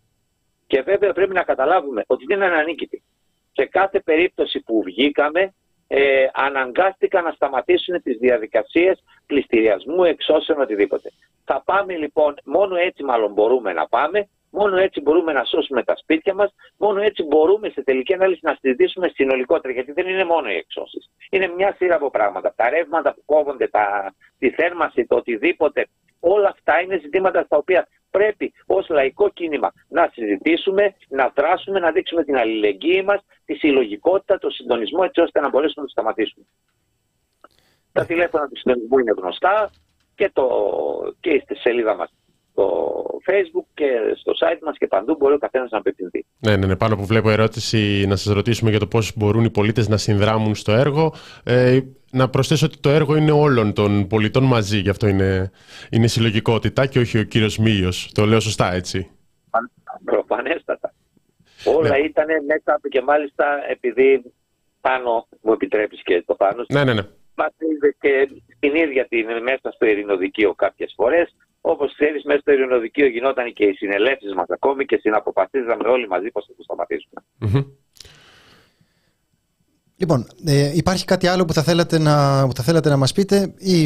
Και 0.67 0.81
βέβαια 0.81 1.13
πρέπει 1.13 1.33
να 1.33 1.43
καταλάβουμε 1.43 2.03
ότι 2.07 2.25
δεν 2.25 2.37
είναι 2.37 2.45
ανανίκητοι. 2.45 3.03
Σε 3.51 3.65
κάθε 3.65 3.99
περίπτωση 3.99 4.59
που 4.59 4.81
βγήκαμε 4.83 5.53
ε, 5.87 6.27
αναγκάστηκαν 6.33 7.23
να 7.23 7.31
σταματήσουν 7.31 8.01
τις 8.01 8.17
διαδικασίες 8.17 9.03
πληστηριασμού, 9.25 10.03
εξώσεων, 10.03 10.61
οτιδήποτε. 10.61 11.11
Θα 11.45 11.61
πάμε 11.65 11.95
λοιπόν, 11.95 12.35
μόνο 12.43 12.75
έτσι 12.75 13.03
μάλλον 13.03 13.33
μπορούμε 13.33 13.73
να 13.73 13.87
πάμε, 13.87 14.27
μόνο 14.49 14.77
έτσι 14.77 15.01
μπορούμε 15.01 15.33
να 15.33 15.43
σώσουμε 15.43 15.83
τα 15.83 15.95
σπίτια 15.95 16.33
μας, 16.33 16.53
μόνο 16.77 17.01
έτσι 17.01 17.23
μπορούμε 17.23 17.69
σε 17.69 17.83
τελική 17.83 18.13
ανάλυση 18.13 18.39
να 18.43 18.57
συζητήσουμε 18.61 19.07
συνολικότερα, 19.07 19.73
γιατί 19.73 19.91
δεν 19.91 20.07
είναι 20.07 20.23
μόνο 20.23 20.49
οι 20.49 20.55
εξώσεις. 20.55 21.09
Είναι 21.29 21.47
μια 21.47 21.75
σειρά 21.77 21.95
από 21.95 22.09
πράγματα. 22.09 22.53
Τα 22.55 22.69
ρεύματα 22.69 23.13
που 23.13 23.21
κόβονται, 23.25 23.67
τα, 23.67 24.13
τη 24.39 24.49
θέρμανση, 24.49 25.05
το 25.05 25.15
οτιδήποτε, 25.15 25.87
όλα 26.19 26.47
αυτά 26.47 26.81
είναι 26.81 26.99
ζητήματα 27.01 27.43
στα 27.43 27.57
οποία 27.57 27.87
πρέπει 28.17 28.53
ως 28.65 28.89
λαϊκό 28.89 29.29
κίνημα 29.29 29.69
να 29.87 30.09
συζητήσουμε, 30.13 30.93
να 31.09 31.31
δράσουμε, 31.35 31.79
να 31.79 31.91
δείξουμε 31.91 32.23
την 32.23 32.35
αλληλεγγύη 32.37 33.03
μας, 33.05 33.19
τη 33.45 33.53
συλλογικότητα, 33.53 34.37
το 34.37 34.49
συντονισμό 34.49 35.01
έτσι 35.03 35.21
ώστε 35.21 35.39
να 35.39 35.49
μπορέσουμε 35.49 35.81
να 35.83 35.87
το 35.87 35.93
σταματήσουμε. 35.95 36.45
Τα 37.91 38.05
τηλέφωνα 38.05 38.47
του 38.47 38.57
συντονισμού 38.57 38.97
είναι 38.99 39.13
γνωστά 39.17 39.69
και, 40.15 40.29
το, 40.33 40.47
και 41.19 41.41
στη 41.43 41.55
σελίδα 41.55 41.95
μας 41.95 42.09
στο 42.51 43.03
facebook 43.27 43.67
και 43.73 43.87
στο 44.15 44.31
site 44.39 44.59
μας 44.61 44.77
και 44.77 44.87
παντού 44.87 45.15
μπορεί 45.19 45.33
ο 45.33 45.37
καθένας 45.37 45.69
να 45.71 45.77
απευθυνθεί. 45.77 46.25
Ναι, 46.39 46.55
ναι, 46.55 46.65
ναι. 46.65 46.75
Πάνω 46.75 46.95
που 46.95 47.05
βλέπω 47.05 47.29
ερώτηση 47.29 48.05
να 48.07 48.15
σας 48.15 48.33
ρωτήσουμε 48.33 48.69
για 48.69 48.79
το 48.79 48.87
πώς 48.87 49.13
μπορούν 49.15 49.43
οι 49.43 49.49
πολίτες 49.49 49.87
να 49.87 49.97
συνδράμουν 49.97 50.55
στο 50.55 50.71
έργο. 50.71 51.13
Ε, 51.43 51.79
να 52.15 52.29
προσθέσω 52.29 52.65
ότι 52.65 52.77
το 52.77 52.89
έργο 52.89 53.15
είναι 53.15 53.31
όλων 53.31 53.73
των 53.73 54.07
πολιτών 54.07 54.43
μαζί, 54.43 54.77
γι' 54.77 54.89
αυτό 54.89 55.07
είναι, 55.07 55.51
είναι 55.91 56.07
συλλογικότητα 56.07 56.85
και 56.85 56.99
όχι 56.99 57.17
ο 57.17 57.23
κύριος 57.23 57.57
Μήλιος. 57.57 58.11
Το 58.13 58.25
λέω 58.25 58.39
σωστά, 58.39 58.73
έτσι; 58.73 59.09
Προφανέστατα. 60.05 60.93
Όλα 61.65 61.89
ναι. 61.89 61.97
ήταν 61.97 62.25
μέσα 62.45 62.73
από 62.75 62.87
και 62.87 63.01
μάλιστα 63.01 63.45
επειδή 63.69 64.33
πάνω 64.81 65.27
μου 65.41 65.51
επιτρέπεις 65.53 66.01
και 66.03 66.23
το 66.25 66.35
πάνω. 66.35 66.65
Ναι, 66.67 66.83
ναι, 66.83 66.93
ναι. 66.93 67.01
Μας 67.35 67.53
είδες 67.57 67.95
και 67.99 68.29
στην 68.55 68.75
ίδια 68.75 69.07
την 69.07 69.27
μέσα 69.41 69.71
στο 69.71 69.85
ειρηνοδικείο 69.85 70.53
κάποιες 70.53 70.93
φορές. 70.95 71.35
Όπως 71.61 71.93
ξέρεις 71.93 72.23
μέσα 72.23 72.39
στο 72.39 72.51
ειρηνοδικείο 72.51 73.07
γινόταν 73.07 73.53
και 73.53 73.65
οι 73.65 73.73
συνελεύσεις 73.73 74.33
μας 74.33 74.49
ακόμη 74.49 74.85
και 74.85 74.97
συναποφασίζαμε 74.97 75.87
όλοι 75.87 76.07
μαζί 76.07 76.31
πώς 76.31 76.45
θα 76.45 76.53
το 76.57 76.63
σταματήσουμε. 76.63 77.19
Mm-hmm. 77.41 77.65
Λοιπόν, 79.97 80.27
ε, 80.45 80.71
υπάρχει 80.75 81.05
κάτι 81.05 81.27
άλλο 81.27 81.45
που 81.45 81.53
θα 81.53 81.63
θέλατε 81.63 81.99
να, 81.99 82.45
που 82.47 82.55
θα 82.55 82.63
θέλατε 82.63 82.89
να 82.89 82.97
μας 82.97 83.11
πείτε 83.11 83.53
ή 83.57 83.83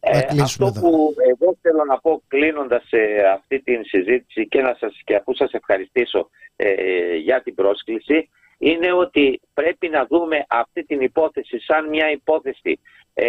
ε, 0.00 0.18
αυτό 0.42 0.66
εδώ; 0.66 0.80
που 0.80 1.14
εγώ 1.30 1.56
θέλω 1.60 1.84
να 1.88 1.98
πω 1.98 2.22
κλείνοντας 2.28 2.84
ε, 2.90 3.22
αυτή 3.34 3.60
την 3.62 3.84
συζήτηση 3.84 4.48
και, 4.48 4.60
να 4.60 4.76
σας, 4.78 5.00
και 5.04 5.14
αφού 5.14 5.34
σας 5.34 5.52
ευχαριστήσω 5.52 6.30
ε, 6.56 7.16
για 7.16 7.42
την 7.42 7.54
πρόσκληση 7.54 8.28
είναι 8.58 8.92
ότι 8.92 9.40
πρέπει 9.54 9.88
να 9.88 10.06
δούμε 10.06 10.44
αυτή 10.48 10.84
την 10.84 11.00
υπόθεση 11.00 11.58
σαν 11.60 11.88
μια 11.88 12.10
υπόθεση 12.10 12.80
ε, 13.14 13.26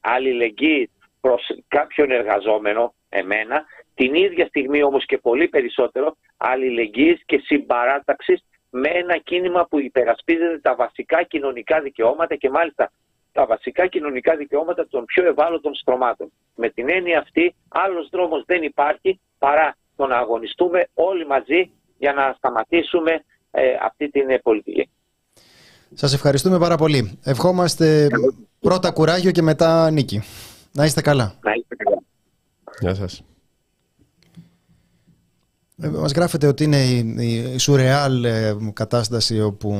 αλληλεγγύη 0.00 0.90
προς 1.20 1.42
κάποιον 1.68 2.10
εργαζόμενο, 2.10 2.94
εμένα, 3.08 3.64
την 3.94 4.14
ίδια 4.14 4.46
στιγμή 4.46 4.82
όμως 4.82 5.06
και 5.06 5.18
πολύ 5.18 5.48
περισσότερο 5.48 6.16
αλληλεγγύης 6.36 7.22
και 7.26 7.40
συμπαράταξης 7.44 8.44
με 8.74 8.88
ένα 8.88 9.18
κίνημα 9.18 9.66
που 9.70 9.78
υπερασπίζεται 9.80 10.58
τα 10.58 10.74
βασικά 10.74 11.22
κοινωνικά 11.22 11.80
δικαιώματα 11.80 12.36
και 12.36 12.50
μάλιστα 12.50 12.92
τα 13.32 13.46
βασικά 13.46 13.86
κοινωνικά 13.86 14.36
δικαιώματα 14.36 14.88
των 14.88 15.04
πιο 15.04 15.26
ευάλωτων 15.26 15.74
στρωμάτων. 15.74 16.32
Με 16.54 16.68
την 16.68 16.90
έννοια 16.90 17.18
αυτή, 17.18 17.54
άλλος 17.68 18.08
δρόμος 18.12 18.44
δεν 18.46 18.62
υπάρχει 18.62 19.20
παρά 19.38 19.76
το 19.96 20.06
να 20.06 20.16
αγωνιστούμε 20.16 20.88
όλοι 20.94 21.26
μαζί 21.26 21.70
για 21.98 22.12
να 22.12 22.34
σταματήσουμε 22.36 23.24
ε, 23.50 23.62
αυτή 23.82 24.10
την 24.10 24.30
ε, 24.30 24.38
πολιτική. 24.38 24.90
Σας 25.94 26.14
ευχαριστούμε 26.14 26.58
πάρα 26.58 26.76
πολύ. 26.76 27.18
Ευχόμαστε 27.24 28.06
πρώτα 28.60 28.90
κουράγιο 28.90 29.30
και 29.30 29.42
μετά 29.42 29.90
νίκη. 29.90 30.22
Να 30.72 30.84
είστε 30.84 31.00
καλά. 31.00 31.34
Να 31.42 31.52
είστε 31.52 31.74
καλά. 31.74 32.02
Γεια 32.80 32.94
σας. 32.94 33.24
Ε, 35.82 35.88
μας 35.88 36.12
γράφετε 36.12 36.46
ότι 36.46 36.64
είναι 36.64 36.84
η, 36.84 37.54
η 37.54 37.58
σουρεάλ 37.58 38.24
ε, 38.24 38.56
κατάσταση 38.72 39.40
όπου 39.40 39.76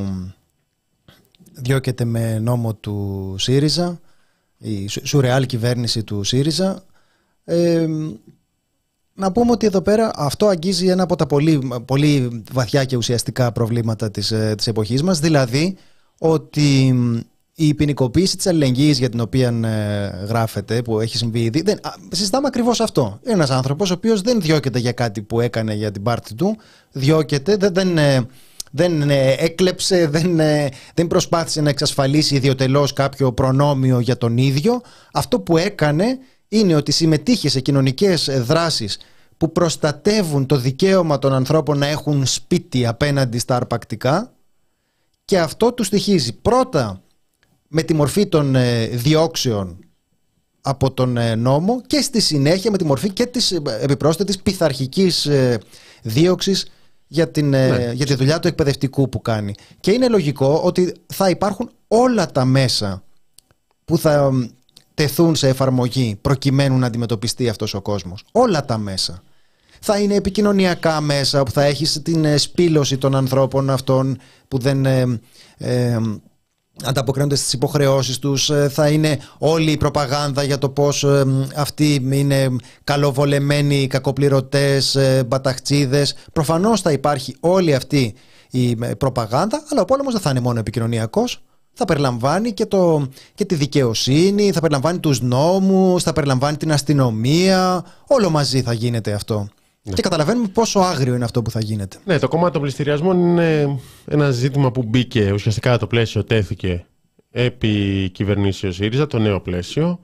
διώκεται 1.53 2.05
με 2.05 2.39
νόμο 2.39 2.75
του 2.75 3.35
ΣΥΡΙΖΑ, 3.39 4.01
η 4.59 4.89
σουρεάλ 4.89 5.47
κυβέρνηση 5.47 6.03
του 6.05 6.23
ΣΥΡΙΖΑ. 6.23 6.85
Ε, 7.45 7.87
να 9.15 9.33
πούμε 9.33 9.51
ότι 9.51 9.67
εδώ 9.67 9.81
πέρα 9.81 10.11
αυτό 10.15 10.47
αγγίζει 10.47 10.87
ένα 10.87 11.03
από 11.03 11.17
τα 11.17 11.27
πολύ, 11.27 11.69
πολύ 11.85 12.43
βαθιά 12.53 12.85
και 12.85 12.97
ουσιαστικά 12.97 13.53
προβλήματα 13.53 14.11
της, 14.11 14.33
της 14.57 14.67
εποχής 14.67 15.03
μας, 15.03 15.21
δηλαδή 15.21 15.77
ότι 16.19 16.95
η 17.55 17.75
ποινικοποίηση 17.75 18.37
της 18.37 18.47
αλληλεγγύης 18.47 18.99
για 18.99 19.09
την 19.09 19.21
οποία 19.21 19.49
ε, 19.49 20.25
γράφεται, 20.27 20.83
που 20.83 21.01
έχει 21.01 21.17
συμβεί 21.17 21.41
ήδη, 21.41 21.63
δεν, 21.63 21.81
συζητάμε 22.11 22.47
ακριβώς 22.47 22.81
αυτό. 22.81 23.19
Είναι 23.25 23.33
ένας 23.33 23.51
άνθρωπος 23.51 23.91
ο 23.91 23.95
οποίος 23.95 24.21
δεν 24.21 24.41
διώκεται 24.41 24.79
για 24.79 24.93
κάτι 24.93 25.23
που 25.23 25.41
έκανε 25.41 25.75
για 25.75 25.91
την 25.91 26.03
πάρτη 26.03 26.35
του, 26.35 26.57
διώκεται, 26.93 27.57
δεν, 27.57 27.75
δεν, 27.75 27.99
ε, 27.99 28.27
δεν 28.71 29.11
ε, 29.11 29.35
έκλεψε, 29.39 30.07
δεν, 30.07 30.41
ε, 30.41 30.69
δεν 30.95 31.07
προσπάθησε 31.07 31.61
να 31.61 31.69
εξασφαλίσει 31.69 32.35
ιδιωτελώς 32.35 32.93
κάποιο 32.93 33.33
προνόμιο 33.33 34.01
για 34.01 34.17
τον 34.17 34.37
ίδιο. 34.37 34.81
Αυτό 35.13 35.41
που 35.41 35.57
έκανε 35.57 36.19
είναι 36.49 36.75
ότι 36.75 36.93
συμμετείχε 36.93 37.49
σε 37.49 37.61
κοινωνικές 37.61 38.31
δράσεις 38.43 38.99
που 39.37 39.53
προστατεύουν 39.53 40.47
το 40.47 40.57
δικαίωμα 40.57 41.19
των 41.19 41.33
ανθρώπων 41.33 41.79
να 41.79 41.87
έχουν 41.87 42.27
σπίτι 42.27 42.87
απέναντι 42.87 43.39
στα 43.39 43.57
αρπακτικά 43.57 44.33
και 45.25 45.39
αυτό 45.39 45.73
του 45.73 45.85
στοιχίζει 45.85 46.33
πρώτα 46.33 47.03
με 47.75 47.83
τη 47.83 47.95
μορφή 47.95 48.27
των 48.27 48.55
ε, 48.55 48.87
διώξεων 48.87 49.77
από 50.61 50.93
τον 50.93 51.19
νόμο 51.39 51.81
και 51.87 52.01
στη 52.01 52.21
συνέχεια 52.21 52.71
με 52.71 52.79
τη 52.79 52.85
μορφή 52.85 53.11
και 53.11 53.27
της 53.27 53.53
επιπρόσθετης 53.81 54.39
πειθαρχικής 54.39 55.29
δίωξης 56.03 56.67
για, 57.13 57.29
την, 57.29 57.55
ε, 57.55 57.69
ναι. 57.69 57.93
για 57.93 58.07
τη 58.07 58.15
δουλειά 58.15 58.39
του 58.39 58.49
εκπαιδευτικού 58.49 59.09
που 59.09 59.23
κάνει. 59.23 59.55
Και 59.81 59.91
είναι 59.91 60.09
λογικό 60.09 60.61
ότι 60.65 60.95
θα 61.07 61.31
υπάρχουν 61.31 61.71
όλα 61.89 62.27
τα 62.33 62.45
μέσα 62.45 63.03
που 63.85 63.99
θα 63.99 64.31
τεθούν 64.95 65.35
σε 65.35 65.49
εφαρμογή 65.49 66.19
προκειμένου 66.21 66.79
να 66.79 66.87
αντιμετωπιστεί 66.87 67.49
αυτός 67.49 67.75
ο 67.75 67.81
κόσμος. 67.81 68.25
Όλα 68.33 68.65
τα 68.65 68.79
μέσα. 68.79 69.23
Θα 69.81 69.99
είναι 69.99 70.15
επικοινωνιακά 70.15 71.01
μέσα 71.01 71.43
που 71.43 71.51
θα 71.51 71.63
έχεις 71.63 72.03
την 72.03 72.25
ε, 72.25 72.37
σπήλωση 72.37 72.99
των 72.99 73.15
ανθρώπων 73.15 73.71
αυτών 73.71 74.19
που 74.49 74.59
δεν 74.59 74.87
ε, 74.87 75.19
ανταποκρίνονται 76.85 77.37
στις 77.37 77.53
υποχρεώσεις 77.53 78.19
τους 78.19 78.51
ε, 78.51 78.69
θα 78.69 78.89
είναι 78.89 79.19
όλη 79.39 79.71
η 79.71 79.77
προπαγάνδα 79.77 80.43
για 80.43 80.59
το 80.59 80.69
πως 80.69 81.05
ε, 81.05 81.25
αυτοί 81.57 82.09
είναι 82.11 82.49
καλοβολεμένοι 82.85 83.87
κακοπληρωτές 83.87 84.95
ε, 84.95 85.25
μπαταχτσίδες. 85.27 86.15
Προφανώς 86.33 86.81
θα 86.81 86.93
υπάρχει 86.93 87.37
όλη 87.41 87.75
αυτή 87.75 88.15
η 88.51 88.77
προπαγάνδα 88.77 89.65
αλλά 89.71 89.81
ο 89.81 89.85
πόλεμος 89.85 90.13
δεν 90.13 90.23
θα 90.23 90.31
είναι 90.31 90.41
μόνο 90.41 90.59
επικοινωνιακός. 90.59 91.43
Θα 91.75 91.85
περιλαμβάνει 91.85 92.53
και, 92.53 92.67
το, 92.67 93.09
και 93.35 93.45
τη 93.45 93.55
δικαιοσύνη, 93.55 94.53
θα 94.53 94.61
περιλαμβάνει 94.61 94.99
τους 94.99 95.21
νόμους, 95.21 96.03
θα 96.03 96.13
περιλαμβάνει 96.13 96.57
την 96.57 96.73
αστυνομία, 96.73 97.85
όλο 98.07 98.31
μαζί 98.31 98.63
θα 98.63 98.73
γίνεται 98.73 99.13
αυτό. 99.13 99.49
Ναι. 99.83 99.95
Και 99.95 100.03
καταλαβαίνουμε 100.03 100.49
πόσο 100.49 100.81
άγριο 100.81 101.15
είναι 101.15 101.25
αυτό 101.25 101.43
που 101.43 101.51
θα 101.51 101.61
γίνεται. 101.61 101.99
Ναι, 102.05 102.19
το 102.19 102.29
κομμάτι 102.29 102.53
των 102.53 102.63
πληστηριασμών 102.63 103.19
είναι 103.19 103.79
ένα 104.07 104.31
ζήτημα 104.31 104.71
που 104.71 104.83
μπήκε 104.83 105.33
ουσιαστικά 105.33 105.79
το 105.79 105.87
πλαίσιο 105.87 106.25
τέθηκε 106.25 106.87
επί 107.31 108.09
κυβερνήσεως 108.13 108.75
ΣΥΡΙΖΑ, 108.75 109.07
το 109.07 109.19
νέο 109.19 109.41
πλαίσιο, 109.41 110.01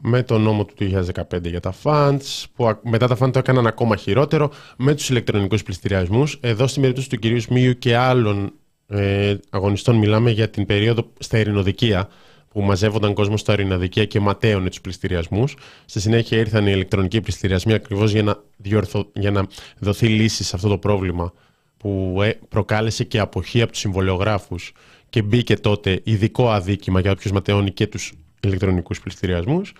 με 0.00 0.22
το 0.22 0.38
νόμο 0.38 0.64
του 0.64 0.74
2015 0.78 1.42
για 1.42 1.60
τα 1.60 1.74
funds, 1.82 2.44
που 2.54 2.78
μετά 2.82 3.06
τα 3.06 3.16
funds 3.20 3.32
το 3.32 3.38
έκαναν 3.38 3.66
ακόμα 3.66 3.96
χειρότερο, 3.96 4.50
με 4.76 4.94
τους 4.94 5.08
ηλεκτρονικούς 5.08 5.62
πληστηριασμούς. 5.62 6.38
Εδώ 6.40 6.66
στην 6.66 6.80
περίπτωση 6.80 7.08
του 7.08 7.16
κυρίου 7.16 7.40
Σμίου 7.40 7.78
και 7.78 7.96
άλλων 7.96 8.52
ε, 8.86 9.36
αγωνιστών 9.50 9.96
μιλάμε 9.96 10.30
για 10.30 10.50
την 10.50 10.66
περίοδο 10.66 11.12
στα 11.18 11.38
ειρηνοδικεία, 11.38 12.08
που 12.52 12.62
μαζεύονταν 12.62 13.14
κόσμο 13.14 13.36
στα 13.36 13.52
ορειναδικεία 13.52 14.04
και 14.04 14.20
ματέωνε 14.20 14.68
τους 14.68 14.80
πληστηριασμούς. 14.80 15.56
Στη 15.84 16.00
συνέχεια 16.00 16.38
ήρθαν 16.38 16.66
οι 16.66 16.70
ηλεκτρονικοί 16.74 17.20
πληστηριασμοί 17.20 17.72
ακριβώς 17.72 18.12
για, 18.12 18.22
να 18.22 18.36
για 19.12 19.30
να 19.30 19.46
δοθεί 19.78 20.06
λύση 20.06 20.44
σε 20.44 20.56
αυτό 20.56 20.68
το 20.68 20.78
πρόβλημα 20.78 21.32
που 21.76 22.18
ε, 22.22 22.38
προκάλεσε 22.48 23.04
και 23.04 23.18
αποχή 23.18 23.62
από 23.62 23.70
τους 23.70 23.80
συμβολιογράφους 23.80 24.72
και 25.10 25.22
μπήκε 25.22 25.56
τότε 25.56 26.00
ειδικό 26.04 26.50
αδίκημα 26.50 27.00
για 27.00 27.10
όποιους 27.10 27.32
ματαιώνει 27.32 27.70
και 27.70 27.86
τους 27.86 28.12
ηλεκτρονικούς 28.40 29.00
πληστηριασμούς. 29.00 29.72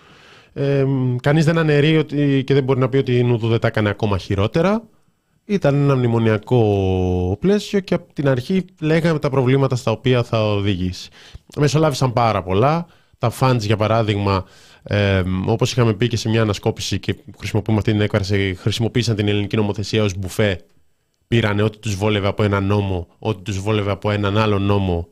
Ε, 0.53 0.85
Κανείς 1.21 1.45
δεν 1.45 1.57
αναιρεί 1.57 1.97
ότι, 1.97 2.43
και 2.45 2.53
δεν 2.53 2.63
μπορεί 2.63 2.79
να 2.79 2.89
πει 2.89 2.97
ότι 2.97 3.17
η 3.17 3.23
Νουδού 3.23 3.47
δεν 3.47 3.59
τα 3.59 3.67
έκανε 3.67 3.89
ακόμα 3.89 4.17
χειρότερα. 4.17 4.83
Ήταν 5.45 5.75
ένα 5.75 5.95
μνημονιακό 5.95 7.37
πλαίσιο 7.39 7.79
και 7.79 7.93
από 7.93 8.13
την 8.13 8.27
αρχή 8.27 8.65
λέγαμε 8.79 9.19
τα 9.19 9.29
προβλήματα 9.29 9.75
στα 9.75 9.91
οποία 9.91 10.23
θα 10.23 10.53
οδηγήσει. 10.53 11.09
Μεσολάβησαν 11.57 12.13
πάρα 12.13 12.43
πολλά. 12.43 12.87
Τα 13.17 13.31
funds, 13.39 13.59
για 13.59 13.77
παράδειγμα, 13.77 14.45
ε, 14.83 15.23
όπως 15.45 15.71
είχαμε 15.71 15.93
πει 15.93 16.07
και 16.07 16.17
σε 16.17 16.29
μια 16.29 16.41
ανασκόπηση 16.41 16.99
και 16.99 17.15
χρησιμοποιούμε 17.37 17.79
αυτή 17.79 17.91
την 17.91 18.01
έκφραση, 18.01 18.55
χρησιμοποίησαν 18.55 19.15
την 19.15 19.27
ελληνική 19.27 19.55
νομοθεσία 19.55 20.03
ως 20.03 20.17
μπουφέ. 20.17 20.65
Πήραν 21.27 21.59
ό,τι 21.59 21.77
τους 21.77 21.95
βόλευε 21.95 22.27
από 22.27 22.43
ένα 22.43 22.59
νόμο, 22.59 23.07
ό,τι 23.19 23.41
τους 23.41 23.59
βόλευε 23.59 23.91
από 23.91 24.11
έναν 24.11 24.37
άλλο 24.37 24.59
νόμο 24.59 25.07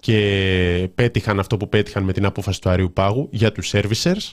και 0.00 0.90
πέτυχαν 0.94 1.38
αυτό 1.38 1.56
που 1.56 1.68
πέτυχαν 1.68 2.04
με 2.04 2.12
την 2.12 2.24
απόφαση 2.24 2.60
του 2.60 2.68
Αριού 2.68 2.92
Πάγου 2.92 3.28
για 3.32 3.52
τους 3.52 3.72
servicers. 3.74 4.32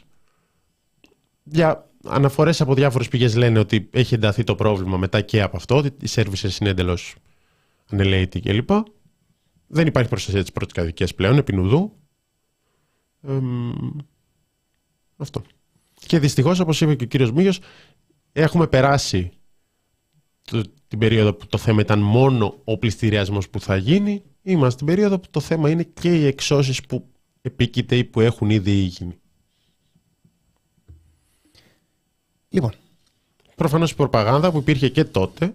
Για 1.43 1.89
αναφορές 2.03 2.61
από 2.61 2.73
διάφορες 2.73 3.07
πηγές 3.07 3.35
λένε 3.35 3.59
ότι 3.59 3.89
έχει 3.91 4.13
ενταθεί 4.13 4.43
το 4.43 4.55
πρόβλημα 4.55 4.97
μετά 4.97 5.21
και 5.21 5.41
από 5.41 5.57
αυτό, 5.57 5.77
ότι 5.77 5.87
οι 5.87 6.09
services 6.09 6.59
είναι 6.59 6.69
εντελώς 6.69 7.15
ανελαίτη 7.89 8.39
κλπ. 8.39 8.69
Δεν 9.67 9.87
υπάρχει 9.87 10.09
προστασία 10.09 10.41
της 10.41 10.51
πρώτης 10.51 10.73
κατοικίας 10.73 11.15
πλέον, 11.15 11.37
επί 11.37 11.53
νουδού. 11.53 11.93
αυτό. 15.17 15.41
Και 15.93 16.19
δυστυχώς, 16.19 16.59
όπως 16.59 16.81
είπε 16.81 16.95
και 16.95 17.03
ο 17.03 17.07
κύριος 17.07 17.31
Μίγιος, 17.31 17.59
έχουμε 18.31 18.67
περάσει 18.67 19.31
την 20.87 20.99
περίοδο 20.99 21.33
που 21.33 21.47
το 21.47 21.57
θέμα 21.57 21.81
ήταν 21.81 21.99
μόνο 21.99 22.61
ο 22.63 22.77
πληστηριασμός 22.77 23.49
που 23.49 23.59
θα 23.59 23.75
γίνει. 23.75 24.23
Είμαστε 24.41 24.71
στην 24.71 24.85
περίοδο 24.85 25.19
που 25.19 25.27
το 25.31 25.39
θέμα 25.39 25.69
είναι 25.69 25.83
και 25.83 26.15
οι 26.15 26.25
εξώσεις 26.25 26.81
που 26.81 27.11
επίκειται 27.41 27.95
ή 27.95 28.03
που 28.03 28.19
έχουν 28.19 28.49
ήδη 28.49 28.71
γίνει. 28.71 29.17
Λοιπόν. 32.53 32.71
Προφανώς 33.55 33.91
η 33.91 33.95
προπαγάνδα 33.95 34.51
που 34.51 34.57
υπήρχε 34.57 34.89
και 34.89 35.03
τότε, 35.03 35.53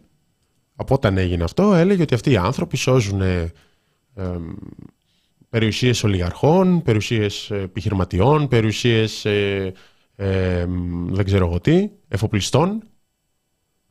από 0.77 0.95
όταν 0.95 1.19
έγινε 1.19 1.45
αυτό, 1.45 1.75
έλεγε 1.75 2.03
ότι 2.03 2.15
αυτοί 2.15 2.31
οι 2.31 2.37
άνθρωποι 2.37 2.77
σώζουν 2.77 3.21
ε, 3.21 3.53
περιουσίες 5.49 6.05
ολιγαρχών, 6.05 6.83
περιουσίες 6.83 7.51
επιχειρηματιών, 7.51 8.49
περιουσίες 8.49 9.25
ε, 9.25 9.75
δεν 11.07 11.25
ξέρω 11.25 11.47
εγώ 11.47 11.61
τι, 11.61 11.91
εφοπλιστών, 12.09 12.83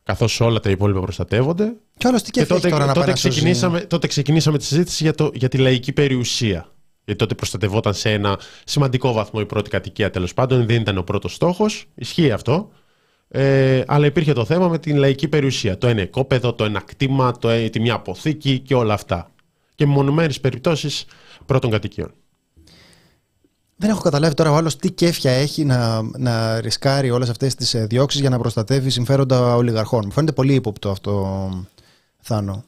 καθώς 0.03 0.39
όλα 0.39 0.59
τα 0.59 0.69
υπόλοιπα 0.69 0.99
προστατεύονται. 0.99 1.73
Και, 1.97 2.07
όλος 2.07 2.21
τι 2.21 2.31
και, 2.31 2.45
τότε, 2.45 2.69
τώρα 2.69 2.93
τότε, 2.93 3.05
να 3.05 3.13
ξεκινήσαμε, 3.13 3.79
τότε 3.79 4.07
ξεκινήσαμε 4.07 4.57
τη 4.57 4.63
συζήτηση 4.63 5.03
για, 5.03 5.13
το, 5.13 5.31
για 5.33 5.47
τη 5.47 5.57
λαϊκή 5.57 5.91
περιουσία. 5.91 6.71
Γιατί 7.05 7.19
τότε 7.19 7.35
προστατευόταν 7.35 7.93
σε 7.93 8.11
ένα 8.11 8.39
σημαντικό 8.63 9.11
βαθμό 9.11 9.39
η 9.43 9.45
πρώτη 9.45 9.69
κατοικία 9.69 10.09
τέλος 10.09 10.33
πάντων, 10.33 10.65
δεν 10.65 10.81
ήταν 10.81 10.97
ο 10.97 11.03
πρώτος 11.03 11.33
στόχος. 11.33 11.85
Ισχύει 11.95 12.31
αυτό. 12.31 12.71
Ε, 13.29 13.83
αλλά 13.87 14.05
υπήρχε 14.05 14.33
το 14.33 14.45
θέμα 14.45 14.67
με 14.67 14.79
την 14.79 14.97
λαϊκή 14.97 15.27
περιουσία. 15.27 15.77
Το 15.77 15.87
ένα 15.87 16.01
οικόπεδο, 16.01 16.53
το 16.53 16.63
ένα 16.63 16.81
κτήμα, 16.81 17.37
το, 17.37 17.49
ε, 17.49 17.69
τη 17.69 17.79
μια 17.79 17.93
αποθήκη 17.93 18.59
και 18.59 18.75
όλα 18.75 18.93
αυτά. 18.93 19.31
Και 19.75 19.85
μονομένες 19.85 20.39
περιπτώσεις 20.39 21.05
πρώτων 21.45 21.71
κατοικίων. 21.71 22.11
Δεν 23.75 23.89
έχω 23.89 24.01
καταλάβει 24.01 24.33
τώρα 24.33 24.51
ο 24.51 24.55
άλλος 24.55 24.75
τι 24.75 24.91
κέφια 24.91 25.31
έχει 25.31 25.65
να, 25.65 26.01
να 26.01 26.61
ρισκάρει 26.61 27.09
όλες 27.09 27.29
αυτές 27.29 27.55
τις 27.55 27.73
ε, 27.73 27.85
διώξεις 27.85 28.19
για 28.19 28.29
να 28.29 28.37
προστατεύει 28.37 28.89
συμφέροντα 28.89 29.55
ολιγαρχών. 29.55 30.01
Μου 30.05 30.11
φαίνεται 30.11 30.31
πολύ 30.31 30.53
ύποπτο 30.53 30.89
αυτό, 30.89 31.49
Θάνο. 32.19 32.63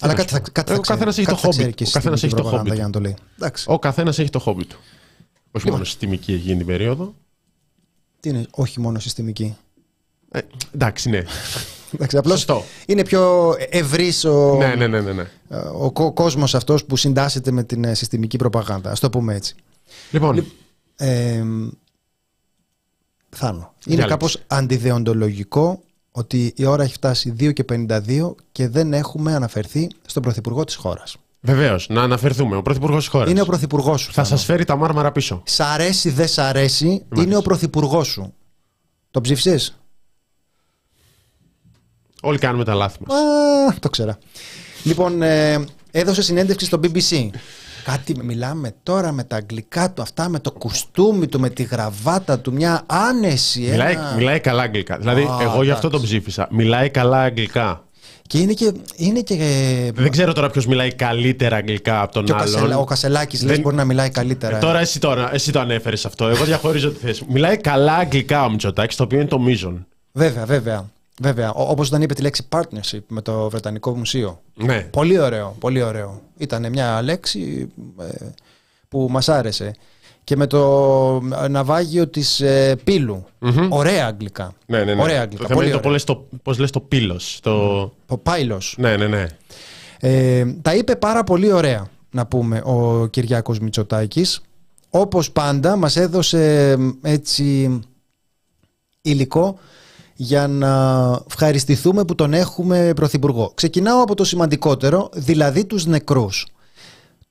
Αλλά 0.00 0.14
κάτι 0.14 0.32
θα, 0.32 0.40
κάτι 0.52 0.72
ο 0.72 0.80
καθένας 0.80 1.18
έχει 1.18 1.26
το 1.26 1.36
χόμπι. 1.36 1.64
Ο 1.64 1.90
καθένας 1.92 2.22
έχει 2.22 2.34
το 2.34 2.42
χόμπι. 2.42 3.14
Ο 3.66 3.78
καθένας 3.78 4.18
έχει 4.18 4.30
το 4.30 4.38
χόμπι 4.38 4.64
του. 4.64 4.76
Όχι 5.50 5.64
λοιπόν. 5.64 5.72
μόνο 5.72 5.84
στη 5.84 5.98
τιμική 5.98 6.32
εκείνη 6.32 6.56
την 6.56 6.66
περίοδο. 6.66 7.14
Τι 8.22 8.28
είναι, 8.28 8.46
όχι 8.50 8.80
μόνο 8.80 8.98
συστημική. 8.98 9.56
Ε, 10.30 10.40
εντάξει, 10.74 11.10
ναι. 11.10 11.22
εντάξει, 11.94 12.16
απλώς 12.16 12.46
είναι 12.86 13.04
πιο 13.04 13.54
ευρύς 13.68 14.24
ο, 14.24 14.56
ναι, 14.56 14.74
ναι, 14.74 14.86
ναι, 14.86 15.00
ναι, 15.00 15.12
ναι. 15.12 15.26
ο 15.78 16.12
κόσμος 16.12 16.54
αυτός 16.54 16.84
που 16.84 16.96
συντάσσεται 16.96 17.50
με 17.50 17.64
την 17.64 17.84
ε, 17.84 17.94
συστημική 17.94 18.36
προπαγάνδα. 18.36 18.90
Ας 18.90 19.00
το 19.00 19.10
πούμε 19.10 19.34
έτσι. 19.34 19.54
Λοιπόν. 20.10 20.46
Ε, 20.96 21.44
Θάνο. 23.28 23.74
Είναι 23.86 24.04
κάπως 24.04 24.42
αντιδεοντολογικό 24.46 25.82
ότι 26.10 26.52
η 26.56 26.64
ώρα 26.64 26.82
έχει 26.82 26.92
φτάσει 26.92 27.34
2 27.40 27.52
και 27.52 27.64
52 27.68 28.34
και 28.52 28.68
δεν 28.68 28.92
έχουμε 28.92 29.34
αναφερθεί 29.34 29.88
στον 30.06 30.22
Πρωθυπουργό 30.22 30.64
της 30.64 30.74
χώρας. 30.74 31.16
Βεβαίως, 31.44 31.86
να 31.88 32.02
αναφερθούμε. 32.02 32.56
Ο 32.56 32.62
Πρωθυπουργός 32.62 32.98
της 32.98 33.08
χώρας. 33.12 33.30
Είναι 33.30 33.40
ο 33.40 33.44
Πρωθυπουργός 33.44 34.00
σου. 34.00 34.12
Θα 34.12 34.24
σας 34.24 34.44
φέρει 34.44 34.64
τα 34.64 34.76
μάρμαρα 34.76 35.12
πίσω. 35.12 35.42
Σ' 35.46 35.60
αρέσει, 35.60 36.10
δεν 36.10 36.28
σ' 36.28 36.38
αρέσει, 36.38 37.06
είναι 37.16 37.36
ο 37.36 37.42
Πρωθυπουργός 37.42 38.06
σου. 38.06 38.34
Το 39.10 39.20
ψήφισες; 39.20 39.76
Όλοι 42.22 42.38
κάνουμε 42.38 42.64
τα 42.64 42.74
λάθη 42.74 42.98
μας. 43.06 43.18
Το 43.80 43.90
ξέρα. 43.90 44.18
Λοιπόν, 44.82 45.22
ε, 45.22 45.64
έδωσε 45.90 46.22
συνέντευξη 46.22 46.66
στο 46.66 46.80
BBC. 46.82 47.30
Κάτι 47.84 48.16
μιλάμε 48.22 48.74
τώρα 48.82 49.12
με 49.12 49.24
τα 49.24 49.36
αγγλικά 49.36 49.92
του, 49.92 50.02
αυτά 50.02 50.28
με 50.28 50.38
το 50.38 50.52
κουστούμι 50.52 51.26
του, 51.26 51.40
με 51.40 51.50
τη 51.50 51.62
γραβάτα 51.62 52.38
του, 52.38 52.52
μια 52.52 52.82
άνεση. 52.86 53.60
Μιλάει, 53.60 53.92
ένα... 53.92 54.14
μιλάει 54.16 54.40
καλά 54.40 54.62
αγγλικά. 54.62 54.96
Δηλαδή, 54.98 55.28
εγώ 55.40 55.62
γι' 55.62 55.70
αυτό 55.70 55.88
τον 55.88 56.02
ψήφισα. 56.02 56.48
Μιλάει 56.50 56.90
καλά 56.90 57.22
αγγλικά. 57.22 57.84
Και 58.32 58.38
είναι 58.38 58.52
και. 58.52 58.72
Είναι 58.96 59.20
και... 59.20 59.36
Δεν 59.94 60.10
ξέρω 60.10 60.32
τώρα 60.32 60.50
ποιος 60.50 60.66
μιλάει 60.66 60.94
καλύτερα 60.94 61.56
αγγλικά 61.56 62.02
από 62.02 62.12
τον 62.12 62.24
και 62.24 62.32
άλλον. 62.32 62.46
Ο, 62.46 62.52
Κασελα, 62.52 62.78
ο 62.78 62.84
Κασελάκης 62.84 63.44
Δεν... 63.44 63.60
μπορεί 63.60 63.76
να 63.76 63.84
μιλάει 63.84 64.10
καλύτερα. 64.10 64.56
Ε, 64.56 64.60
τώρα 64.60 64.78
εσύ, 64.78 65.00
τώρα 65.00 65.34
εσύ 65.34 65.52
το 65.52 65.60
ανέφερες 65.60 66.04
αυτό. 66.04 66.28
Εγώ 66.28 66.44
διαχωρίζω 66.44 66.90
τη 66.90 66.98
θέση 66.98 67.24
μου. 67.24 67.32
Μιλάει 67.32 67.56
καλά 67.56 67.94
αγγλικά 67.94 68.44
ο 68.44 68.50
Μητσοτάκης, 68.50 68.96
το 68.96 69.02
οποίο 69.02 69.18
είναι 69.18 69.28
το 69.28 69.38
μείζον. 69.38 69.86
Βέβαια, 70.12 70.44
βέβαια. 70.44 70.90
Βέβαια, 71.20 71.52
όπως 71.52 71.88
όταν 71.88 72.02
είπε 72.02 72.14
τη 72.14 72.22
λέξη 72.22 72.48
partnership 72.48 73.00
με 73.06 73.22
το 73.22 73.50
Βρετανικό 73.50 73.96
Μουσείο. 73.96 74.40
Ναι. 74.54 74.80
Πολύ 74.80 75.18
ωραίο, 75.18 75.56
πολύ 75.58 75.82
ωραίο. 75.82 76.20
Ήταν 76.36 76.68
μια 76.70 77.02
λέξη 77.02 77.68
ε, 78.00 78.26
που 78.88 79.06
μας 79.10 79.28
άρεσε. 79.28 79.74
Και 80.32 80.38
με 80.38 80.46
το 80.46 81.20
ναυάγιο 81.50 82.08
της 82.08 82.40
ε, 82.40 82.76
πύλου. 82.84 83.24
Ωραία 83.68 84.06
αγγλικά. 84.06 84.52
Ναι, 84.66 84.84
ναι, 84.84 84.94
ναι. 84.94 85.02
Ωραία 85.02 85.16
Το 85.16 85.22
αγγλικά. 85.22 85.46
θέμα 85.46 85.54
Πολύ 85.54 85.70
είναι 85.70 85.80
το 85.80 85.88
ωραία. 85.88 85.90
πώς 85.90 85.92
λες 85.92 86.04
το, 86.04 86.38
πώς 86.42 86.58
λες 86.58 86.70
το 86.70 86.80
πύλος. 86.80 87.38
Το... 87.42 87.52
Ο 88.06 88.18
Πάιλος. 88.18 88.74
Ναι, 88.78 88.96
ναι, 88.96 89.06
ναι. 89.06 89.26
Ε, 90.00 90.44
τα 90.62 90.74
είπε 90.74 90.96
πάρα 90.96 91.24
πολύ 91.24 91.52
ωραία, 91.52 91.88
να 92.10 92.26
πούμε, 92.26 92.62
ο 92.64 93.06
Κυριάκος 93.06 93.58
Μητσοτάκης. 93.58 94.40
Όπως 94.90 95.30
πάντα 95.30 95.76
μας 95.76 95.96
έδωσε 95.96 96.74
μ, 96.78 96.90
έτσι 97.02 97.78
υλικό 99.02 99.58
για 100.14 100.46
να 100.46 100.72
ευχαριστηθούμε 101.28 102.04
που 102.04 102.14
τον 102.14 102.32
έχουμε 102.32 102.92
πρωθυπουργό. 102.96 103.52
Ξεκινάω 103.54 104.02
από 104.02 104.14
το 104.14 104.24
σημαντικότερο, 104.24 105.08
δηλαδή 105.12 105.64
τους 105.64 105.86
νεκρούς. 105.86 106.46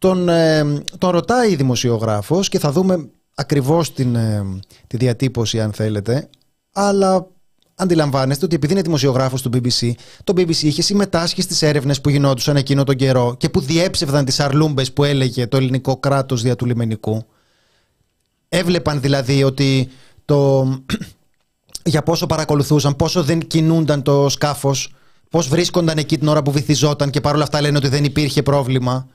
Τον, 0.02 0.30
ε, 0.30 0.64
τον 0.98 1.10
ρωτάει 1.10 1.52
η 1.52 1.56
δημοσιογράφος 1.56 2.50
και 2.50 2.60
θα 2.60 2.72
δούμε 2.72 3.10
ακριβώς 3.36 3.94
την, 3.94 4.16
ε, 4.16 4.60
τη 4.88 4.98
διατύπωση 4.98 5.62
αν 5.62 5.74
θέλετε, 5.74 6.30
αλλά 6.72 7.28
αντιλαμβάνεστε 7.76 8.46
ότι 8.46 8.56
επειδή 8.56 8.74
είναι 8.74 8.82
δημοσιογράφος 8.82 9.42
του 9.42 9.50
BBC, 9.54 9.92
το 10.24 10.34
BBC 10.38 10.64
είχε 10.64 10.82
συμμετάσχει 10.82 11.42
στις 11.42 11.62
έρευνες 11.62 12.02
που 12.02 12.10
γινόντουσαν 12.10 12.56
εκείνο 12.56 12.84
τον 12.84 12.96
καιρό 12.96 13.36
και 13.38 13.50
που 13.50 13.60
διέψευδαν 13.60 14.26
τις 14.26 14.40
αρλούμπες 14.40 14.94
που 14.94 15.04
έλεγε 15.04 15.48
το 15.48 15.58
ελληνικό 15.58 15.98
κράτος 15.98 16.42
δια 16.42 16.56
του 16.56 16.66
λιμενικού. 16.66 17.26
Έβλεπαν 18.50 19.02
δηλαδή 19.02 19.44
ότι 19.44 19.90
το, 20.26 20.68
για 21.94 22.04
πόσο 22.04 22.26
παρακολουθούσαν, 22.26 22.96
πόσο 22.96 23.24
δεν 23.24 23.40
κινούνταν 23.40 24.02
το 24.02 24.30
σκάφος, 24.30 24.94
πώς 25.30 25.48
βρίσκονταν 25.48 25.98
εκεί 25.98 26.18
την 26.18 26.28
ώρα 26.28 26.42
που 26.42 26.52
βυθιζόταν 26.52 27.10
και 27.10 27.22
παρόλα 27.22 27.44
αυτά 27.44 27.62
λένε 27.62 27.78
ότι 27.78 27.88
δεν 27.88 28.04
υπήρχε 28.04 28.44
πρόβλημα. 28.44 29.08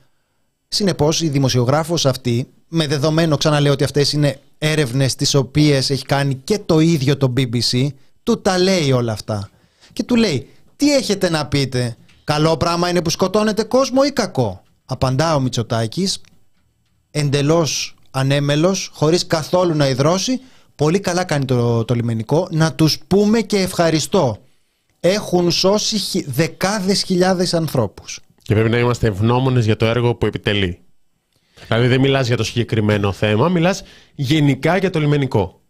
Συνεπώς 0.67 1.21
η 1.21 1.29
δημοσιογράφος 1.29 2.05
αυτή, 2.05 2.47
με 2.67 2.87
δεδομένο 2.87 3.37
ξαναλέω 3.37 3.71
ότι 3.71 3.83
αυτές 3.83 4.13
είναι 4.13 4.39
έρευνες 4.57 5.15
τις 5.15 5.33
οποίες 5.33 5.89
έχει 5.89 6.05
κάνει 6.05 6.35
και 6.35 6.59
το 6.59 6.79
ίδιο 6.79 7.17
το 7.17 7.33
BBC, 7.37 7.87
του 8.23 8.41
τα 8.41 8.57
λέει 8.57 8.91
όλα 8.91 9.11
αυτά. 9.11 9.49
Και 9.93 10.03
του 10.03 10.15
λέει, 10.15 10.49
τι 10.75 10.93
έχετε 10.95 11.29
να 11.29 11.47
πείτε, 11.47 11.95
καλό 12.23 12.57
πράγμα 12.57 12.89
είναι 12.89 13.01
που 13.01 13.09
σκοτώνετε 13.09 13.63
κόσμο 13.63 14.01
ή 14.05 14.11
κακό; 14.11 14.61
Απαντά 14.85 15.35
ο 15.35 15.39
Μητσοτάκης, 15.39 16.21
εντελώς 17.11 17.95
ανέμελος, 18.11 18.91
χωρίς 18.93 19.27
καθόλου 19.27 19.75
να 19.75 19.87
ιδρώσει, 19.87 20.39
πολύ 20.75 20.99
καλά 20.99 21.23
κάνει 21.23 21.45
το, 21.45 21.85
το 21.85 21.93
λιμενικό, 21.93 22.47
να 22.51 22.73
τους 22.73 22.97
πούμε 23.07 23.41
και 23.41 23.57
ευχαριστώ. 23.57 24.37
Έχουν 24.99 25.51
σώσει 25.51 25.97
χι- 25.97 26.25
δεκάδες 26.29 27.03
χιλιάδες 27.03 27.53
ανθρώπους. 27.53 28.19
Και 28.47 28.53
πρέπει 28.53 28.69
να 28.69 28.77
είμαστε 28.77 29.07
ευγνώμονες 29.07 29.65
για 29.65 29.75
το 29.75 29.85
έργο 29.85 30.15
που 30.15 30.25
επιτελεί. 30.25 30.79
Δηλαδή 31.67 31.87
δεν 31.87 31.99
μιλάς 31.99 32.27
για 32.27 32.37
το 32.37 32.43
συγκεκριμένο 32.43 33.11
θέμα, 33.11 33.49
μιλάς 33.49 33.83
γενικά 34.15 34.77
για 34.77 34.89
το 34.89 34.99
λιμενικό. 34.99 35.61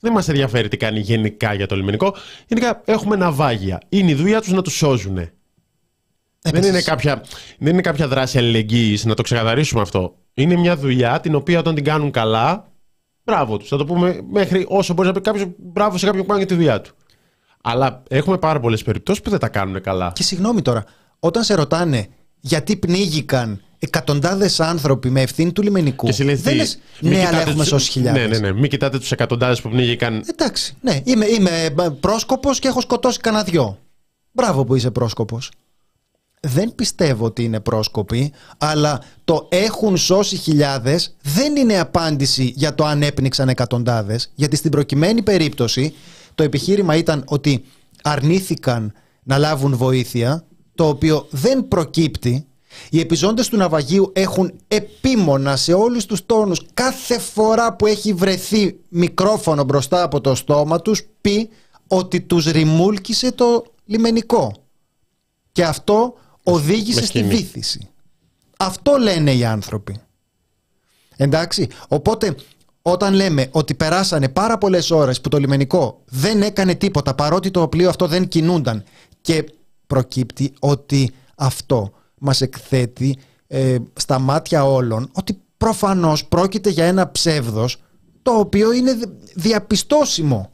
Δεν 0.00 0.12
μας 0.12 0.28
ενδιαφέρει 0.28 0.68
τι 0.68 0.76
κάνει 0.76 1.00
γενικά 1.00 1.54
για 1.54 1.66
το 1.66 1.76
λιμενικό. 1.76 2.14
Γενικά 2.46 2.82
έχουμε 2.84 3.16
ναυάγια. 3.16 3.80
Είναι 3.88 4.10
η 4.10 4.14
δουλειά 4.14 4.40
τους 4.40 4.52
να 4.52 4.62
τους 4.62 4.74
σώζουν. 4.74 5.14
Δεν 5.14 5.30
Έπεσες. 6.42 6.70
είναι, 6.70 6.82
κάποια, 6.82 7.24
δεν 7.58 7.72
είναι 7.72 7.82
κάποια 7.82 8.08
δράση 8.08 8.38
αλληλεγγύης, 8.38 9.04
να 9.04 9.14
το 9.14 9.22
ξεκαθαρίσουμε 9.22 9.80
αυτό. 9.80 10.14
Είναι 10.34 10.56
μια 10.56 10.76
δουλειά 10.76 11.20
την 11.20 11.34
οποία 11.34 11.58
όταν 11.58 11.74
την 11.74 11.84
κάνουν 11.84 12.10
καλά, 12.10 12.72
μπράβο 13.24 13.56
τους. 13.56 13.68
Θα 13.68 13.76
το 13.76 13.84
πούμε 13.84 14.20
μέχρι 14.30 14.64
όσο 14.68 14.94
μπορεί 14.94 15.08
να 15.08 15.14
πει 15.14 15.20
κάποιος 15.20 15.46
μπράβο 15.58 15.98
σε 15.98 16.06
κάποιον 16.06 16.22
που 16.22 16.28
κάνει 16.28 16.42
και 16.42 16.48
τη 16.48 16.54
δουλειά 16.54 16.80
του. 16.80 16.94
Αλλά 17.62 18.02
έχουμε 18.08 18.38
πάρα 18.38 18.60
πολλές 18.60 18.82
περιπτώσεις 18.82 19.22
που 19.22 19.30
δεν 19.30 19.38
τα 19.38 19.48
κάνουν 19.48 19.80
καλά. 19.80 20.12
Και 20.14 20.22
συγγνώμη 20.22 20.62
τώρα, 20.62 20.84
όταν 21.24 21.44
σε 21.44 21.54
ρωτάνε 21.54 22.06
γιατί 22.40 22.76
πνίγηκαν 22.76 23.62
εκατοντάδες 23.78 24.60
άνθρωποι 24.60 25.10
με 25.10 25.20
ευθύνη 25.20 25.52
του 25.52 25.62
λιμενικού. 25.62 26.04
Και 26.04 26.10
εσύ 26.10 26.22
λες 26.24 26.40
δεν 26.40 26.52
τι, 26.52 26.58
λες, 26.58 26.78
μην 27.00 27.10
ναι, 27.12 27.18
αλλά 27.18 27.26
κοιτάτε 27.26 27.42
έχουμε 27.42 27.58
τους- 27.62 27.68
σώσει 27.72 27.90
χιλιάδες. 27.90 28.22
Ναι, 28.22 28.38
ναι, 28.38 28.38
ναι. 28.50 28.60
Μην 28.60 28.70
κοιτάτε 28.70 28.98
τους 28.98 29.12
εκατοντάδες 29.12 29.60
που 29.60 29.68
πνίγηκαν. 29.68 30.22
Εντάξει, 30.30 30.76
ναι, 30.80 31.00
είμαι, 31.04 31.26
είμαι 31.26 31.70
πρόσκοπος 32.00 32.58
και 32.58 32.68
έχω 32.68 32.80
σκοτώσει 32.80 33.18
κανένα 33.18 33.44
δυο. 33.44 33.78
Μπράβο 34.32 34.64
που 34.64 34.74
είσαι 34.74 34.90
πρόσκοπος. 34.90 35.50
Δεν 36.40 36.74
πιστεύω 36.74 37.24
ότι 37.24 37.44
είναι 37.44 37.60
πρόσκοποι, 37.60 38.32
αλλά 38.58 39.02
το 39.24 39.48
έχουν 39.50 39.96
σώσει 39.96 40.36
χιλιάδες 40.36 41.16
δεν 41.22 41.56
είναι 41.56 41.78
απάντηση 41.78 42.52
για 42.56 42.74
το 42.74 42.84
αν 42.84 43.02
έπνιξαν 43.02 43.48
εκατοντάδες. 43.48 44.30
Γιατί 44.34 44.56
στην 44.56 44.70
προκειμένη 44.70 45.22
περίπτωση 45.22 45.94
το 46.34 46.42
επιχείρημα 46.42 46.96
ήταν 46.96 47.24
ότι 47.26 47.64
αρνήθηκαν 48.02 48.92
να 49.22 49.38
λάβουν 49.38 49.76
βοήθεια, 49.76 50.44
το 50.74 50.88
οποίο 50.88 51.26
δεν 51.30 51.68
προκύπτει. 51.68 52.46
Οι 52.90 53.00
επιζώντες 53.00 53.48
του 53.48 53.56
ναυαγίου 53.56 54.10
έχουν 54.14 54.52
επίμονα 54.68 55.56
σε 55.56 55.72
όλους 55.72 56.06
τους 56.06 56.26
τόνους 56.26 56.60
κάθε 56.74 57.18
φορά 57.18 57.76
που 57.76 57.86
έχει 57.86 58.12
βρεθεί 58.12 58.76
μικρόφωνο 58.88 59.64
μπροστά 59.64 60.02
από 60.02 60.20
το 60.20 60.34
στόμα 60.34 60.80
τους 60.80 61.02
πει 61.20 61.48
ότι 61.86 62.20
τους 62.20 62.44
ρημούλκησε 62.44 63.32
το 63.32 63.64
λιμενικό. 63.84 64.52
Και 65.52 65.64
αυτό 65.64 66.14
οδήγησε 66.42 67.00
με 67.00 67.06
στη 67.06 67.18
σκηνή. 67.18 67.34
βύθιση. 67.34 67.88
Αυτό 68.58 68.96
λένε 68.96 69.32
οι 69.32 69.44
άνθρωποι. 69.44 70.00
Εντάξει, 71.16 71.68
οπότε 71.88 72.34
όταν 72.82 73.14
λέμε 73.14 73.48
ότι 73.50 73.74
περάσανε 73.74 74.28
πάρα 74.28 74.58
πολλές 74.58 74.90
ώρες 74.90 75.20
που 75.20 75.28
το 75.28 75.38
λιμενικό 75.38 76.00
δεν 76.04 76.42
έκανε 76.42 76.74
τίποτα 76.74 77.14
παρότι 77.14 77.50
το 77.50 77.68
πλοίο 77.68 77.88
αυτό 77.88 78.06
δεν 78.06 78.28
κινούνταν 78.28 78.84
και 79.20 79.44
προκύπτει 79.92 80.52
ότι 80.58 81.10
αυτό 81.36 81.92
μας 82.18 82.40
εκθέτει 82.40 83.16
ε, 83.46 83.76
στα 83.94 84.18
μάτια 84.18 84.64
όλων 84.64 85.10
ότι 85.12 85.40
προφανώς 85.56 86.26
πρόκειται 86.26 86.70
για 86.70 86.84
ένα 86.84 87.10
ψεύδος 87.10 87.76
το 88.22 88.30
οποίο 88.30 88.72
είναι 88.72 88.92
δι- 88.92 89.08
διαπιστώσιμο. 89.34 90.50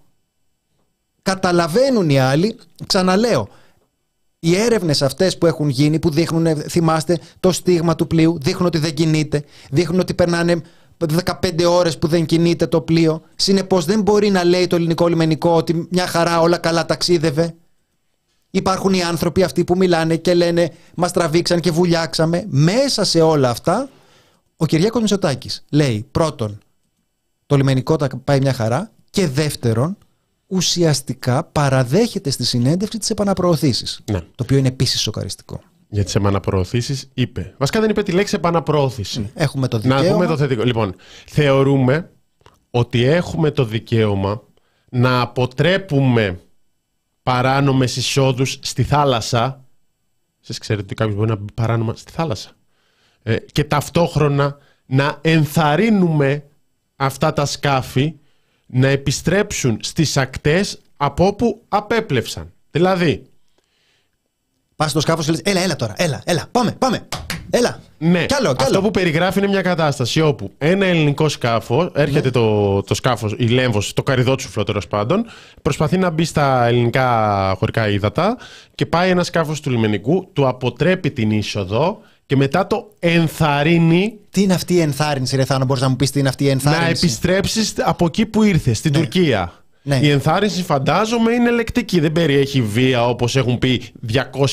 Καταλαβαίνουν 1.22 2.10
οι 2.10 2.20
άλλοι, 2.20 2.56
ξαναλέω, 2.86 3.48
οι 4.38 4.56
έρευνες 4.56 5.02
αυτές 5.02 5.38
που 5.38 5.46
έχουν 5.46 5.68
γίνει, 5.68 5.98
που 5.98 6.10
δείχνουν, 6.10 6.46
ε, 6.46 6.54
θυμάστε, 6.54 7.18
το 7.40 7.52
στίγμα 7.52 7.94
του 7.94 8.06
πλοίου, 8.06 8.38
δείχνουν 8.40 8.66
ότι 8.66 8.78
δεν 8.78 8.94
κινείται, 8.94 9.44
δείχνουν 9.70 10.00
ότι 10.00 10.14
περνάνε 10.14 10.60
15 10.96 11.64
ώρες 11.68 11.98
που 11.98 12.06
δεν 12.06 12.26
κινείται 12.26 12.66
το 12.66 12.80
πλοίο. 12.80 13.22
Συνεπώς 13.36 13.84
δεν 13.84 14.00
μπορεί 14.00 14.30
να 14.30 14.44
λέει 14.44 14.66
το 14.66 14.76
ελληνικό 14.76 15.06
λιμενικό 15.06 15.50
ότι 15.50 15.86
μια 15.90 16.06
χαρά 16.06 16.40
όλα 16.40 16.58
καλά 16.58 16.86
ταξίδευε. 16.86 17.54
Υπάρχουν 18.50 18.92
οι 18.92 19.02
άνθρωποι 19.02 19.42
αυτοί 19.42 19.64
που 19.64 19.76
μιλάνε 19.76 20.16
και 20.16 20.34
λένε 20.34 20.70
Μας 20.94 21.12
τραβήξαν 21.12 21.60
και 21.60 21.70
βουλιάξαμε. 21.70 22.44
Μέσα 22.48 23.04
σε 23.04 23.20
όλα 23.20 23.50
αυτά, 23.50 23.88
ο 24.56 24.66
Κυριάκος 24.66 25.00
Μητσοτάκης 25.00 25.64
λέει 25.70 26.06
πρώτον, 26.10 26.58
το 27.46 27.56
λιμενικό 27.56 27.96
τα 27.96 28.08
πάει 28.24 28.40
μια 28.40 28.52
χαρά 28.52 28.90
και 29.10 29.26
δεύτερον, 29.28 29.96
ουσιαστικά 30.46 31.44
παραδέχεται 31.44 32.30
στη 32.30 32.44
συνέντευξη 32.44 32.98
τις 32.98 33.10
επαναπροωθήσεις. 33.10 34.00
Ναι. 34.10 34.20
Το 34.20 34.42
οποίο 34.42 34.56
είναι 34.56 34.68
επίσης 34.68 35.00
σοκαριστικό. 35.00 35.60
Για 35.88 36.04
τις 36.04 36.14
επαναπροωθήσεις 36.14 37.08
είπε. 37.14 37.54
Βασικά 37.58 37.80
δεν 37.80 37.90
είπε 37.90 38.02
τη 38.02 38.12
λέξη 38.12 38.34
επαναπροώθηση. 38.34 39.30
Έχουμε 39.34 39.68
το 39.68 39.76
Να 39.76 39.96
δικαίωμα. 39.96 40.12
πούμε 40.12 40.26
το 40.26 40.36
θετικό. 40.36 40.62
Λοιπόν, 40.62 40.94
θεωρούμε 41.26 42.10
ότι 42.70 43.02
έχουμε 43.04 43.50
το 43.50 43.64
δικαίωμα 43.64 44.42
να 44.90 45.20
αποτρέπουμε 45.20 46.40
παράνομες 47.28 47.96
εισόδους 47.96 48.58
στη 48.62 48.82
θάλασσα. 48.82 49.64
Σας 50.40 50.58
ξέρετε 50.58 50.84
ότι 50.84 50.94
κάποιος 50.94 51.16
μπορεί 51.16 51.28
να 51.28 51.36
μπει 51.36 51.52
παράνομα 51.52 51.94
στη 51.96 52.12
θάλασσα. 52.12 52.50
Ε, 53.22 53.36
και 53.36 53.64
ταυτόχρονα 53.64 54.56
να 54.86 55.18
ενθαρρύνουμε 55.20 56.44
αυτά 56.96 57.32
τα 57.32 57.46
σκάφη 57.46 58.14
να 58.66 58.88
επιστρέψουν 58.88 59.78
στις 59.82 60.16
ακτές 60.16 60.80
από 60.96 61.26
όπου 61.26 61.64
απέπλευσαν. 61.68 62.52
Δηλαδή, 62.70 63.26
Πας 64.76 64.90
στο 64.90 65.00
σκάφος 65.00 65.24
και 65.24 65.30
λες 65.30 65.40
έλα, 65.44 65.60
έλα 65.60 65.76
τώρα, 65.76 65.94
έλα, 65.96 66.22
έλα, 66.24 66.48
πάμε, 66.50 66.72
πάμε, 66.72 67.08
έλα. 67.50 67.80
Ναι, 67.98 68.26
Κι 68.26 68.34
άλλο, 68.34 68.54
κι 68.54 68.62
αυτό 68.62 68.76
άλλο. 68.78 68.84
που 68.86 68.90
περιγράφει 68.90 69.38
είναι 69.38 69.48
μια 69.48 69.62
κατάσταση 69.62 70.20
όπου 70.20 70.50
ένα 70.58 70.86
ελληνικό 70.86 71.28
σκάφος, 71.28 71.90
έρχεται 71.94 72.24
Ναι. 72.24 72.30
το, 72.30 72.82
το 72.82 72.94
σκάφος, 72.94 73.34
η 73.38 73.46
Λέμβος, 73.46 73.92
το 73.92 74.02
καριδότσουφλο 74.02 74.64
τέλος 74.64 74.86
πάντων, 74.86 75.24
προσπαθεί 75.62 75.98
να 75.98 76.10
μπει 76.10 76.24
στα 76.24 76.66
ελληνικά 76.66 77.54
χωρικά 77.58 77.88
ύδατα 77.88 78.36
και 78.74 78.86
πάει 78.86 79.10
ένα 79.10 79.22
σκάφος 79.24 79.60
του 79.60 79.70
λιμενικού, 79.70 80.28
του 80.32 80.48
αποτρέπει 80.48 81.10
την 81.10 81.30
είσοδο 81.30 81.98
και 82.26 82.36
μετά 82.36 82.66
το 82.66 82.90
ενθαρρύνει 82.98 84.18
Τι 84.30 84.42
είναι 84.42 84.54
αυτή 84.54 84.74
η 84.74 84.80
ενθάρρυνση, 84.80 85.36
ρε 85.36 85.44
Θάνο, 85.44 85.64
μπορείς 85.64 85.82
να 85.82 85.88
μου 85.88 85.96
πεις 85.96 86.10
τι 86.10 86.18
είναι 86.18 86.28
αυτή 86.28 86.44
η 86.44 86.46
να 86.46 86.52
ενθάρρυνση; 86.52 87.04
επιστρέψεις 87.04 87.74
από 87.78 88.04
εκεί 88.06 88.26
που 88.26 88.42
ήρθες, 88.42 88.78
στην 88.78 88.92
Ναι. 88.92 88.98
Τουρκία. 88.98 89.52
Ναι. 89.82 89.98
Η 90.02 90.10
ενθάρρυνση 90.10 90.62
φαντάζομαι 90.62 91.32
είναι 91.32 91.50
λεκτική. 91.50 92.00
Δεν 92.00 92.12
περιέχει 92.12 92.62
βία 92.62 93.08
όπως 93.08 93.36
έχουν 93.36 93.58
πει 93.58 93.82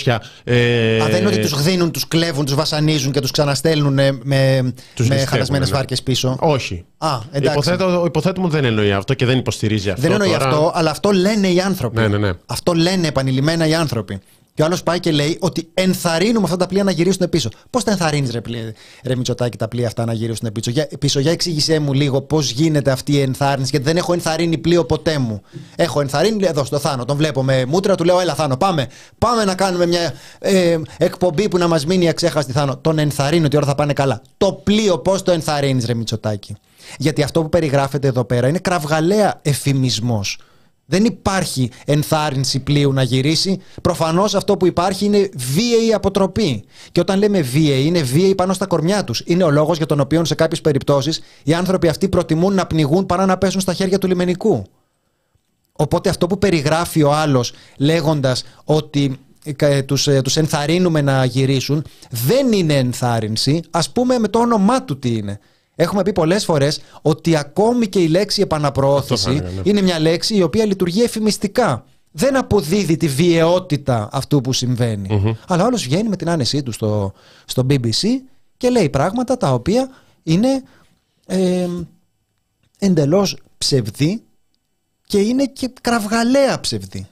200. 0.03 0.17
Ε, 0.43 1.01
Α, 1.01 1.07
δεν 1.07 1.19
είναι 1.19 1.27
ότι 1.27 1.39
τους 1.39 1.51
γδίνουν, 1.51 1.91
τους 1.91 2.07
κλέβουν, 2.07 2.45
τους 2.45 2.55
βασανίζουν 2.55 3.11
και 3.11 3.19
τους 3.19 3.31
ξαναστέλνουν 3.31 3.93
με, 3.93 4.09
Τους 4.93 5.07
με 5.07 5.13
ληστεύουν, 5.13 5.27
χαλασμένες 5.27 5.69
ναι. 5.69 5.75
βάρκες 5.75 6.03
πίσω. 6.03 6.37
Όχι. 6.39 6.85
Α, 6.97 7.19
εντάξει. 7.31 7.59
Υποθέτω, 7.59 8.03
υποθέτουμε 8.05 8.45
ότι 8.45 8.55
δεν 8.55 8.65
εννοεί 8.65 8.91
αυτό 8.91 9.13
και 9.13 9.25
δεν 9.25 9.37
υποστηρίζει 9.37 9.89
αυτό. 9.89 10.01
Δεν 10.01 10.11
εννοεί 10.11 10.29
τώρα. 10.31 10.45
αυτό, 10.45 10.71
αλλά 10.75 10.89
αυτό 10.89 11.11
λένε 11.11 11.47
οι 11.47 11.59
άνθρωποι. 11.59 11.99
Ναι, 11.99 12.07
ναι, 12.07 12.17
ναι. 12.17 12.31
Αυτό 12.45 12.73
λένε 12.73 13.07
επανειλημμένα 13.07 13.67
οι 13.67 13.73
άνθρωποι. 13.73 14.19
Και 14.55 14.61
ο 14.61 14.65
άλλος 14.65 14.83
πάει 14.83 14.99
και 14.99 15.11
λέει 15.11 15.37
ότι 15.41 15.69
ενθαρρύνουμε 15.73 16.43
αυτά 16.45 16.57
τα 16.57 16.67
πλοία 16.67 16.83
να 16.83 16.91
γυρίσουν 16.91 17.29
πίσω. 17.29 17.49
Πώς 17.69 17.83
τα 17.83 17.91
ενθαρρύνεις, 17.91 18.31
ρε, 18.31 18.41
πλοία- 18.41 18.73
ρε 19.03 19.15
Μητσοτάκη, 19.15 19.57
τα 19.57 19.67
πλοία 19.67 19.87
αυτά 19.87 20.05
να 20.05 20.13
γυρίσουν 20.13 20.51
πίσω; 20.51 20.71
Για, 20.71 20.87
πίσω. 20.99 21.19
Για 21.19 21.31
εξήγησέ 21.31 21.79
μου 21.79 21.93
λίγο 21.93 22.21
πώς 22.21 22.49
γίνεται 22.51 22.91
αυτή 22.91 23.11
η 23.11 23.19
ενθάρρυνση, 23.19 23.69
γιατί 23.71 23.85
δεν 23.85 23.97
έχω 23.97 24.13
ενθαρρύνει 24.13 24.57
πλοίο 24.57 24.85
ποτέ 24.85 25.17
μου. 25.17 25.41
Έχω 25.75 26.01
ενθαρρύνει 26.01 26.45
εδώ 26.45 26.63
στο 26.63 26.79
Θάνο. 26.79 27.05
Τον 27.05 27.17
βλέπω 27.17 27.43
με 27.43 27.65
μούτρα, 27.65 27.95
του 27.95 28.03
λέω: 28.03 28.19
Έλα, 28.19 28.35
Θάνο, 28.35 28.57
πάμε. 28.57 28.87
Πάμε 29.17 29.45
να 29.45 29.55
κάνουμε 29.55 29.85
μια 29.85 30.13
ε, 30.39 30.77
εκπομπή 30.97 31.49
που 31.49 31.57
να 31.57 31.67
μας 31.67 31.85
μείνει 31.85 32.09
αξέχαστη, 32.09 32.51
Θάνο. 32.51 32.77
Τον 32.77 32.99
ενθαρρύνω 32.99 33.45
ότι 33.45 33.55
όλα 33.57 33.65
θα 33.65 33.75
πάνε 33.75 33.93
καλά. 33.93 34.21
Το 34.37 34.53
πλοίο, 34.53 34.99
πώς 34.99 35.21
το 35.23 35.31
ενθαρρύνεις, 35.31 35.85
ρε 35.85 35.93
Μητσοτάκη; 35.93 36.55
Γιατί 36.97 37.23
αυτό 37.23 37.41
που 37.41 37.49
περιγράφεται 37.49 38.07
εδώ 38.07 38.23
πέρα 38.23 38.47
είναι 38.47 38.59
κραυγαλαία 38.59 39.39
εφημισμός. 39.41 40.37
Δεν 40.85 41.05
υπάρχει 41.05 41.69
ενθάρρυνση 41.85 42.59
πλοίου 42.59 42.93
να 42.93 43.03
γυρίσει. 43.03 43.61
Προφανώς 43.81 44.35
αυτό 44.35 44.57
που 44.57 44.65
υπάρχει 44.65 45.05
είναι 45.05 45.29
βίαιη 45.35 45.93
αποτροπή. 45.93 46.63
Και 46.91 46.99
όταν 46.99 47.19
λέμε 47.19 47.41
βίαιη, 47.41 47.85
είναι 47.85 48.01
βίαιη 48.01 48.35
πάνω 48.35 48.53
στα 48.53 48.65
κορμιά 48.65 49.03
τους. 49.03 49.23
Είναι 49.25 49.43
ο 49.43 49.51
λόγος 49.51 49.77
για 49.77 49.85
τον 49.85 49.99
οποίο 49.99 50.25
σε 50.25 50.35
κάποιες 50.35 50.61
περιπτώσεις 50.61 51.21
οι 51.43 51.53
άνθρωποι 51.53 51.87
αυτοί 51.87 52.09
προτιμούν 52.09 52.53
να 52.53 52.65
πνιγούν 52.65 53.05
παρά 53.05 53.25
να 53.25 53.37
πέσουν 53.37 53.61
στα 53.61 53.73
χέρια 53.73 53.97
του 53.97 54.07
λιμενικού. 54.07 54.63
Οπότε 55.71 56.09
αυτό 56.09 56.27
που 56.27 56.37
περιγράφει 56.37 57.03
ο 57.03 57.13
άλλος 57.13 57.53
λέγοντας 57.77 58.43
ότι 58.63 59.19
ε, 59.57 59.81
τους, 59.81 60.07
ε, 60.07 60.21
τους 60.21 60.37
ενθαρρύνουμε 60.37 61.01
να 61.01 61.25
γυρίσουν 61.25 61.83
δεν 62.09 62.51
είναι 62.51 62.73
ενθάρρυνση. 62.73 63.61
Ας 63.71 63.91
πούμε 63.91 64.19
με 64.19 64.27
το 64.27 64.39
όνομά 64.39 64.83
του 64.83 64.99
τι 64.99 65.15
είναι. 65.15 65.39
Έχουμε 65.75 66.01
πει 66.01 66.11
πολλές 66.11 66.45
φορές 66.45 66.81
ότι 67.01 67.35
ακόμη 67.35 67.87
και 67.87 67.99
η 67.99 68.07
λέξη 68.07 68.41
Αυτό 68.41 68.55
επαναπροώθηση 68.55 69.23
θα 69.23 69.29
έλεγα, 69.29 69.49
ναι. 69.49 69.61
είναι 69.63 69.81
μια 69.81 69.99
λέξη 69.99 70.35
η 70.35 70.41
οποία 70.41 70.65
λειτουργεί 70.65 71.03
εφημιστικά. 71.03 71.85
Δεν 72.11 72.37
αποδίδει 72.37 72.97
τη 72.97 73.07
βιαιότητα 73.07 74.09
αυτού 74.11 74.41
που 74.41 74.53
συμβαινει 74.53 75.37
Αλλά 75.47 75.63
ο 75.63 75.65
άλλος 75.65 75.83
βγαίνει 75.83 76.09
με 76.09 76.15
την 76.15 76.29
άνεσή 76.29 76.63
του 76.63 76.71
στο, 76.71 77.13
στο 77.45 77.65
BBC 77.69 78.07
και 78.57 78.69
λέει 78.69 78.89
πράγματα 78.89 79.37
τα 79.37 79.53
οποία 79.53 79.89
είναι 80.23 80.63
ε, 81.25 81.67
εντελώς 82.79 83.37
ψευδή 83.57 84.23
και 85.07 85.19
είναι 85.19 85.45
και 85.45 85.73
κραυγαλαία 85.81 86.59
ψευδή. 86.59 87.07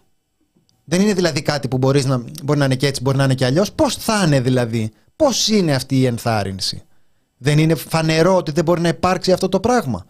Δεν 0.83 1.01
είναι 1.01 1.13
δηλαδή 1.13 1.41
κάτι 1.41 1.67
που 1.67 1.77
μπορείς 1.77 2.05
να, 2.05 2.23
μπορεί 2.43 2.59
να 2.59 2.65
είναι 2.65 2.75
και 2.75 2.87
έτσι, 2.87 3.01
μπορεί 3.01 3.17
να 3.17 3.23
είναι 3.23 3.35
και 3.35 3.45
αλλιώς. 3.45 3.71
Πώς 3.71 3.95
θα 3.95 4.23
είναι 4.25 4.39
δηλαδή, 4.39 4.91
πώς 5.15 5.47
είναι 5.47 5.73
αυτή 5.73 5.99
η 5.99 6.05
ενθάρρυνση; 6.05 6.83
Δεν 7.43 7.57
είναι 7.57 7.75
φανερό 7.75 8.35
ότι 8.35 8.51
δεν 8.51 8.63
μπορεί 8.63 8.81
να 8.81 8.87
υπάρξει 8.87 9.31
αυτό 9.31 9.49
το 9.49 9.59
πράγμα. 9.59 10.05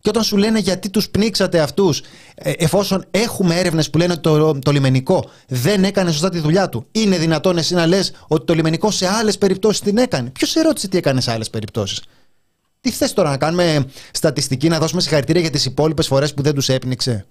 Και 0.00 0.08
όταν 0.08 0.22
σου 0.22 0.36
λένε 0.36 0.58
γιατί 0.58 0.90
τους 0.90 1.08
πνίξατε 1.08 1.60
αυτούς, 1.60 2.02
ε, 2.34 2.50
εφόσον 2.50 3.04
έχουμε 3.10 3.54
έρευνες 3.54 3.90
που 3.90 3.98
λένε 3.98 4.12
ότι 4.12 4.22
το, 4.22 4.58
το 4.58 4.72
λιμενικό 4.72 5.30
δεν 5.48 5.84
έκανε 5.84 6.10
σωστά 6.10 6.28
τη 6.28 6.38
δουλειά 6.38 6.68
του, 6.68 6.86
είναι 6.92 7.18
δυνατόν 7.18 7.58
εσύ 7.58 7.74
να 7.74 7.86
λες 7.86 8.12
ότι 8.28 8.44
το 8.44 8.54
λιμενικό 8.54 8.90
σε 8.90 9.08
άλλες 9.08 9.38
περιπτώσεις 9.38 9.80
την 9.80 9.96
έκανε; 9.96 10.30
Ποιος 10.30 10.50
σε 10.50 10.60
ρώτησε 10.60 10.88
τι 10.88 10.96
έκανε 10.96 11.20
σε 11.20 11.32
άλλες 11.32 11.50
περιπτώσεις; 11.50 12.02
Τι 12.80 12.90
θες 12.90 13.12
τώρα 13.12 13.30
να 13.30 13.36
κάνουμε 13.36 13.86
στατιστική, 14.12 14.68
να 14.68 14.78
δώσουμε 14.78 15.00
συγχαρητήρια 15.00 15.40
για 15.40 15.50
τις 15.50 15.64
υπόλοιπες 15.64 16.06
φορές 16.06 16.34
που 16.34 16.42
δεν 16.42 16.54
τους 16.54 16.68
έπνιξε; 16.68 17.26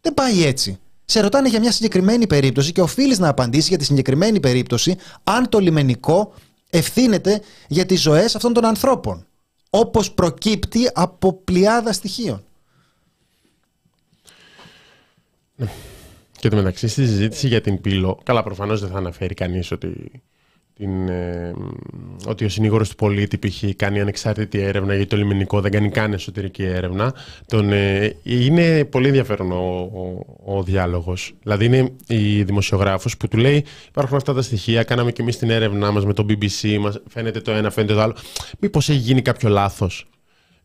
Δεν 0.00 0.14
πάει 0.14 0.44
έτσι. 0.44 0.78
Σε 1.04 1.20
ρωτάνε 1.20 1.48
για 1.48 1.60
μια 1.60 1.72
συγκεκριμένη 1.72 2.26
περίπτωση 2.26 2.72
και 2.72 2.80
οφείλεις 2.80 3.18
να 3.18 3.28
απαντήσεις 3.28 3.68
για 3.68 3.78
τη 3.78 3.84
συγκεκριμένη 3.84 4.40
περίπτωση 4.40 4.96
αν 5.24 5.48
το 5.48 5.58
λιμενικό 5.58 6.32
ευθύνεται 6.70 7.42
για 7.68 7.86
τις 7.86 8.00
ζωές 8.00 8.34
αυτών 8.34 8.52
των 8.52 8.64
ανθρώπων. 8.64 9.26
Όπως 9.70 10.12
προκύπτει 10.12 10.90
από 10.94 11.32
πλειάδα 11.32 11.92
στοιχείων. 11.92 12.44
Και 16.38 16.48
το 16.48 16.56
μεταξύ 16.56 16.88
στη 16.88 17.06
συζήτηση 17.06 17.46
για 17.48 17.60
την 17.60 17.80
πύλο, 17.80 18.20
καλά 18.22 18.42
προφανώς 18.42 18.80
δεν 18.80 18.90
θα 18.90 18.98
αναφέρει 18.98 19.34
κανείς 19.34 19.70
ότι, 19.70 20.22
την, 20.80 21.08
ε, 21.08 21.52
ότι 22.26 22.44
ο 22.44 22.48
συνήγορος 22.48 22.88
του 22.88 22.94
πολίτη 22.94 23.38
π.χ. 23.38 23.64
κάνει 23.76 24.00
ανεξάρτητη 24.00 24.60
έρευνα 24.60 24.94
γιατί 24.94 25.08
το 25.08 25.16
λιμενικό 25.16 25.60
δεν 25.60 25.70
κάνει 25.70 25.90
καν 25.90 26.12
εσωτερική 26.12 26.62
έρευνα. 26.62 27.14
Τον, 27.46 27.72
ε, 27.72 28.16
είναι 28.22 28.84
πολύ 28.84 29.06
ενδιαφέρον 29.06 29.52
ο, 29.52 29.90
ο, 30.44 30.56
ο 30.56 30.62
διάλογος. 30.62 31.32
Δηλαδή 31.42 31.64
είναι 31.64 31.92
η 32.06 32.42
δημοσιογράφο 32.42 33.08
που 33.18 33.28
του 33.28 33.36
λέει: 33.36 33.64
Υπάρχουν 33.88 34.16
αυτά 34.16 34.34
τα 34.34 34.42
στοιχεία, 34.42 34.82
κάναμε 34.82 35.12
και 35.12 35.22
εμείς 35.22 35.38
την 35.38 35.50
έρευνά 35.50 35.90
μας 35.90 36.04
με 36.04 36.12
το 36.12 36.26
BBC, 36.28 36.78
μας 36.80 37.00
φαίνεται 37.08 37.40
το 37.40 37.50
ένα, 37.50 37.70
φαίνεται 37.70 37.94
το 37.94 38.00
άλλο. 38.00 38.14
Μήπως 38.58 38.88
έχει 38.88 38.98
γίνει 38.98 39.22
κάποιο 39.22 39.48
λάθος. 39.48 40.08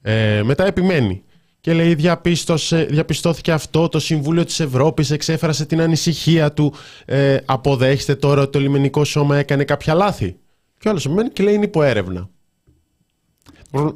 Ε, 0.01 0.41
μετά 0.43 0.66
επιμένει. 0.66 1.24
Και 1.66 1.74
λέει, 1.74 1.95
διαπίστωσε, 1.95 2.84
διαπιστώθηκε 2.84 3.51
αυτό, 3.51 3.88
το 3.88 3.99
Συμβούλιο 3.99 4.45
της 4.45 4.59
Ευρώπης 4.59 5.11
εξέφρασε 5.11 5.66
την 5.66 5.82
ανησυχία 5.82 6.53
του, 6.53 6.74
ε, 7.05 7.38
αποδέχεστε 7.45 8.16
τώρα 8.16 8.41
ότι 8.41 8.51
το 8.51 8.59
λιμενικό 8.59 9.03
σώμα 9.03 9.38
έκανε 9.38 9.63
κάποια 9.63 9.93
λάθη. 9.93 10.38
Και 10.80 10.89
όλος 10.89 11.05
επιμένει 11.05 11.30
και 11.30 11.43
λέει, 11.43 11.53
είναι 11.53 11.66
υπό 11.66 11.84
έρευνα. 11.84 12.30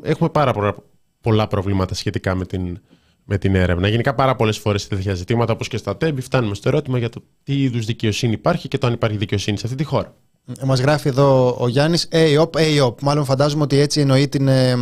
Έχουμε 0.01 0.29
πάρα 0.29 0.53
πολλά, 0.53 0.75
πολλά 1.21 1.47
προβλήματα 1.47 1.93
σχετικά 1.93 2.35
με 2.35 2.45
την, 2.45 2.79
με 3.23 3.37
την 3.37 3.55
έρευνα. 3.55 3.87
Γενικά 3.87 4.15
πάρα 4.15 4.35
πολλές 4.35 4.57
φορές 4.57 4.81
σε 4.81 4.87
τέτοια 4.87 5.13
ζητήματα, 5.13 5.53
όπως 5.53 5.67
και 5.67 5.77
στα 5.77 5.97
τέμπη, 5.97 6.21
φτάνουμε 6.21 6.55
στο 6.55 6.69
ερώτημα 6.69 6.97
για 6.97 7.09
το 7.09 7.23
τι 7.43 7.61
είδους 7.61 7.85
δικαιοσύνη 7.85 8.33
υπάρχει 8.33 8.67
και 8.67 8.77
το 8.77 8.87
αν 8.87 8.93
υπάρχει 8.93 9.17
δικαιοσύνη 9.17 9.57
σε 9.57 9.65
αυτή 9.65 9.77
τη 9.77 9.83
χώρα. 9.83 10.15
Μας 10.63 10.79
γράφει 10.79 11.07
εδώ 11.07 11.57
ο 11.59 11.67
Γιάννης, 11.67 12.07
ΑΕΟΠ, 12.11 12.57
ΑΕΟΠ. 12.57 13.01
Μάλλον 13.01 13.25
φαντάζομαι 13.25 13.63
ότι 13.63 13.77
έτσι 13.77 13.99
εννοεί 13.99 14.27
την, 14.27 14.47
ε, 14.47 14.75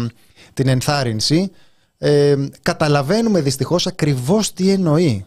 την 0.54 0.68
ενθάρρυνση. 0.68 1.52
Ε, 1.98 2.36
καταλαβαίνουμε 2.62 3.42
δυστυχώς 3.42 3.88
ακριβώς 3.88 4.54
τι 4.54 4.70
εννοεί. 4.70 5.26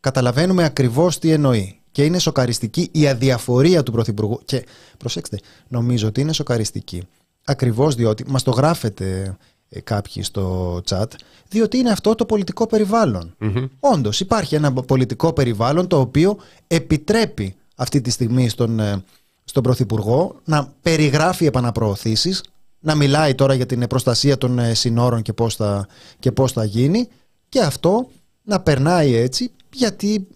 Καταλαβαίνουμε 0.00 0.64
ακριβώς 0.64 1.18
τι 1.18 1.30
εννοεί. 1.30 1.80
Και 1.92 2.04
είναι 2.04 2.18
σοκαριστική 2.18 2.88
η 2.92 3.08
αδιαφορία 3.08 3.82
του 3.82 3.92
Πρωθυπουργού. 3.92 4.40
Και 4.44 4.64
προσέξτε, 4.98 5.38
νομίζω 5.68 6.08
ότι 6.08 6.20
είναι 6.20 6.32
σοκαριστική. 6.32 7.02
Ακριβώς 7.44 7.94
διότι 7.94 8.24
μας 8.26 8.42
το 8.42 8.50
γράφετε 8.50 9.36
ε, 9.68 9.80
κάποιοι 9.80 10.22
στο 10.22 10.74
chat, 10.88 11.06
διότι 11.48 11.78
είναι 11.78 11.90
αυτό 11.90 12.14
το 12.14 12.24
πολιτικό 12.24 12.66
περιβάλλον. 12.66 13.36
Όντως 13.80 14.20
υπάρχει 14.20 14.54
ένα 14.54 14.72
πολιτικό 14.72 15.32
περιβάλλον 15.32 15.86
το 15.86 16.00
οποίο 16.00 16.36
επιτρέπει 16.66 17.54
αυτή 17.76 18.00
τη 18.00 18.10
στιγμή 18.10 18.48
στον, 18.48 18.80
ε, 18.80 19.04
στον 19.44 19.62
Πρωθυπουργό 19.62 20.40
να 20.44 20.72
περιγράφει 20.82 21.46
επαναπροωθήσεις, 21.46 22.42
να 22.80 22.94
μιλάει 22.94 23.34
τώρα 23.34 23.54
για 23.54 23.66
την 23.66 23.86
προστασία 23.86 24.38
των 24.38 24.58
ε, 24.58 24.74
συνόρων 24.74 25.22
και 25.22 25.32
πώς, 25.32 25.54
θα, 25.54 25.86
και 26.18 26.32
πώς 26.32 26.52
θα 26.52 26.64
γίνει 26.64 27.08
και 27.48 27.60
αυτό 27.60 28.08
να 28.42 28.60
περνάει 28.60 29.14
έτσι 29.14 29.50
γιατί 29.72 30.26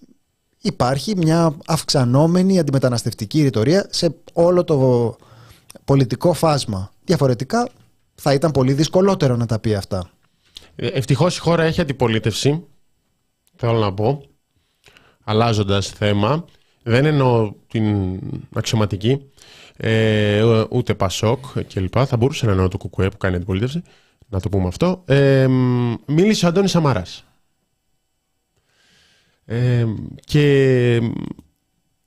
υπάρχει 0.61 1.17
μια 1.17 1.57
αυξανόμενη 1.67 2.59
αντιμεταναστευτική 2.59 3.43
ρητορία 3.43 3.87
σε 3.91 4.15
όλο 4.33 4.65
το 4.65 5.17
πολιτικό 5.85 6.33
φάσμα. 6.33 6.93
Διαφορετικά 7.05 7.69
θα 8.15 8.33
ήταν 8.33 8.51
πολύ 8.51 8.73
δυσκολότερο 8.73 9.37
να 9.37 9.47
τα 9.47 9.59
πει 9.59 9.75
αυτά. 9.75 10.11
Ευτυχώς 10.77 11.37
η 11.37 11.41
χώρα 11.41 11.63
έχει 11.63 11.81
αντιπολίτευση. 11.81 12.65
Θέλω 13.57 13.79
να 13.79 13.95
πω. 13.95 14.23
Αλλάζοντας 15.25 15.89
θέμα. 15.89 16.45
Δεν 16.83 17.05
εννοώ 17.05 17.53
την 17.69 18.19
αξιωματική. 18.55 19.31
Ε, 19.77 20.43
ούτε 20.71 20.95
Πασόκ 20.95 21.45
κλπ. 21.75 21.95
Θα 22.07 22.17
μπορούσε 22.17 22.47
να 22.47 22.53
εννοώ 22.53 22.69
το 22.69 22.79
Κουκουέ 22.79 23.09
που 23.09 23.17
κάνει 23.17 23.37
αντιπολίτευση. 23.37 23.83
Να 24.29 24.41
το 24.41 24.49
πούμε 24.49 24.69
αυτό. 24.69 25.03
Ε, 25.07 25.47
μίλησε 26.07 26.45
ο 26.45 26.49
Αντώνης 26.49 26.71
Σαμαράς. 26.71 27.25
Ε, 29.45 29.87
και 30.25 31.01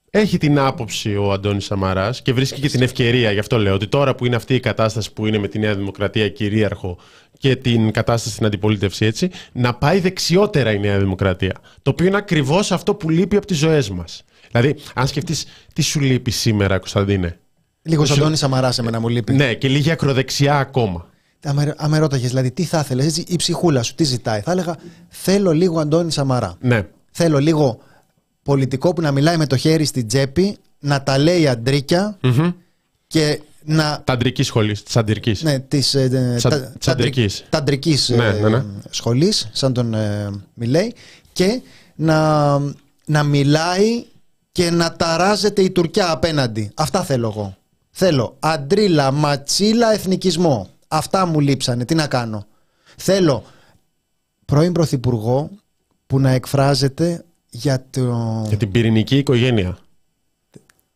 έχει 0.10 0.38
την 0.38 0.60
άποψη 0.60 1.16
ο 1.16 1.32
Αντώνης 1.32 1.66
Σαμαράς 1.66 2.22
και 2.22 2.34
βρίσκει 2.34 2.62
και 2.62 2.70
την 2.70 2.82
ευκαιρία, 2.82 3.32
γι' 3.32 3.40
αυτό 3.40 3.58
λέω, 3.58 3.74
ότι 3.74 3.88
τώρα 3.88 4.16
που 4.16 4.26
είναι 4.26 4.36
αυτή 4.36 4.56
η 4.56 4.60
κατάσταση 4.60 5.14
που 5.14 5.26
είναι 5.26 5.38
με 5.38 5.48
τη 5.48 5.60
Νέα 5.60 5.76
Δημοκρατία 5.76 6.30
κυρίαρχο 6.30 6.98
και 7.38 7.56
την 7.56 7.92
κατάσταση 7.92 8.34
στην 8.34 8.46
αντιπολίτευση 8.46 9.06
έτσι, 9.06 9.30
να 9.52 9.74
πάει 9.74 10.00
δεξιότερα 10.00 10.72
η 10.72 10.80
Νέα 10.80 11.00
Δημοκρατία. 11.00 11.62
Το 11.82 11.90
οποίο 11.92 12.06
είναι 12.06 12.18
ακριβώς 12.18 12.72
αυτό 12.72 12.96
που 12.96 13.10
λείπει 13.10 13.36
από 13.36 13.46
τις 13.46 13.58
ζωές 13.58 13.90
μας. 13.90 14.24
Δηλαδή, 14.52 14.76
αν 14.94 15.08
σκεφτείς 15.08 15.46
τι 15.74 15.82
σου 15.82 16.00
λείπει 16.00 16.32
σήμερα, 16.32 16.78
Κωνσταντίνε; 16.78 17.40
Λίγο 17.88 18.06
Σου- 18.06 18.14
Αντώνη 18.14 18.36
Σαμαρά 18.36 18.74
εμένα 18.80 19.00
μου 19.00 19.08
λείπει. 19.08 19.34
Ναι, 19.34 19.54
και 19.54 19.68
λίγη 19.68 19.92
ακροδεξιά 19.92 20.58
ακόμα. 20.58 21.06
Αν 21.44 21.56
με- 21.56 21.74
Αν 21.78 21.90
με 21.90 21.98
ρώταγες, 21.98 22.30
δηλαδή, 22.30 22.52
τι 22.52 22.64
θα 22.64 22.80
ήθελε, 22.80 23.06
η 23.28 23.36
ψυχούλα 23.36 23.84
σου 23.84 23.96
τι 23.96 24.04
ζητάει, 24.04 24.40
θα 24.42 24.52
έλεγα 24.52 24.76
Θέλω 25.10 25.52
λίγο 25.52 25.80
Αντώνη 25.80 26.12
Σαμαρά. 26.12 26.56
Ναι. 26.60 26.88
Θέλω 27.12 27.38
λίγο 27.40 27.78
πολιτικό 28.44 28.94
που 28.94 29.02
να 29.02 29.12
μιλάει 29.12 29.38
με 29.38 29.48
το 29.48 29.58
χέρι 29.58 29.86
στην 29.86 30.08
τσέπη, 30.08 30.58
να 30.80 31.04
τα 31.04 31.18
λέει 31.18 31.48
αντρίκια 31.48 32.18
και 33.08 33.42
να. 33.64 34.02
Ταντρική 34.04 34.44
σχολής, 34.44 34.84
της 34.84 34.98
αντρικής. 34.98 35.42
Ναι, 35.44 35.60
της, 35.60 35.94
ε, 35.94 36.02
ε, 36.14 36.36
Τσα- 36.36 36.50
τα- 36.50 36.74
τσαντρικής. 36.80 37.46
ταντρικής, 37.50 38.10
Ναι, 38.10 38.26
ε, 38.26 38.32
ναι, 38.32 38.50
ναι. 38.50 38.64
σχολής, 38.90 39.50
σαν 39.52 39.74
τον 39.74 39.94
ε, 39.94 40.30
Μιλέη 40.54 40.94
και 41.34 41.62
να, 41.96 42.50
να 43.06 43.24
μιλάει 43.24 44.06
και 44.52 44.70
να 44.72 44.96
ταράζεται 44.96 45.62
η 45.62 45.70
Τουρκία 45.72 46.12
απέναντι. 46.12 46.72
Αυτά 46.76 47.04
θέλω 47.04 47.28
εγώ. 47.28 47.58
Θέλω 47.98 48.36
αντρίλα, 48.40 49.12
ματσίλα, 49.12 49.94
εθνικισμό. 49.94 50.70
Αυτά 50.88 51.26
μου 51.26 51.40
λείψανε. 51.40 51.86
Τι 51.86 51.96
να 51.96 52.08
κάνω. 52.08 52.46
Θέλω 52.96 53.44
πρώην 54.46 54.72
πρωθυπουργό 54.72 55.50
που 56.08 56.20
να 56.20 56.30
εκφράζεται 56.30 57.26
για 57.50 57.86
το... 57.90 58.44
Για 58.48 58.58
την 58.58 58.72
πυρηνική 58.72 59.18
οικογένεια. 59.18 59.78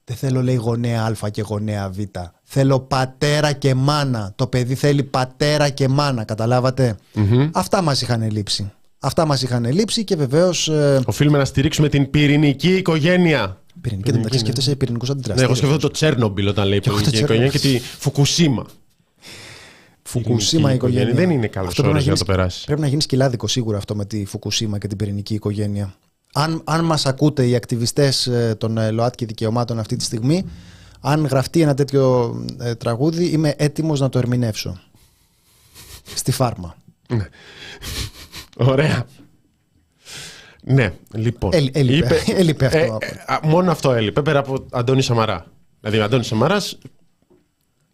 Δεν 0.03 0.15
θέλω 0.15 0.41
λέει 0.41 0.55
γονέα 0.55 1.15
Α 1.23 1.29
και 1.29 1.41
γονέα 1.41 1.89
Β. 1.89 1.99
Θέλω 2.43 2.79
πατέρα 2.79 3.51
και 3.51 3.73
μάνα. 3.75 4.33
Το 4.35 4.47
παιδί 4.47 4.75
θέλει 4.75 5.03
πατέρα 5.03 5.69
και 5.69 5.87
μάνα. 5.87 6.23
Καταλάβατε; 6.23 6.95
Αυτά 7.51 7.81
μας 7.81 8.01
είχαν 8.01 8.31
λείψει. 8.31 8.71
Αυτά 8.99 9.25
μας 9.25 9.41
είχαν 9.41 9.71
λείψει 9.71 10.03
και 10.03 10.15
βεβαίως... 10.15 10.67
Ε... 10.67 11.01
Οφείλουμε 11.05 11.37
να 11.37 11.45
στηρίξουμε 11.45 11.89
την 11.89 12.09
πυρηνική 12.09 12.75
οικογένεια. 12.75 13.57
Πυρηνική, 13.81 14.09
δεν 14.11 14.19
μεταξύ 14.19 14.39
σκέφτεσαι 14.39 14.75
πυρηνικούς 14.75 15.09
αντιδραστήρε. 15.09 15.39
Ναι, 15.39 15.45
εγώ 15.45 15.55
σκέφτομαι 15.55 15.81
το 15.81 15.91
Τσέρνομπιλ 15.91 16.47
όταν 16.47 16.67
λέει 16.67 16.79
πυρηνική 16.79 17.17
οικογένεια 17.17 17.47
και 17.47 17.59
τη 17.59 17.79
Φουκουσίμα. 17.79 18.65
Φουκουσίμα 20.01 20.73
οικογένεια. 20.73 21.13
Δεν 21.13 21.29
είναι 21.29 21.47
καλός 21.47 21.79
όρος 21.79 22.03
για 22.03 22.11
να 22.11 22.17
το 22.17 22.25
περάσεις. 22.25 22.63
Πρέπει 22.63 22.81
να 22.81 22.87
γίνεις 22.87 23.03
σκυλάδικο 23.03 23.47
σίγουρα 23.47 23.77
αυτό 23.77 23.95
με 23.95 24.05
τη 24.05 24.25
Φουκουσίμα 24.25 24.77
και 24.77 24.87
την 24.87 24.97
πυρηνική 24.97 25.33
οικογένεια. 25.33 25.95
Αν, 26.33 26.61
αν 26.63 26.85
μας 26.85 27.05
ακούτε 27.05 27.47
οι 27.47 27.55
ακτιβιστές 27.55 28.27
ε, 28.27 28.55
των 28.57 28.77
ε, 28.77 28.91
ΛΟΑΤΚΙ 28.91 29.25
δικαιωμάτων 29.25 29.79
αυτή 29.79 29.95
τη 29.95 30.03
στιγμή, 30.03 30.45
αν 30.99 31.25
γραφτεί 31.25 31.61
ένα 31.61 31.73
τέτοιο 31.73 32.35
ε, 32.59 32.75
τραγούδι, 32.75 33.25
είμαι 33.25 33.53
έτοιμος 33.57 33.99
να 33.99 34.09
το 34.09 34.19
ερμηνεύσω. 34.19 34.79
Στη 36.21 36.31
φάρμα. 36.31 36.75
Ναι. 37.09 37.27
Ωραία. 38.57 39.05
Ναι, 40.63 40.93
λοιπόν. 41.13 41.51
έλειπε, 41.71 42.23
έλειπε 42.41 42.65
αυτό. 42.65 42.97
Ε, 42.99 43.47
μόνο 43.47 43.71
αυτό 43.71 43.91
έλειπε, 43.91 44.21
πέρα 44.21 44.39
από 44.39 44.65
Αντώνη 44.71 45.01
Σαμαρά. 45.01 45.45
Δηλαδή, 45.79 45.99
ο 45.99 46.03
Αντώνης 46.03 46.27
Σαμαράς 46.27 46.77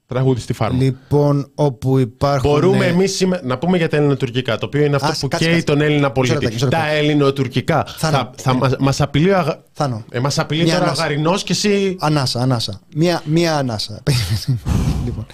τραγούδι 0.08 0.40
στη 0.40 0.54
φάρμα. 0.54 0.84
Λοιπόν, 0.84 1.52
όπου 1.56 1.98
υπάρχουν. 1.98 2.52
Μπορούμε 2.52 2.86
εμείς 2.86 3.28
να 3.44 3.58
πούμε 3.58 3.78
για 3.78 3.90
τα 3.90 3.98
ελληνοτουρκικά, 3.98 4.58
το 4.58 4.66
οποίο 4.66 4.84
είναι 4.84 4.96
αυτό 4.96 5.28
που 5.28 5.38
καίει 5.38 5.64
τον 5.64 5.82
Έλληνα 5.82 6.12
πολίτη. 6.12 6.68
Τα 6.68 6.90
ελληνοτουρκικά. 6.90 7.86
Θα, 7.98 8.32
θα 8.36 8.54
μα 8.80 8.94
απειλεί, 9.00 9.36
αγα... 9.36 9.64
ε, 10.12 10.20
μας 10.20 10.40
απειλεί 10.40 10.72
τώρα 10.72 10.92
ο 10.92 10.94
Γαρινός 10.94 11.44
και 11.44 11.52
εσύ. 11.52 11.96
Ανάσα, 12.00 12.42
ανάσα. 12.42 12.80
Μία, 12.96 13.22
μία 13.26 13.58
ανάσα. 13.58 14.04
λοιπόν. 15.06 15.26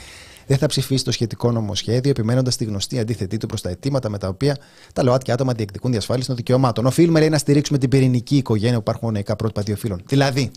Δεν 0.51 0.59
θα 0.59 0.67
ψηφίσει 0.67 1.03
το 1.03 1.11
σχετικό 1.11 1.51
νομοσχέδιο, 1.51 2.09
επιμένοντας 2.09 2.55
τη 2.55 2.65
γνωστή 2.65 2.99
αντίθετή 2.99 3.37
του 3.37 3.45
προς 3.45 3.61
τα 3.61 3.69
αιτήματα 3.69 4.09
με 4.09 4.17
τα 4.17 4.27
οποία 4.27 4.57
τα 4.93 5.03
ΛΟΑΤΚΙ 5.03 5.31
άτομα 5.31 5.53
διεκδικούν 5.53 5.91
διασφάλιση 5.91 6.27
των 6.27 6.35
δικαιωμάτων. 6.35 6.85
Οφείλουμε 6.85 7.19
λέει, 7.19 7.29
να 7.29 7.37
στηρίξουμε 7.37 7.77
την 7.77 7.89
πυρηνική 7.89 8.37
οικογένεια 8.37 8.73
που 8.75 8.81
υπάρχουν 8.81 9.03
γονεϊκά 9.03 9.35
πρότυπα 9.35 9.61
δύο 9.61 9.75
φύλων. 9.75 10.01
Δηλαδή, 10.05 10.51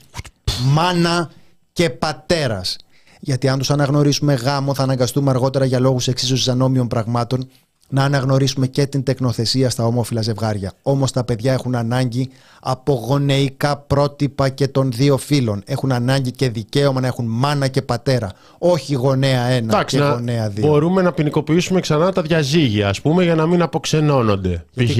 μάνα 0.72 1.30
και 1.72 1.90
πατέρας 1.90 2.76
γιατί 3.20 3.48
αν 3.48 3.58
τους 3.58 3.70
αναγνωρίσουμε 3.70 4.34
γάμο, 4.34 4.74
θα 4.74 4.82
αναγκαστούμε 4.82 5.30
αργότερα 5.30 5.64
για 5.64 5.80
λόγους 5.80 6.08
εξίσωση 6.08 6.50
ανώμιων 6.50 6.88
πραγμάτων 6.88 7.48
να 7.94 8.04
αναγνωρίσουμε 8.04 8.66
και 8.66 8.86
την 8.86 9.02
τεκνοθεσία 9.02 9.70
στα 9.70 9.86
ομόφυλα 9.86 10.22
ζευγάρια. 10.22 10.72
Όμως 10.82 11.12
τα 11.12 11.24
παιδιά 11.24 11.52
έχουν 11.52 11.74
ανάγκη 11.74 12.30
από 12.60 12.92
γονεϊκά 12.92 13.76
πρότυπα 13.76 14.48
και 14.48 14.68
των 14.68 14.92
δύο 14.92 15.16
φίλων. 15.16 15.62
Έχουν 15.66 15.92
ανάγκη 15.92 16.30
και 16.30 16.48
δικαίωμα 16.48 17.00
να 17.00 17.06
έχουν 17.06 17.26
μάνα 17.28 17.68
και 17.68 17.82
πατέρα. 17.82 18.32
Όχι 18.58 18.94
γονέα 18.94 19.44
ένα 19.44 19.84
και 19.84 19.98
γονέα 19.98 20.48
δύο. 20.48 20.66
Μπορούμε 20.66 21.02
να 21.02 21.12
ποινικοποιήσουμε 21.12 21.80
ξανά 21.80 22.12
τα 22.12 22.22
διαζύγια, 22.22 22.88
ας 22.88 23.00
πούμε, 23.00 23.24
για 23.24 23.34
να 23.34 23.46
μην 23.46 23.62
αποξενώνονται. 23.62 24.64
Π.χ. 24.76 24.98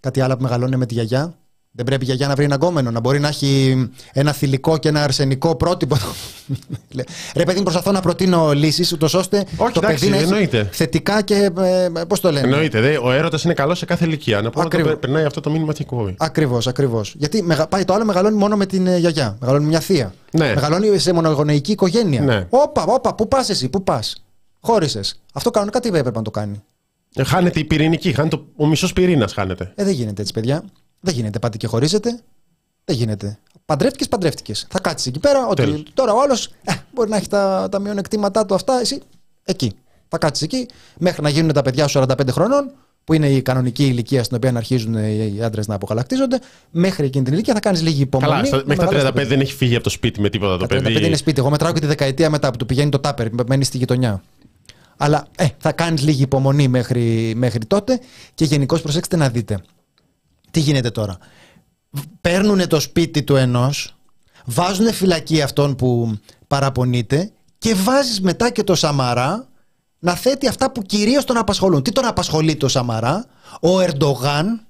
Κάτι 0.00 0.20
άλλο 0.20 0.36
που 0.36 0.42
μεγαλώνει 0.42 0.76
με 0.76 0.86
τη 0.86 0.94
γιαγιά; 0.94 1.34
Δεν 1.72 1.84
πρέπει 1.84 2.02
η 2.02 2.04
γιαγιά 2.04 2.26
να 2.26 2.34
βρει 2.34 2.44
ένα 2.44 2.54
γκόμενο, 2.54 2.90
να 2.90 3.00
μπορεί 3.00 3.20
να 3.20 3.28
έχει 3.28 3.76
ένα 4.12 4.32
θηλυκό 4.32 4.78
και 4.78 4.88
ένα 4.88 5.02
αρσενικό 5.02 5.56
πρότυπο. 5.56 5.96
Ρε 7.34 7.44
παιδί, 7.44 7.62
προσπαθώ 7.62 7.92
να 7.92 8.00
προτείνω 8.00 8.52
λύσεις, 8.52 8.92
ούτως 8.92 9.14
ώστε 9.14 9.44
Όχι, 9.56 9.72
το 9.72 9.80
εντάξει, 9.84 10.08
παιδί 10.10 10.26
να 10.26 10.36
έχει 10.36 10.68
θετικά 10.70 11.22
και. 11.22 11.50
Ε, 11.58 12.04
Πώς 12.08 12.20
το 12.20 12.32
λένε; 12.32 12.46
Εννοείται. 12.46 12.80
Δε, 12.80 12.96
ο 13.02 13.12
έρωτας 13.12 13.44
είναι 13.44 13.54
καλός 13.54 13.78
σε 13.78 13.84
κάθε 13.84 14.04
ηλικία. 14.04 14.40
Να 14.40 14.50
πούμε 14.50 14.82
να 14.82 14.96
περνάει 14.96 15.24
αυτό 15.24 15.40
το 15.40 15.50
μήνυμα 15.50 15.72
και 15.72 15.84
κόβει. 15.84 16.14
Ακριβώς, 16.18 16.66
ακριβώς. 16.66 17.14
Γιατί 17.18 17.42
μεγα, 17.42 17.66
πάει 17.66 17.84
το 17.84 17.94
άλλο 17.94 18.04
μεγαλώνει 18.04 18.36
μόνο 18.36 18.56
με 18.56 18.66
την 18.66 18.86
ε, 18.86 18.96
γιαγιά. 18.96 19.36
Μεγαλώνει 19.40 19.66
μια 19.66 19.80
θεία. 19.80 20.14
Ναι. 20.32 20.54
Μεγαλώνει 20.54 20.98
σε 20.98 21.12
μονογονεϊκή 21.12 21.72
οικογένεια. 21.72 22.20
Ναι. 22.20 22.46
Όπα, 22.50 22.84
όπα, 22.88 23.14
πού 23.14 23.28
πας 23.28 23.48
εσύ, 23.48 23.68
πού 23.68 23.82
πας; 23.84 24.24
Χώρισες. 24.60 25.20
Αυτό 25.32 25.50
κανονικά 25.50 25.80
τι 25.80 25.88
έπρεπε 25.88 26.10
να 26.10 26.22
το 26.22 26.30
κάνει; 26.30 26.62
Ε, 27.14 27.24
χάνεται 27.24 27.60
η 27.60 27.64
πυρηνική, 27.64 28.12
χάνεται 28.12 28.36
το, 28.36 28.46
ο 28.56 28.66
μισός 28.66 28.92
πυρήνας 28.92 29.32
χάνεται. 29.32 29.72
Ε, 29.74 29.84
δεν 29.84 29.92
γίνεται 29.92 30.20
έτσι, 30.20 30.32
παιδιά. 30.32 30.64
Δεν 31.00 31.14
γίνεται. 31.14 31.38
Πάτε 31.38 31.56
και 31.56 31.66
χωρίζετε. 31.66 32.20
Δεν 32.84 32.96
γίνεται. 32.96 33.38
Παντρεύτηκες, 33.64 34.08
παντρεύτηκες. 34.08 34.66
Θα 34.70 34.80
κάτσεις 34.80 35.06
εκεί 35.06 35.18
πέρα. 35.18 35.46
Ότι 35.46 35.82
τώρα 35.94 36.12
ο 36.12 36.22
άλλος 36.22 36.46
ε, 36.64 36.72
μπορεί 36.94 37.08
να 37.08 37.16
έχει 37.16 37.28
τα, 37.28 37.68
τα 37.70 37.78
μειονεκτήματά 37.78 38.46
του 38.46 38.54
αυτά. 38.54 38.80
Εσύ 38.80 39.00
εκεί. 39.44 39.72
Θα 40.08 40.18
κάτσεις 40.18 40.44
εκεί 40.44 40.66
μέχρι 40.98 41.22
να 41.22 41.28
γίνουν 41.28 41.52
τα 41.52 41.62
παιδιά 41.62 41.86
σου 41.86 42.00
45 42.00 42.28
χρονών, 42.30 42.70
που 43.04 43.12
είναι 43.12 43.28
η 43.28 43.42
κανονική 43.42 43.86
ηλικία 43.86 44.24
στην 44.24 44.36
οποία 44.36 44.52
αρχίζουν 44.56 44.94
οι 44.94 45.42
άντρες 45.42 45.66
να 45.66 45.74
αποκαλακτίζονται. 45.74 46.40
Μέχρι 46.70 47.06
εκείνη 47.06 47.24
την 47.24 47.32
ηλικία 47.32 47.54
θα 47.54 47.60
κάνεις 47.60 47.82
λίγη 47.82 48.02
υπομονή. 48.02 48.48
Καλά, 48.48 48.62
μέχρι 48.66 48.86
τα 48.86 49.12
35 49.14 49.26
δεν 49.26 49.40
έχει 49.40 49.54
φύγει 49.54 49.74
από 49.74 49.84
το 49.84 49.90
σπίτι 49.90 50.20
με 50.20 50.28
τίποτα 50.28 50.56
το 50.56 50.66
παιδί. 50.66 50.94
Τα 50.94 51.00
35 51.00 51.02
είναι 51.04 51.16
σπίτι. 51.16 51.40
Εγώ 51.40 51.50
μετράω 51.50 51.72
και 51.72 51.80
τη 51.80 51.86
δεκαετία 51.86 52.30
μετά 52.30 52.50
που 52.50 52.56
του 52.56 52.66
πηγαίνει 52.66 52.90
το 52.90 52.98
τάπερ, 52.98 53.26
μένει 53.46 53.64
στη 53.64 53.78
γειτονιά. 53.78 54.22
Αλλά 54.96 55.26
ε, 55.36 55.46
θα 55.58 55.72
κάνεις 55.72 56.02
λίγη 56.02 56.22
υπομονή 56.22 56.68
μέχρι, 56.68 57.32
μέχρι 57.36 57.64
τότε 57.64 58.00
και 58.34 58.44
γενικώς 58.44 58.82
προσέξτε 58.82 59.16
να 59.16 59.28
δείτε. 59.28 59.60
Τι 60.50 60.60
γίνεται 60.60 60.90
τώρα; 60.90 61.18
Παίρνουν 62.20 62.68
το 62.68 62.80
σπίτι 62.80 63.22
του 63.22 63.36
ενός, 63.36 63.96
βάζουν 64.44 64.92
φυλακή 64.92 65.42
αυτόν 65.42 65.76
που 65.76 66.18
παραπονείται 66.46 67.32
και 67.58 67.74
βάζεις 67.74 68.20
μετά 68.20 68.50
και 68.50 68.64
το 68.64 68.74
Σαμαρά 68.74 69.48
να 69.98 70.14
θέτει 70.14 70.48
αυτά 70.48 70.72
που 70.72 70.82
κυρίως 70.82 71.24
τον 71.24 71.36
απασχολούν. 71.36 71.82
Τι 71.82 71.92
τον 71.92 72.06
απασχολεί 72.06 72.56
το 72.56 72.68
Σαμαρά, 72.68 73.24
ο 73.60 73.80
Ερντογάν, 73.80 74.66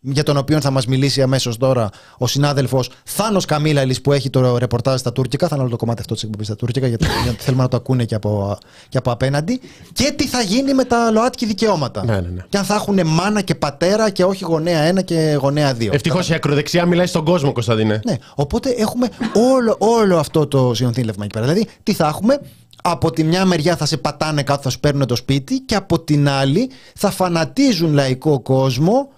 για 0.00 0.22
τον 0.22 0.36
οποίο 0.36 0.60
θα 0.60 0.70
μας 0.70 0.86
μιλήσει 0.86 1.22
αμέσως 1.22 1.56
τώρα 1.56 1.90
ο 2.18 2.26
συνάδελφος 2.26 2.90
Θάνος 3.04 3.44
Καμίλαλης 3.44 4.00
που 4.00 4.12
έχει 4.12 4.30
το 4.30 4.58
ρεπορτάζ 4.58 5.00
στα 5.00 5.12
τουρκικά. 5.12 5.48
Θα 5.48 5.54
είναι 5.54 5.64
όλο 5.64 5.72
το 5.72 5.78
κομμάτι 5.78 6.00
αυτό 6.00 6.14
της 6.14 6.22
εκπομπής 6.22 6.46
στα 6.46 6.56
τουρκικά, 6.56 6.86
γιατί, 6.86 7.06
θέλουμε 7.44 7.62
να 7.62 7.68
το 7.68 7.76
ακούνε 7.76 8.04
και 8.04 8.14
από, 8.14 8.58
και 8.88 8.98
από 8.98 9.10
απέναντι. 9.10 9.60
Και 9.92 10.12
τι 10.16 10.26
θα 10.26 10.42
γίνει 10.42 10.74
με 10.74 10.84
τα 10.84 11.10
ΛΟΑΤΚΙ 11.10 11.46
δικαιώματα. 11.46 12.04
Ναι, 12.04 12.20
ναι, 12.20 12.28
ναι. 12.28 12.44
Και 12.48 12.58
αν 12.58 12.64
θα 12.64 12.74
έχουν 12.74 13.06
μάνα 13.06 13.40
και 13.40 13.54
πατέρα 13.54 14.10
και 14.10 14.24
όχι 14.24 14.44
γονέα 14.44 14.80
ένα 14.80 15.02
και 15.02 15.38
γονέα 15.40 15.74
δύο. 15.74 15.90
Ευτυχώς 15.94 16.28
η 16.28 16.34
ακροδεξιά 16.34 16.86
μιλάει 16.86 17.06
στον 17.06 17.24
κόσμο, 17.24 17.52
Κωνσταντίνε. 17.52 18.00
Ναι, 18.04 18.16
οπότε 18.34 18.70
έχουμε 18.70 19.08
όλο, 19.52 19.76
όλο 19.78 20.18
αυτό 20.18 20.46
το 20.46 20.74
συνονθήλευμα 20.74 21.24
εκεί 21.24 21.32
πέρα. 21.38 21.52
Δηλαδή, 21.52 21.68
τι 21.82 21.92
θα 21.92 22.06
έχουμε, 22.06 22.40
από 22.82 23.10
τη 23.10 23.24
μια 23.24 23.44
μεριά 23.44 23.76
θα 23.76 23.86
σε 23.86 23.96
πατάνε 23.96 24.42
κάτω, 24.42 24.62
θα 24.62 24.70
σου 24.70 24.80
παίρνουν 24.80 25.06
το 25.06 25.16
σπίτι 25.16 25.60
και 25.60 25.74
από 25.74 26.00
την 26.00 26.28
άλλη 26.28 26.70
θα 26.94 27.10
φανατίζουν 27.10 27.92
λαϊκό 27.92 28.40
κόσμο 28.40 29.08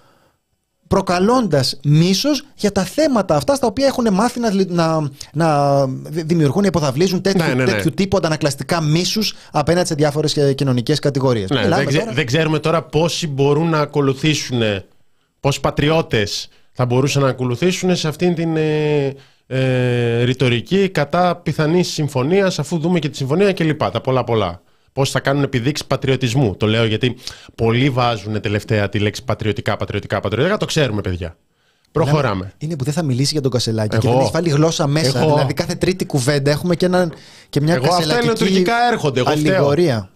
προκαλώντας 0.89 1.79
μίσος 1.85 2.45
για 2.55 2.73
τα 2.73 2.85
θέματα 2.85 3.37
αυτά 3.37 3.55
στα 3.55 3.67
οποία 3.67 3.87
έχουν 3.87 4.15
μάθει 4.15 4.41
να, 4.41 4.51
να, 4.69 5.11
να 5.33 5.87
δημιουργούν, 6.11 6.65
υποδαβλίζουν 6.65 7.23
τέτοιου, 7.23 7.43
ναι, 7.43 7.55
ναι, 7.55 7.65
ναι. 7.65 7.73
τέτοιου 7.73 7.91
τύπου 7.91 8.17
αντανακλαστικά 8.17 8.81
μίσους 8.81 9.35
απέναντι 9.53 9.87
σε 9.87 9.95
διάφορες 9.95 10.39
κοινωνικές 10.55 10.99
κατηγορίες. 10.99 11.51
Ναι, 11.51 11.69
δεν, 11.69 11.95
τώρα... 11.99 12.13
δεν 12.13 12.27
ξέρουμε 12.27 12.59
τώρα 12.59 12.83
πόσοι 12.83 13.29
μπορούν 13.29 13.69
να 13.69 13.79
ακολουθήσουν, 13.79 14.63
πόσοι 15.41 15.61
πατριώτες 15.61 16.49
θα 16.73 16.87
μπορούσαν 16.87 17.23
να 17.23 17.29
ακολουθήσουν 17.29 17.97
σε 17.97 18.09
αυτήν 18.09 18.35
την 18.35 18.57
ε, 18.57 19.15
ε, 19.47 20.23
ρητορική 20.23 20.89
κατά 20.89 21.37
πιθανής 21.37 21.89
συμφωνίας, 21.89 22.59
αφού 22.59 22.79
δούμε 22.79 22.99
και 22.99 23.09
τη 23.09 23.17
συμφωνία 23.17 23.53
κλπ. 23.53 23.83
Τα 23.91 24.01
πολλά 24.01 24.25
πολλά 24.25 24.63
πώς 24.99 25.11
θα 25.11 25.21
κάνουν 25.21 25.43
επιδείξεις 25.43 25.87
πατριωτισμού. 25.87 26.57
Το 26.57 26.67
λέω 26.67 26.85
γιατί 26.85 27.17
πολλοί 27.55 27.91
βάζουν 27.91 28.41
τελευταία 28.41 28.89
τη 28.89 28.99
λέξη 28.99 29.25
πατριωτικά, 29.25 29.77
πατριωτικά, 29.77 30.21
πατριωτικά. 30.21 30.57
Το 30.57 30.65
ξέρουμε, 30.65 31.01
παιδιά. 31.01 31.37
Προχωράμε. 31.93 32.53
Είναι 32.59 32.77
που 32.77 32.85
δεν 32.85 32.93
θα 32.93 33.03
μιλήσει 33.03 33.33
για 33.33 33.41
τον 33.41 33.51
Κασελάκη 33.51 33.95
Εγώ. 33.97 34.03
και 34.03 34.09
δεν 34.09 34.21
έχει 34.21 34.31
βάλει 34.33 34.49
γλώσσα 34.49 34.87
μέσα. 34.87 35.21
Εγώ. 35.21 35.33
Δηλαδή 35.33 35.55
κάθε 35.55 35.75
τρίτη 35.75 36.07
κουβέντα 36.07 36.51
έχουμε 36.51 36.77
και, 36.77 36.87
ένα, 36.87 37.13
και 37.49 37.61
μια 37.61 37.75
Εγώ 37.75 37.83
κασελακική 37.83 38.13
αυτά 38.13 38.19
ελληνοτουρκικά 38.19 38.75
έρχονται. 38.93 39.21
Εγώ 39.21 39.31
αλληγορία. 39.31 40.11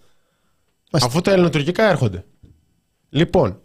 Αφού 0.91 1.21
τα 1.21 1.33
ελληνοτουρκικά 1.33 1.89
έρχονται. 1.91 2.25
Λοιπόν, 3.09 3.61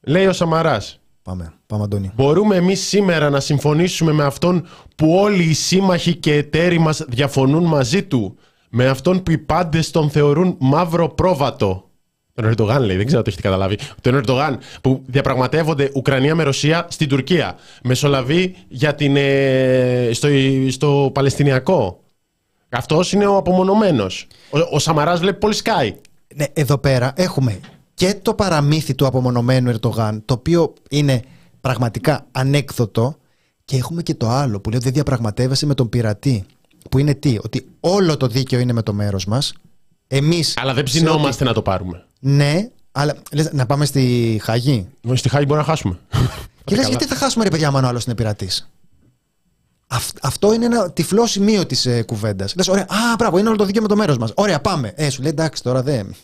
λέει 0.00 0.26
ο 0.26 0.32
Σαμαράς. 0.32 1.00
Πάμε, 1.22 1.52
πάμε 1.66 1.84
Αντώνη. 1.84 2.12
Μπορούμε 2.14 2.56
εμείς 2.56 2.80
σήμερα 2.80 3.30
να 3.30 3.40
συμφωνήσουμε 3.40 4.12
με 4.12 4.24
αυτόν 4.24 4.66
που 4.96 5.14
όλοι 5.14 5.42
οι 5.42 5.54
σύμμαχοι 5.54 6.14
και 6.14 6.34
εταίροι 6.34 6.78
μας 6.78 7.04
διαφωνούν 7.08 7.64
μαζί 7.64 8.02
του; 8.02 8.38
Με 8.76 8.86
αυτόν 8.86 9.22
που 9.22 9.30
οι 9.30 9.38
πάντες 9.38 9.90
τον 9.90 10.10
θεωρούν 10.10 10.56
μαύρο 10.58 11.08
πρόβατο. 11.08 11.88
Τον 12.34 12.44
Ερντογάν 12.44 12.82
λέει, 12.82 12.96
δεν 12.96 13.06
ξέρω 13.06 13.18
αν 13.18 13.24
το 13.24 13.30
έχετε 13.30 13.48
καταλάβει. 13.48 13.78
Τον 14.00 14.14
Ερντογάν 14.14 14.58
που 14.80 15.02
διαπραγματεύονται 15.06 15.90
Ουκρανία 15.94 16.34
με 16.34 16.42
Ρωσία 16.42 16.86
στην 16.90 17.08
Τουρκία. 17.08 17.56
Μεσολαβεί 17.84 18.56
για 18.68 18.94
την, 18.94 19.16
ε, 19.16 20.10
στο, 20.12 20.28
στο 20.68 21.10
Παλαιστινιακό. 21.14 22.00
Αυτός 22.68 23.12
είναι 23.12 23.26
ο 23.26 23.36
απομονωμένος. 23.36 24.26
Ο, 24.50 24.58
ο 24.70 24.78
Σαμαράς 24.78 25.20
βλέπει 25.20 25.38
πολύ 25.38 25.54
Sky. 25.64 25.92
Ναι, 26.34 26.44
εδώ 26.52 26.78
πέρα 26.78 27.12
έχουμε 27.16 27.60
και 27.94 28.14
το 28.22 28.34
παραμύθι 28.34 28.94
του 28.94 29.06
απομονωμένου 29.06 29.70
Ερντογάν, 29.70 30.22
το 30.24 30.34
οποίο 30.34 30.72
είναι 30.90 31.22
πραγματικά 31.60 32.26
ανέκδοτο. 32.32 33.16
Και 33.64 33.76
έχουμε 33.76 34.02
και 34.02 34.14
το 34.14 34.28
άλλο 34.28 34.60
που 34.60 34.68
λέει 34.68 34.78
ότι 34.78 34.86
δεν 34.86 34.94
διαπραγματεύεσαι 34.94 35.66
με 35.66 35.74
τον 35.74 35.88
πειρατή. 35.88 36.46
Που 36.90 36.98
είναι 36.98 37.14
τι, 37.14 37.38
ότι 37.42 37.66
όλο 37.80 38.16
το 38.16 38.26
δίκαιο 38.26 38.58
είναι 38.58 38.72
με 38.72 38.82
το 38.82 38.92
μέρος 38.92 39.24
μας. 39.24 39.54
Εμείς. 40.06 40.54
Αλλά 40.56 40.74
δεν 40.74 40.84
ψινόμαστε 40.84 41.44
να 41.44 41.52
το 41.52 41.62
πάρουμε. 41.62 42.04
Ναι, 42.20 42.68
αλλά 42.92 43.14
λες, 43.32 43.52
να 43.52 43.66
πάμε 43.66 43.84
στη 43.84 44.40
Χάγη; 44.42 44.86
Στη 45.14 45.28
Χάγη 45.28 45.44
μπορεί 45.48 45.60
να 45.60 45.66
χάσουμε. 45.66 45.98
Και 46.64 46.76
λες, 46.76 46.88
γιατί 46.88 47.04
θα 47.04 47.14
χάσουμε 47.14 47.44
ρε 47.44 47.50
παιδιά, 47.50 47.68
αν 47.68 47.84
ο 47.84 47.88
άλλος 47.88 48.04
είναι 48.04 48.14
πειρατής; 48.14 48.68
αυτό 50.22 50.54
είναι 50.54 50.64
ένα 50.64 50.90
τυφλό 50.90 51.26
σημείο 51.26 51.66
της 51.66 51.86
ε, 51.86 52.02
κουβέντας. 52.02 52.54
Λες, 52.54 52.68
ωραία, 52.68 52.82
α, 52.82 53.16
μπράβο, 53.18 53.38
είναι 53.38 53.48
όλο 53.48 53.56
το 53.56 53.64
δίκαιο 53.64 53.82
με 53.82 53.88
το 53.88 53.96
μέρος 53.96 54.18
μας. 54.18 54.32
Ωραία, 54.34 54.60
πάμε. 54.60 54.92
Ε, 54.96 55.10
σου 55.10 55.22
λέει 55.22 55.30
εντάξει, 55.30 55.62
τώρα 55.62 55.82
δεν. 55.82 56.14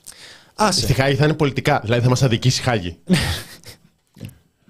Άσε. 0.54 0.80
Στη 0.80 0.92
Χάγη 0.92 1.16
θα 1.16 1.24
είναι 1.24 1.34
πολιτικά, 1.34 1.80
δηλαδή 1.82 2.02
θα 2.02 2.08
μας 2.08 2.22
αδικήσει 2.22 2.60
η 2.60 2.64
Χάγη. 2.64 2.98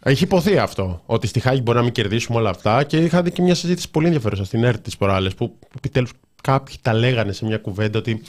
Έχει 0.03 0.24
υποθεί 0.24 0.59
αυτό. 0.59 1.03
Ότι 1.07 1.26
στη 1.26 1.40
Χάγη 1.40 1.61
μπορεί 1.64 1.78
να 1.78 1.84
μην 1.84 1.92
κερδίσουμε 1.92 2.38
όλα 2.38 2.51
αυτά 2.51 2.84
και 2.84 2.96
είχα 2.96 3.22
δει 3.22 3.30
και 3.30 3.42
μια 3.42 3.55
συζήτηση 3.55 3.90
πολύ 3.90 4.07
ενδιαφέρουσα 4.07 4.44
στην 4.44 4.64
ΕΡΤ 4.64 4.82
της 4.82 4.96
προάλλε 4.96 5.30
που 5.30 5.59
επιτέλους 5.76 6.11
κάποιοι 6.42 6.76
τα 6.82 6.92
λέγανε 6.92 7.32
σε 7.32 7.44
μια 7.44 7.59
κουβέντα 7.59 7.98
ότι 7.98 8.22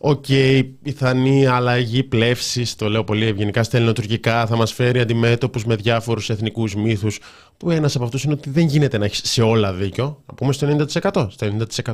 OK, 0.00 0.24
okay, 0.28 0.68
πιθανή 0.82 1.46
αλλαγή 1.46 2.02
πλεύσης, 2.02 2.74
το 2.74 2.88
λέω 2.88 3.04
πολύ 3.04 3.26
ευγενικά 3.26 3.62
στα 3.62 3.76
ελληνοτουρκικά, 3.76 4.46
θα 4.46 4.56
μας 4.56 4.72
φέρει 4.72 5.00
αντιμέτωπους 5.00 5.64
με 5.64 5.76
διάφορους 5.76 6.30
εθνικούς 6.30 6.74
μύθους. 6.74 7.20
Που 7.56 7.70
ένας 7.70 7.94
από 7.94 8.04
αυτούς 8.04 8.24
είναι 8.24 8.32
ότι 8.32 8.50
δεν 8.50 8.66
γίνεται 8.66 8.98
να 8.98 9.04
έχεις 9.04 9.20
σε 9.24 9.42
όλα 9.42 9.72
δίκιο. 9.72 10.22
Να 10.26 10.34
πούμε 10.34 10.52
στο 10.52 10.66
90%. 10.66 11.28
Στο 11.30 11.46
90%. 11.84 11.92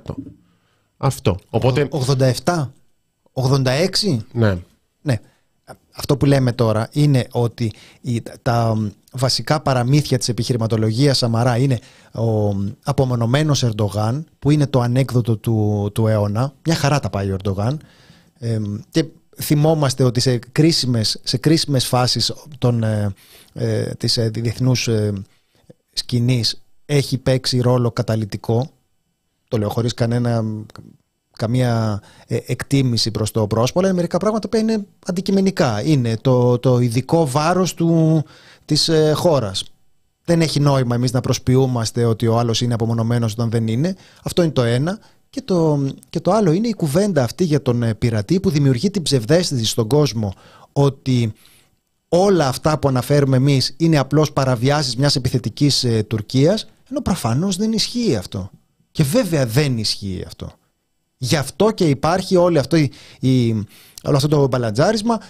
Αυτό. 0.97 1.39
Οπότε... 1.51 1.89
87. 2.45 2.71
86. 3.33 4.19
Ναι. 4.33 4.57
ναι. 5.03 5.21
Αυτό 5.97 6.17
που 6.17 6.27
λέμε 6.27 6.53
τώρα 6.53 6.89
είναι 6.93 7.27
ότι 7.31 7.73
τα 8.43 8.77
βασικά 9.13 9.61
παραμύθια 9.61 10.19
της 10.19 10.29
επιχειρηματολογίας 10.29 11.19
Σαμαρά 11.19 11.57
είναι 11.57 11.79
ο 12.15 12.55
απομονωμένος 12.85 13.63
Ερντογάν 13.63 14.27
που 14.39 14.51
είναι 14.51 14.67
το 14.67 14.81
ανέκδοτο 14.81 15.37
του, 15.37 15.91
του 15.95 16.07
αιώνα. 16.07 16.53
Μια 16.65 16.75
χαρά 16.75 17.01
τα 17.01 17.11
πάει 17.11 17.31
ο 17.31 17.35
Ερντογάν. 17.35 17.81
και 18.91 19.05
θυμόμαστε 19.37 20.05
ότι 20.05 20.21
σε 20.21 20.39
κρίσιμες, 20.39 21.21
σε 21.23 21.37
κρίσιμες 21.37 21.87
φάσεις 21.87 22.33
των, 22.59 22.83
ε, 22.83 23.15
ε, 23.53 23.95
της 23.95 24.17
ε, 24.17 24.29
διεθνούς 24.29 24.89
ε, 24.89 25.13
σκηνής 25.93 26.63
έχει 26.87 27.19
παίξει 27.19 27.61
ρόλο 27.61 27.91
καταλητικό. 27.91 28.71
Το 29.49 29.59
λέω 29.59 29.69
χωρίς 29.69 29.95
κανένα 29.95 30.45
καμία 31.37 32.03
ε, 32.27 32.39
εκτίμηση 32.47 33.11
προς 33.11 33.31
το 33.31 33.47
πρόσωπο, 33.47 33.81
αλλά 33.81 33.93
μερικά 33.93 34.19
πράγματα 34.19 34.49
που 34.49 34.57
είναι 34.57 34.87
αντικειμενικά. 35.07 35.83
Είναι 35.85 36.17
το, 36.21 36.59
το 36.59 36.79
ειδικό 36.79 37.27
βάρος 37.27 37.75
του, 37.75 38.23
της 38.65 38.89
ε, 38.89 39.13
χώρας. 39.13 39.65
Δεν 40.25 40.41
έχει 40.41 40.61
νόημα 40.61 40.95
εμείς 40.95 41.13
να 41.13 41.21
προσποιούμαστε 41.21 42.05
ότι 42.05 42.27
ο 42.27 42.39
άλλος 42.39 42.61
είναι 42.61 42.75
απομονωμένος 42.75 43.33
όταν 43.33 43.51
δεν 43.51 43.69
είναι. 43.69 43.97
Αυτό 44.23 44.43
είναι 44.43 44.53
το 44.53 44.63
ένα. 44.63 44.99
Και 45.31 45.43
το, 45.43 45.87
και 46.11 46.21
το 46.21 46.33
άλλο 46.33 46.53
είναι 46.53 46.69
η 46.69 46.75
κουβέντα 46.75 47.23
αυτή 47.23 47.45
για 47.45 47.63
τον 47.63 47.83
ε, 47.83 47.95
πειρατή 47.95 48.41
που 48.41 48.51
δημιουργεί 48.51 48.91
την 48.91 49.03
ψευδέστηση 49.03 49.65
στον 49.65 49.89
κόσμο 49.89 50.35
ότι 50.73 51.33
όλα 52.09 52.49
αυτά 52.49 52.79
που 52.79 52.89
αναφέρουμε 52.89 53.37
εμείς 53.37 53.75
είναι 53.77 53.99
απλώς 53.99 54.33
παραβιάσεις 54.33 54.97
μιας 54.97 55.17
επιθετικής 55.17 55.85
ε, 55.85 56.03
Τουρκίας 56.03 56.67
ενώ 56.91 57.01
προφανώς 57.01 57.57
δεν 57.57 57.73
ισχύει 57.73 58.17
αυτό. 58.17 58.51
Και 58.93 59.03
βέβαια 59.03 59.47
δεν 59.47 59.79
ισχύει 59.79 60.23
αυτό. 60.27 60.53
Γι' 61.19 61.37
αυτό 61.37 61.71
και 61.71 61.85
υπάρχει 61.85 62.37
όλη 62.37 62.59
αυτή 62.59 62.91
η, 63.21 63.53
όλο 64.05 64.17
αυτό 64.17 64.29
το 64.29 64.47
μπαλατζάρισμα. 64.47 65.21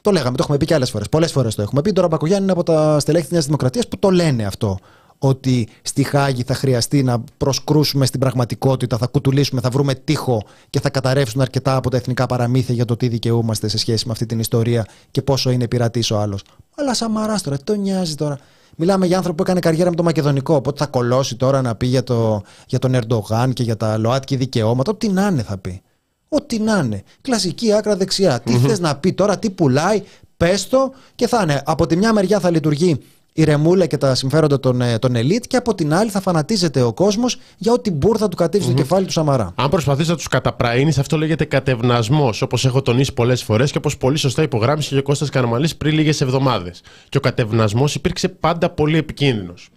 Το 0.00 0.10
λέγαμε, 0.10 0.36
το 0.36 0.42
έχουμε 0.42 0.56
πει 0.56 0.66
και 0.66 0.74
άλλες 0.74 0.90
φορές. 0.90 1.08
Πολλές 1.08 1.32
φορές 1.32 1.54
το 1.54 1.62
έχουμε 1.62 1.82
πει. 1.82 1.92
Τώρα 1.92 2.08
Μπακογιάννη 2.08 2.42
είναι 2.42 2.52
από 2.52 2.62
τα 2.62 3.00
στελέχη 3.00 3.24
της 3.24 3.32
Νέας 3.32 3.44
Δημοκρατίας 3.44 3.88
που 3.88 3.98
το 3.98 4.10
λένε 4.10 4.44
αυτό. 4.44 4.78
Ότι 5.18 5.68
στη 5.82 6.02
Χάγη 6.02 6.42
θα 6.42 6.54
χρειαστεί 6.54 7.02
να 7.02 7.24
προσκρούσουμε 7.36 8.06
στην 8.06 8.20
πραγματικότητα, 8.20 8.98
θα 8.98 9.06
κουτουλήσουμε, 9.06 9.60
θα 9.60 9.70
βρούμε 9.70 9.94
τείχο 9.94 10.42
και 10.70 10.80
θα 10.80 10.90
καταρρεύσουν 10.90 11.40
αρκετά 11.40 11.76
από 11.76 11.90
τα 11.90 11.96
εθνικά 11.96 12.26
παραμύθια 12.26 12.74
για 12.74 12.84
το 12.84 12.96
τι 12.96 13.08
δικαιούμαστε 13.08 13.68
σε 13.68 13.78
σχέση 13.78 14.06
με 14.06 14.12
αυτή 14.12 14.26
την 14.26 14.38
ιστορία 14.38 14.86
και 15.10 15.22
πόσο 15.22 15.50
είναι 15.50 15.68
πειρατής 15.68 16.10
ο 16.10 16.18
άλλος. 16.18 16.42
Αλλά 16.76 16.94
Σαμαρά 16.94 17.40
τώρα, 17.40 17.56
τι 17.56 17.64
το 17.64 17.74
νοιάζει 17.74 18.14
τώρα; 18.14 18.38
Μιλάμε 18.76 19.06
για 19.06 19.16
άνθρωπο 19.16 19.36
που 19.36 19.42
έκανε 19.42 19.60
καριέρα 19.60 19.90
με 19.90 19.96
το 19.96 20.02
Μακεδονικό. 20.02 20.54
Οπότε 20.54 20.84
θα 20.84 20.90
κολώσει 20.90 21.36
τώρα 21.36 21.62
να 21.62 21.74
πει 21.74 21.86
για, 21.86 22.02
το, 22.02 22.42
για 22.66 22.78
τον 22.78 22.94
Ερντογάν 22.94 23.52
και 23.52 23.62
για 23.62 23.76
τα 23.76 23.98
ΛΟΑΤΚΙ 23.98 24.36
δικαιώματα. 24.36 24.90
Ό,τι 24.92 25.08
να 25.08 25.26
είναι 25.26 25.42
θα 25.42 25.58
πει. 25.58 25.82
Ό,τι 26.28 26.58
να 26.58 26.78
είναι. 26.84 27.02
Κλασική 27.20 27.72
άκρα 27.72 27.96
δεξιά. 27.96 28.40
Τι 28.40 28.58
θες 28.58 28.80
να 28.80 28.96
πει 28.96 29.12
τώρα, 29.12 29.38
τι 29.38 29.50
πουλάει, 29.50 30.02
πες 30.36 30.68
το 30.68 30.92
και 31.14 31.26
θα 31.26 31.42
είναι. 31.42 31.62
Από 31.64 31.86
τη 31.86 31.96
μια 31.96 32.12
μεριά 32.12 32.40
θα 32.40 32.50
λειτουργεί 32.50 33.00
η 33.36 33.44
ρεμούλα 33.44 33.86
και 33.86 33.96
τα 33.96 34.14
συμφέροντα 34.14 34.60
των, 34.60 34.80
ε, 34.80 34.98
των 34.98 35.16
ελίτ 35.16 35.44
και 35.46 35.56
από 35.56 35.74
την 35.74 35.94
άλλη 35.94 36.10
θα 36.10 36.20
φανατίζεται 36.20 36.82
ο 36.82 36.92
κόσμος 36.92 37.38
για 37.56 37.72
ό,τι 37.72 37.90
μπουρ 37.90 38.18
του 38.18 38.36
κατέβει 38.36 38.64
στο 38.64 38.72
κεφάλι 38.72 39.06
του 39.06 39.12
Σαμαρά. 39.12 39.52
Αν 39.54 39.68
προσπαθείς 39.70 40.08
να 40.08 40.16
τους 40.16 40.28
καταπραίνεις, 40.28 40.98
αυτό 40.98 41.16
λέγεται 41.16 41.44
κατευνασμός, 41.44 42.42
όπως 42.42 42.64
έχω 42.64 42.82
τονίσει 42.82 43.12
πολλές 43.12 43.42
φορές 43.42 43.70
και 43.70 43.78
όπως 43.78 43.96
πολύ 43.96 44.16
σωστά 44.16 44.42
υπογράμμισε 44.42 44.94
και 44.94 45.00
ο 45.00 45.02
Κώστας 45.02 45.30
Καραμαλής 45.30 45.76
πριν 45.76 45.94
λίγες 45.94 46.20
εβδομάδες. 46.20 46.80
Και 47.08 47.16
ο 47.16 47.20
κατευνασμός 47.20 47.94
υπήρξε 47.94 48.28
πάντα 48.28 48.70
πολύ 48.70 48.98
επικίνδυνος. 48.98 49.68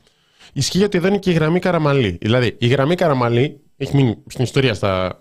Ισχύει 0.54 0.84
ότι 0.84 0.98
εδώ 0.98 1.08
είναι 1.08 1.18
και 1.18 1.30
η 1.30 1.34
γραμμή 1.34 1.60
Καραμαλή. 1.60 2.18
Δηλαδή, 2.22 2.56
η 2.60 2.68
γραμμή 2.68 2.96
Καραμαλή 2.96 3.60
έχει 3.78 3.96
μείνει 3.96 4.18
στην 4.28 4.44
ιστορία 4.44 4.74
στα, 4.74 5.18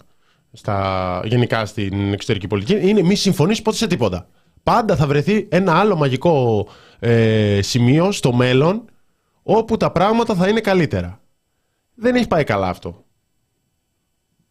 στα, 0.53 1.21
γενικά 1.25 1.67
στην 1.67 2.13
εξωτερική 2.13 2.47
πολιτική, 2.47 2.89
είναι 2.89 3.03
μη 3.03 3.15
συμφωνείς 3.15 3.63
ποτέ 3.63 3.77
σε 3.77 3.87
τίποτα. 3.87 4.29
Πάντα 4.69 4.97
θα 4.97 5.07
βρεθεί 5.07 5.47
ένα 5.51 5.79
άλλο 5.79 5.97
μαγικό 5.97 6.67
ε, 6.99 7.61
σημείο 7.63 8.13
στο 8.13 8.33
μέλλον 8.33 8.85
όπου 9.43 9.77
τα 9.77 9.93
πράγματα 9.93 10.35
θα 10.35 10.49
είναι 10.49 10.61
καλύτερα. 10.61 11.21
Δεν 11.95 12.15
έχει 12.15 12.27
πάει 12.27 12.45
καλά 12.45 12.69
αυτό. 12.69 13.05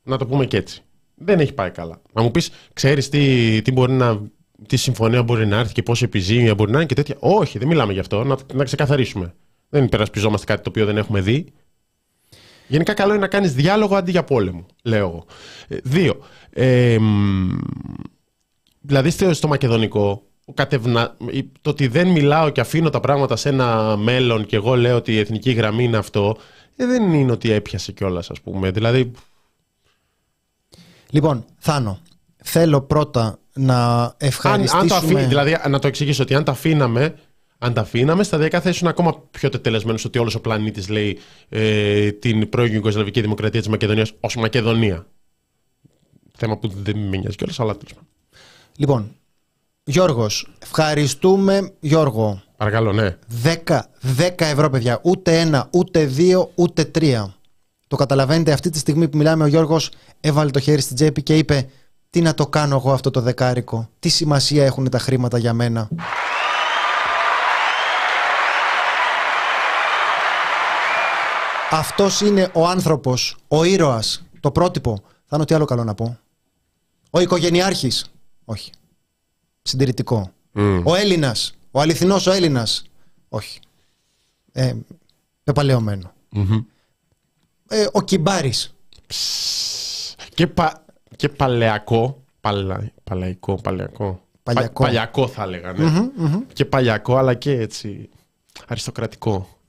Να 0.03 0.17
το 0.17 0.25
πούμε 0.25 0.45
και 0.45 0.57
έτσι. 0.57 0.83
Δεν 1.15 1.39
έχει 1.39 1.53
πάει 1.53 1.71
καλά. 1.71 2.01
Να 2.13 2.21
μου 2.21 2.31
πεις, 2.31 2.51
ξέρεις 2.73 3.09
τι, 3.09 3.61
τι, 3.61 3.71
μπορεί 3.71 3.91
να, 3.91 4.21
τι 4.67 4.77
συμφωνία 4.77 5.23
μπορεί 5.23 5.47
να 5.47 5.57
έρθει 5.57 5.73
και 5.73 5.83
πόσο 5.83 6.05
επιζήμια 6.05 6.55
μπορεί 6.55 6.71
να 6.71 6.77
είναι 6.77 6.87
και 6.87 6.95
τέτοια. 6.95 7.15
Όχι, 7.19 7.57
δεν 7.57 7.67
μιλάμε 7.67 7.93
γι' 7.93 7.99
αυτό. 7.99 8.23
Να, 8.23 8.37
να 8.53 8.63
ξεκαθαρίσουμε. 8.63 9.33
Δεν 9.69 9.83
υπερασπιζόμαστε 9.83 10.45
κάτι 10.45 10.61
το 10.63 10.69
οποίο 10.69 10.85
δεν 10.85 10.97
έχουμε 10.97 11.21
δει. 11.21 11.53
Γενικά 12.67 12.93
καλό 12.93 13.11
είναι 13.11 13.21
να 13.21 13.27
κάνεις 13.27 13.53
διάλογο 13.53 13.95
αντί 13.95 14.11
για 14.11 14.23
πόλεμο, 14.23 14.65
λέω 14.83 15.07
εγώ. 15.07 15.25
Ε, 15.67 15.77
δύο. 15.83 16.19
Ε, 16.49 16.97
δηλαδή 18.87 19.33
στο 19.33 19.47
μακεδονικό 19.47 20.23
κατευνα... 20.53 21.17
το 21.61 21.69
ότι 21.69 21.87
δεν 21.87 22.07
μιλάω 22.07 22.49
και 22.49 22.61
αφήνω 22.61 22.89
τα 22.89 22.99
πράγματα 22.99 23.35
σε 23.35 23.49
ένα 23.49 23.97
μέλλον 23.97 24.45
και 24.45 24.55
εγώ 24.55 24.75
λέω 24.75 24.95
ότι 24.95 25.13
η 25.13 25.19
εθνική 25.19 25.51
γραμμή 25.51 25.83
είναι 25.83 25.97
αυτό, 25.97 26.37
ε, 26.75 26.85
δεν 26.85 27.13
είναι 27.13 27.31
ότι 27.31 27.51
έπιασε 27.51 27.91
κιόλας, 27.91 28.29
ας 28.29 28.41
πούμε. 28.41 28.71
Δηλαδή. 28.71 29.11
Λοιπόν, 31.09 31.45
Θάνο, 31.57 31.99
θέλω 32.43 32.81
πρώτα 32.81 33.39
να 33.53 34.13
ευχαριστήσουμε... 34.17 34.81
Αν, 34.81 34.91
αν 34.91 35.09
το 35.09 35.15
αφή... 35.15 35.25
Δηλαδή, 35.25 35.57
να 35.69 35.79
το 35.79 35.87
εξηγήσω 35.87 36.23
ότι 36.23 36.35
αν 36.35 36.43
τα 36.43 36.51
αφήναμε, 36.51 37.15
αν 37.57 37.73
τα 37.73 37.81
αφήναμε, 37.81 38.23
σταδιακά 38.23 38.61
θα 38.61 38.69
ήσουν 38.69 38.87
ακόμα 38.87 39.23
πιο 39.31 39.49
τετελεσμένο 39.49 39.99
ότι 40.05 40.19
όλος 40.19 40.35
ο 40.35 40.41
πλανήτης 40.41 40.89
λέει 40.89 41.19
ε, 41.49 42.11
την 42.11 42.49
πρώην 42.49 42.73
Ιουγκοσλαβική 42.73 43.21
Δημοκρατία 43.21 43.59
της 43.59 43.69
Μακεδονίας 43.69 44.13
ως 44.19 44.35
Μακεδονία. 44.35 45.07
Θέμα 46.37 46.57
που 46.57 46.67
δεν 46.67 46.97
με 46.97 47.17
νοιάζει 47.17 47.35
κιόλας, 47.35 47.59
αλλά 47.59 47.77
τέλος 47.77 47.93
Λοιπόν, 48.79 49.15
Γιώργος, 49.83 50.47
ευχαριστούμε 50.59 51.71
Γιώργο. 51.79 52.41
Παρακαλώ, 52.57 52.93
ναι. 52.93 53.17
10, 53.43 53.79
10 54.17 54.29
ευρώ, 54.37 54.69
παιδιά. 54.69 54.99
Ούτε 55.03 55.39
ένα, 55.39 55.67
ούτε 55.71 56.05
δύο, 56.05 56.51
ούτε 56.55 56.83
τρία. 56.85 57.35
Το 57.87 57.95
καταλαβαίνετε 57.95 58.51
αυτή 58.51 58.69
τη 58.69 58.77
στιγμή 58.77 59.07
που 59.07 59.17
μιλάμε 59.17 59.43
ο 59.43 59.47
Γιώργος 59.47 59.89
έβαλε 60.19 60.51
το 60.51 60.59
χέρι 60.59 60.81
στην 60.81 60.95
τσέπη 60.95 61.23
και 61.23 61.37
είπε 61.37 61.69
τι 62.09 62.21
να 62.21 62.33
το 62.33 62.47
κάνω 62.47 62.75
εγώ 62.75 62.91
αυτό 62.91 63.11
το 63.11 63.21
δεκάρικο; 63.21 63.89
Τι 63.99 64.09
σημασία 64.09 64.65
έχουν 64.65 64.89
τα 64.89 64.99
χρήματα 64.99 65.37
για 65.37 65.53
μένα; 65.53 65.89
Αυτός 71.71 72.21
είναι 72.21 72.49
ο 72.53 72.67
άνθρωπος, 72.67 73.35
ο 73.47 73.63
ήρωας, 73.63 74.23
το 74.39 74.51
πρότυπο. 74.51 75.01
Θα 75.25 75.35
είναι 75.35 75.45
τι 75.45 75.55
άλλο 75.55 75.65
καλό 75.65 75.83
να 75.83 75.93
πω. 75.93 76.17
Ο 77.09 77.19
οικογενειάρχης. 77.19 78.11
Όχι 78.49 78.71
συντηρητικό. 79.61 80.31
Ο 80.83 80.95
Έλληνας, 80.95 81.55
ο 81.71 81.79
αληθινός 81.79 82.27
ο 82.27 82.31
Έλληνας. 82.31 82.83
Όχι. 83.29 83.59
Ε, 84.51 84.73
πεπαλαιωμένο. 85.43 86.13
Ε, 87.67 87.87
ο 87.91 88.01
Κιμπάρη. 88.01 88.53
Και, 90.33 90.47
πα, 90.47 90.85
και 91.15 91.29
παλαιακό. 91.29 92.23
Παλα, 92.41 92.91
παλαϊκό, 93.03 93.55
παλαιακό. 93.55 94.21
Παλιακό. 94.43 94.83
παλιακό 94.83 95.27
θα 95.27 95.43
έλεγα, 95.43 95.73
ναι. 95.73 96.09
Και 96.53 96.65
παλιακό, 96.65 97.17
αλλά 97.17 97.33
και 97.33 97.51
έτσι 97.51 98.09
αριστοκρατικό. 98.67 99.59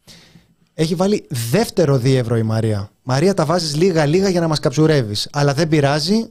Έχει 0.75 0.95
βάλει 0.95 1.27
δεύτερο 1.51 1.99
δίευρο 1.99 2.37
η 2.37 2.43
Μαρία. 2.43 2.91
Μαρία 3.03 3.35
τα 3.35 3.45
βάζεις 3.45 3.77
λίγα 3.77 4.07
λίγα 4.07 4.29
για 4.29 4.41
να 4.41 4.49
μας 4.49 4.61
καψουρεύεις. 4.61 5.29
Αλλά 5.33 5.55
δεν 5.55 5.69
πειράζει. 5.69 6.31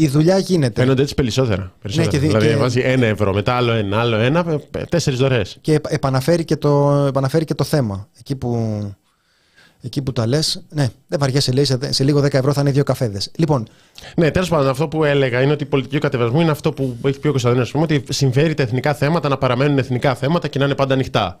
Η 0.00 0.08
δουλειά 0.08 0.38
γίνεται. 0.38 0.80
Φαίνονται 0.80 1.02
έτσι 1.02 1.14
περισσότερα. 1.14 1.72
περισσότερα. 1.82 2.12
Ναι, 2.12 2.18
και, 2.18 2.26
δηλαδή 2.26 2.46
και... 2.46 2.56
βάζει 2.56 2.80
ένα 2.80 3.06
ευρώ, 3.06 3.34
μετά 3.34 3.54
άλλο 3.54 3.72
ένα, 3.72 4.00
άλλο 4.00 4.16
ένα, 4.16 4.60
τέσσερις 4.88 5.18
δωρεές. 5.18 5.58
Και 5.60 5.80
επαναφέρει 5.88 6.44
και, 6.44 6.56
το, 6.56 6.90
επαναφέρει 7.08 7.44
και 7.44 7.54
το 7.54 7.64
θέμα. 7.64 8.08
Εκεί 8.18 8.36
που, 8.36 8.80
εκεί 9.80 10.02
που 10.02 10.12
τα 10.12 10.26
λες, 10.26 10.64
ναι, 10.68 10.88
δεν 11.06 11.18
βαριέσαι, 11.18 11.52
λέει, 11.52 11.64
σε, 11.64 12.04
λίγο 12.04 12.20
10 12.20 12.34
ευρώ 12.34 12.52
θα 12.52 12.60
είναι 12.60 12.70
δύο 12.70 12.82
καφέδες. 12.82 13.30
Λοιπόν. 13.36 13.68
Ναι, 14.16 14.30
τέλος 14.30 14.48
πάντων, 14.48 14.68
αυτό 14.68 14.88
που 14.88 15.04
έλεγα 15.04 15.42
είναι 15.42 15.52
ότι 15.52 15.64
η 15.64 15.66
πολιτική 15.66 15.98
κατεβασμού 15.98 16.40
είναι 16.40 16.50
αυτό 16.50 16.72
που 16.72 16.96
έχει 17.04 17.18
πει 17.18 17.26
ο 17.28 17.30
Κωνσταντίνος, 17.30 17.74
ότι 17.74 18.04
συμφέρει 18.08 18.54
τα 18.54 18.62
εθνικά 18.62 18.94
θέματα 18.94 19.28
να 19.28 19.38
παραμένουν 19.38 19.78
εθνικά 19.78 20.14
θέματα 20.14 20.48
και 20.48 20.58
να 20.58 20.64
είναι 20.64 20.74
πάντα 20.74 20.94
ανοιχτά 20.94 21.40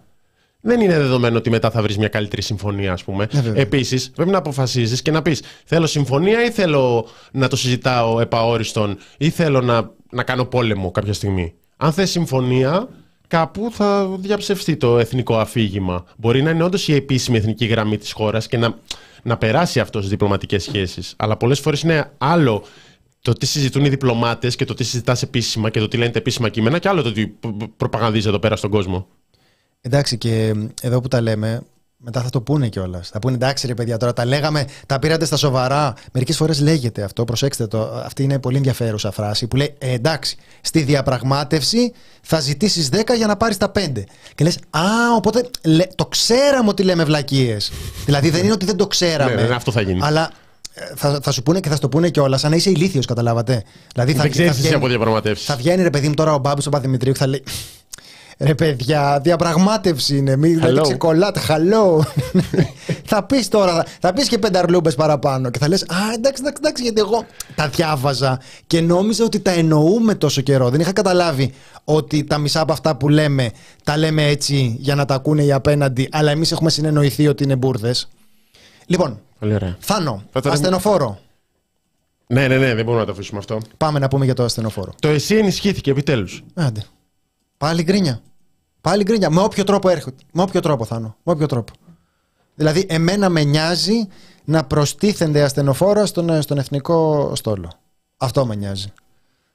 δεν 0.60 0.80
είναι 0.80 0.96
δεδομένο 0.96 1.36
ότι 1.36 1.50
μετά 1.50 1.70
θα 1.70 1.82
βρεις 1.82 1.98
μια 1.98 2.08
καλύτερη 2.08 2.42
συμφωνία, 2.42 2.92
ας 2.92 3.04
πούμε. 3.04 3.28
Ε, 3.54 3.60
Επίσης, 3.60 4.10
πρέπει 4.10 4.30
να 4.30 4.38
αποφασίζεις 4.38 5.02
και 5.02 5.10
να 5.10 5.22
πεις: 5.22 5.42
Θέλω 5.64 5.86
συμφωνία 5.86 6.44
ή 6.44 6.50
θέλω 6.50 7.08
να 7.32 7.48
το 7.48 7.56
συζητάω 7.56 8.20
επαόριστον 8.20 8.98
ή 9.18 9.30
θέλω 9.30 9.60
να, 9.60 9.90
να 10.10 10.22
κάνω 10.22 10.44
πόλεμο 10.44 10.90
κάποια 10.90 11.12
στιγμή. 11.12 11.54
Αν 11.76 11.92
θες 11.92 12.10
συμφωνία, 12.10 12.88
κάπου 13.28 13.68
θα 13.72 14.08
διαψευστεί 14.18 14.76
το 14.76 14.98
εθνικό 14.98 15.38
αφήγημα. 15.38 16.04
Μπορεί 16.16 16.42
να 16.42 16.50
είναι 16.50 16.62
όντως 16.62 16.88
η 16.88 16.94
επίσημη 16.94 17.36
εθνική 17.36 17.64
γραμμή 17.64 17.98
της 17.98 18.12
χώρας 18.12 18.46
και 18.46 18.56
να, 18.56 18.74
να 19.22 19.36
περάσει 19.36 19.80
αυτός 19.80 20.00
στις 20.00 20.10
διπλωματικές 20.10 20.62
σχέσεις. 20.62 21.14
Αλλά 21.16 21.36
πολλές 21.36 21.60
φορές 21.60 21.82
είναι 21.82 22.12
άλλο 22.18 22.64
το 23.22 23.32
τι 23.32 23.46
συζητούν 23.46 23.84
οι 23.84 23.88
διπλωμάτες 23.88 24.56
και 24.56 24.64
το 24.64 24.74
τι 24.74 24.84
συζητάς 24.84 25.22
επίσημα 25.22 25.70
και 25.70 25.80
το 25.80 25.88
τι 25.88 25.96
λένε 25.96 26.10
τα 26.10 26.18
επίσημα 26.18 26.48
κείμενα 26.48 26.78
και 26.78 26.88
άλλο 26.88 27.02
το 27.02 27.12
τι 27.12 27.26
προπαγανδίζει 27.76 28.28
εδώ 28.28 28.38
πέρα 28.38 28.56
στον 28.56 28.70
κόσμο. 28.70 29.06
Εντάξει, 29.80 30.18
και 30.18 30.54
εδώ 30.82 31.00
που 31.00 31.08
τα 31.08 31.20
λέμε, 31.20 31.62
μετά 31.96 32.22
θα 32.22 32.30
το 32.30 32.40
πούνε 32.40 32.68
κιόλας. 32.68 33.08
Θα 33.08 33.18
πούνε 33.18 33.34
εντάξει, 33.34 33.66
ρε 33.66 33.74
παιδιά, 33.74 33.96
τώρα 33.96 34.12
τα 34.12 34.24
λέγαμε, 34.24 34.64
τα 34.86 34.98
πήρατε 34.98 35.24
στα 35.24 35.36
σοβαρά. 35.36 35.94
Μερικές 36.12 36.36
φορές 36.36 36.60
λέγεται 36.60 37.02
αυτό, 37.02 37.24
προσέξτε 37.24 37.66
το. 37.66 37.80
Αυτή 38.04 38.22
είναι 38.22 38.38
πολύ 38.38 38.56
ενδιαφέρουσα 38.56 39.10
φράση 39.10 39.46
που 39.46 39.56
λέει 39.56 39.74
ε, 39.78 39.92
εντάξει, 39.92 40.36
στη 40.60 40.82
διαπραγμάτευση 40.82 41.92
θα 42.22 42.40
ζητήσεις 42.40 42.88
10 42.92 43.16
για 43.16 43.26
να 43.26 43.36
πάρεις 43.36 43.56
τα 43.56 43.72
5. 43.74 43.80
Και 44.34 44.44
λες, 44.44 44.58
Α, 44.70 44.80
οπότε 45.16 45.50
λέ, 45.62 45.84
το 45.94 46.06
ξέραμε 46.06 46.68
ότι 46.68 46.82
λέμε 46.82 47.04
βλακίες. 47.04 47.72
δηλαδή 48.04 48.30
δεν 48.30 48.42
είναι 48.44 48.52
ότι 48.52 48.64
δεν 48.64 48.76
το 48.76 48.86
ξέραμε. 48.86 49.34
ναι, 49.34 49.42
ναι, 49.42 49.54
αυτό 49.54 49.70
θα 49.72 49.80
γίνει. 49.80 49.98
Αλλά 50.02 50.30
ε, 50.74 50.92
θα, 50.96 51.18
θα 51.22 51.32
σου 51.32 51.42
πούνε 51.42 51.60
και 51.60 51.68
θα 51.68 51.76
στο 51.76 51.88
πούνε 51.88 52.08
κιόλας, 52.10 52.40
σαν 52.40 52.50
να 52.50 52.56
είσαι 52.56 52.70
ηλίθιος, 52.70 53.06
καταλάβατε. 53.06 53.62
Δηλαδή, 53.92 54.12
δεν 54.12 54.30
ξέρεις 54.30 54.56
τι 54.56 54.74
από 54.74 54.88
διαπραγματεύσεις. 54.88 55.46
Θα 55.46 55.56
βγαίνει 55.56 55.82
ρε 55.82 55.90
παιδί 55.90 56.08
μου 56.08 56.14
τώρα 56.14 56.34
ο 56.34 56.38
Μπάμπης 56.38 56.66
ο 56.66 56.70
Παδημητρίου 56.70 57.12
και 57.12 57.18
θα 57.18 57.26
λέει 57.26 57.42
Ρε 58.42 58.54
παιδιά, 58.54 59.20
διαπραγμάτευση 59.22 60.16
είναι. 60.16 60.36
Μην 60.36 60.60
δεν 60.60 60.82
ξεκολλάτε. 60.82 61.40
Χαλό. 61.40 62.04
θα 63.04 63.24
πεις 63.24 63.48
τώρα, 63.48 63.84
θα 64.00 64.12
πεις 64.12 64.28
και 64.28 64.38
πενταρλούμπες 64.38 64.94
παραπάνω. 64.94 65.50
Και 65.50 65.58
θα 65.58 65.68
λες, 65.68 65.82
Α, 65.82 66.12
εντάξει, 66.14 66.42
εντάξει, 66.42 66.62
εντάξει, 66.62 66.82
γιατί 66.82 67.00
εγώ 67.00 67.24
τα 67.54 67.68
διάβαζα 67.68 68.40
και 68.66 68.80
νόμιζα 68.80 69.24
ότι 69.24 69.40
τα 69.40 69.50
εννοούμε 69.50 70.14
τόσο 70.14 70.40
καιρό. 70.40 70.70
Δεν 70.70 70.80
είχα 70.80 70.92
καταλάβει 70.92 71.52
ότι 71.84 72.24
τα 72.24 72.38
μισά 72.38 72.60
από 72.60 72.72
αυτά 72.72 72.96
που 72.96 73.08
λέμε 73.08 73.50
τα 73.84 73.96
λέμε 73.96 74.24
έτσι 74.26 74.76
για 74.78 74.94
να 74.94 75.04
τα 75.04 75.14
ακούνε 75.14 75.42
οι 75.42 75.52
απέναντι, 75.52 76.08
αλλά 76.12 76.30
εμείς 76.30 76.52
έχουμε 76.52 76.70
συνεννοηθεί 76.70 77.28
ότι 77.28 77.44
είναι 77.44 77.56
μπουρδες. 77.56 78.08
Λοιπόν, 78.86 79.20
Θάνο, 79.78 80.22
ασθενοφόρο. 80.44 81.18
Ναι, 82.26 82.48
ναι, 82.48 82.56
ναι, 82.56 82.74
δεν 82.74 82.84
μπορούμε 82.84 83.00
να 83.00 83.06
το 83.06 83.12
αφήσουμε 83.12 83.38
αυτό. 83.38 83.60
Πάμε 83.76 83.98
να 83.98 84.08
πούμε 84.08 84.24
για 84.24 84.34
το 84.34 84.44
ασθενοφόρο. 84.44 84.94
Το 85.00 85.08
εσύ 85.08 85.36
ενισχύθηκε 85.36 85.90
επιτέλους. 85.90 86.42
Άντε. 86.54 86.84
Πάλι 87.58 87.82
γκρίνια. 87.82 88.20
Πάλι 88.80 89.02
γκρίνια. 89.02 89.30
Με 89.30 89.40
όποιο 89.40 89.64
τρόπο 89.64 89.88
έρχονται. 89.88 90.22
Με 90.32 90.42
όποιο 90.42 90.60
τρόπο, 90.60 90.84
Θάνο. 90.84 91.16
Με 91.22 91.32
όποιο 91.32 91.46
τρόπο. 91.46 91.72
Δηλαδή, 92.54 92.86
εμένα 92.88 93.28
με 93.28 93.44
νοιάζει 93.44 94.06
να 94.44 94.64
προστίθενται 94.64 95.42
ασθενοφόρα 95.42 96.06
στον, 96.06 96.42
στον 96.42 96.58
εθνικό 96.58 97.32
στόλο. 97.34 97.72
Αυτό 98.16 98.46
με 98.46 98.54
νοιάζει. 98.54 98.92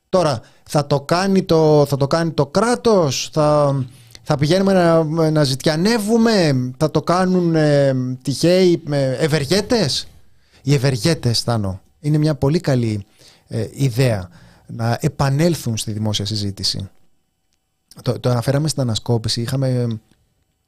Τώρα, 0.09 0.41
θα 0.63 0.87
το 0.87 1.01
κάνει 1.01 1.43
το, 1.43 1.85
θα 1.85 1.97
το, 1.97 2.07
κάνει 2.07 2.31
το 2.31 2.45
κράτος, 2.45 3.29
θα, 3.31 3.75
θα 4.23 4.35
πηγαίνουμε 4.35 4.73
να, 4.73 5.03
να 5.31 5.43
ζητιανεύουμε, 5.43 6.53
θα 6.77 6.91
το 6.91 7.01
κάνουν 7.01 7.55
ε, 7.55 7.93
τυχαίοι 8.21 8.83
ε, 8.89 9.11
ευεργέτες. 9.11 10.07
Οι 10.61 10.73
ευεργέτες, 10.73 11.41
Θάνο, 11.41 11.81
είναι 11.99 12.17
μια 12.17 12.35
πολύ 12.35 12.59
καλή 12.59 13.05
ε, 13.47 13.67
ιδέα 13.73 14.29
να 14.67 14.97
επανέλθουν 15.01 15.77
στη 15.77 15.91
δημόσια 15.91 16.25
συζήτηση. 16.25 16.89
Το, 18.01 18.19
το 18.19 18.29
αναφέραμε 18.29 18.67
στην 18.67 18.81
ανασκόπηση, 18.81 19.41
είχαμε, 19.41 19.99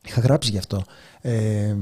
είχα 0.06 0.22
γράψει 0.22 0.52
γι' 0.52 0.58
αυτό. 0.58 0.84
Ε, 1.22 1.76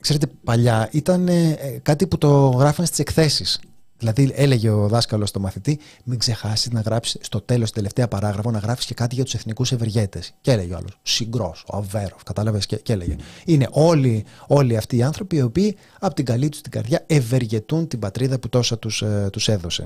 ξέρετε, 0.00 0.26
παλιά 0.44 0.88
ήταν 0.92 1.28
ε, 1.28 1.56
κάτι 1.82 2.06
που 2.06 2.18
το 2.18 2.48
γράφανε 2.48 2.86
στις 2.86 2.98
εκθέσεις. 2.98 3.60
Δηλαδή, 3.98 4.32
έλεγε 4.34 4.70
ο 4.70 4.88
δάσκαλος 4.88 5.28
στο 5.28 5.40
μαθητή, 5.40 5.78
μην 6.04 6.18
ξεχάσεις 6.18 6.70
να 6.70 6.80
γράψεις 6.80 7.16
στο 7.20 7.40
τέλος, 7.40 7.70
τελευταία 7.70 8.08
παράγραφο, 8.08 8.50
να 8.50 8.58
γράψει 8.58 8.86
και 8.86 8.94
κάτι 8.94 9.14
για 9.14 9.24
τους 9.24 9.34
εθνικούς 9.34 9.72
ευεργέτες. 9.72 10.34
Και 10.40 10.50
έλεγε 10.50 10.72
ο 10.72 10.76
άλλος, 10.76 10.98
Συγκρός, 11.02 11.64
ο 11.66 11.76
Αβέροφ, 11.76 12.22
κατάλαβες 12.22 12.66
και, 12.66 12.76
και 12.76 12.92
έλεγε. 12.92 13.16
Είναι 13.44 13.68
όλοι, 13.70 14.24
όλοι 14.46 14.76
αυτοί 14.76 14.96
οι 14.96 15.02
άνθρωποι 15.02 15.36
οι 15.36 15.42
οποίοι 15.42 15.76
από 16.00 16.14
την 16.14 16.24
καλή 16.24 16.48
τους 16.48 16.60
την 16.60 16.70
καρδιά 16.70 17.04
ευεργετούν 17.06 17.88
την 17.88 17.98
πατρίδα 17.98 18.38
που 18.38 18.48
τόσα 18.48 18.78
τους 18.78 19.02
ε, 19.02 19.28
τους 19.32 19.48
έδωσε. 19.48 19.84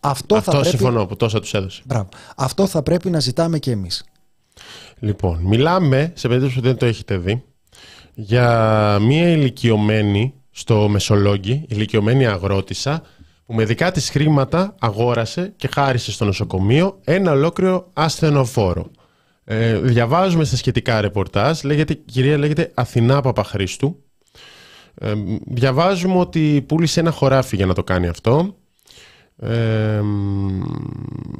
Αυτό, 0.00 0.36
Αυτό 0.36 0.50
θα 0.50 0.60
πρέπει... 0.60 0.76
συμφωνώ 0.76 1.06
που 1.06 1.16
τόσα 1.16 1.40
τους 1.40 1.54
έδωσε. 1.54 1.82
Μπράβο. 1.84 2.08
Αυτό 2.36 2.66
θα 2.66 2.82
πρέπει 2.82 3.10
να 3.10 3.20
ζητάμε 3.20 3.58
και 3.58 3.70
εμείς. 3.70 4.04
Λοιπόν, 4.98 5.38
μιλάμε, 5.42 6.12
σε 6.14 6.28
περίπτωση 6.28 6.54
που 6.54 6.60
δεν 6.60 6.76
το 6.76 6.86
έχετε 6.86 7.16
δει, 7.16 7.44
για 8.14 8.98
μία 9.00 9.28
ηλικιωμένη 9.28 10.34
στο 10.50 10.88
Μεσολόγγι, 10.88 11.64
ηλικιωμένη 11.68 12.26
αγρότησα, 12.26 13.02
που 13.46 13.54
με 13.54 13.64
δικά 13.64 13.90
της 13.90 14.10
χρήματα 14.10 14.74
αγόρασε 14.78 15.52
και 15.56 15.68
χάρισε 15.74 16.12
στο 16.12 16.24
νοσοκομείο 16.24 16.98
ένα 17.04 17.30
ολόκληρο 17.30 17.88
ασθενοφόρο. 17.92 18.90
Ε, 19.44 19.78
διαβάζουμε 19.78 20.44
στα 20.44 20.56
σχετικά 20.56 21.00
ρεπορτάζ, 21.00 21.62
λέγεται, 21.62 21.92
η 21.92 21.96
κυρία 21.96 22.38
λέγεται 22.38 22.70
Αθηνά 22.74 23.20
Παπαχρίστου. 23.20 24.02
Ε, 24.94 25.12
διαβάζουμε 25.46 26.18
ότι 26.18 26.64
πούλησε 26.68 27.00
ένα 27.00 27.10
χωράφι 27.10 27.56
για 27.56 27.66
να 27.66 27.74
το 27.74 27.84
κάνει 27.84 28.08
αυτό 28.08 28.56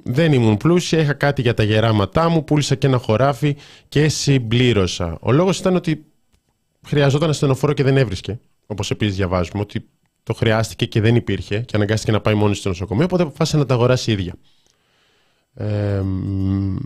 δεν 0.04 0.32
ήμουν 0.32 0.56
πλούσια, 0.56 1.00
είχα 1.00 1.12
κάτι 1.12 1.42
για 1.42 1.54
τα 1.54 1.62
γεράματά 1.62 2.28
μου, 2.28 2.44
πούλησα 2.44 2.74
και 2.74 2.86
ένα 2.86 2.98
χωράφι 2.98 3.56
και 3.88 4.08
συμπλήρωσα. 4.08 5.18
Ο 5.20 5.32
λόγος 5.32 5.58
ήταν 5.58 5.76
ότι 5.76 6.04
χρειαζόταν 6.86 7.30
ασθενοφόρο 7.30 7.72
και 7.72 7.82
δεν 7.82 7.96
έβρισκε. 7.96 8.40
Όπως 8.66 8.90
επίσης 8.90 9.16
διαβάζουμε, 9.16 9.60
ότι 9.60 9.88
το 10.22 10.34
χρειάστηκε 10.34 10.86
και 10.86 11.00
δεν 11.00 11.16
υπήρχε 11.16 11.60
και 11.60 11.76
αναγκάστηκε 11.76 12.12
να 12.12 12.20
πάει 12.20 12.34
μόνο 12.34 12.54
στο 12.54 12.68
νοσοκομείο, 12.68 13.04
οπότε 13.04 13.22
αποφάσισε 13.22 13.56
να 13.56 13.66
τα 13.66 13.74
αγοράσει 13.74 14.12
ίδια. 14.12 14.34
Ε, 15.54 16.02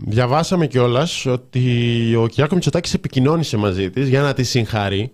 διαβάσαμε 0.05 0.67
κιόλας 0.67 1.25
ότι 1.25 2.15
ο 2.15 2.27
Κυριάκος 2.27 2.53
Μητσοτάκης 2.53 2.93
επικοινώνησε 2.93 3.57
μαζί 3.57 3.89
της 3.89 4.07
για 4.07 4.21
να 4.21 4.33
τη 4.33 4.43
συγχαρεί 4.43 5.11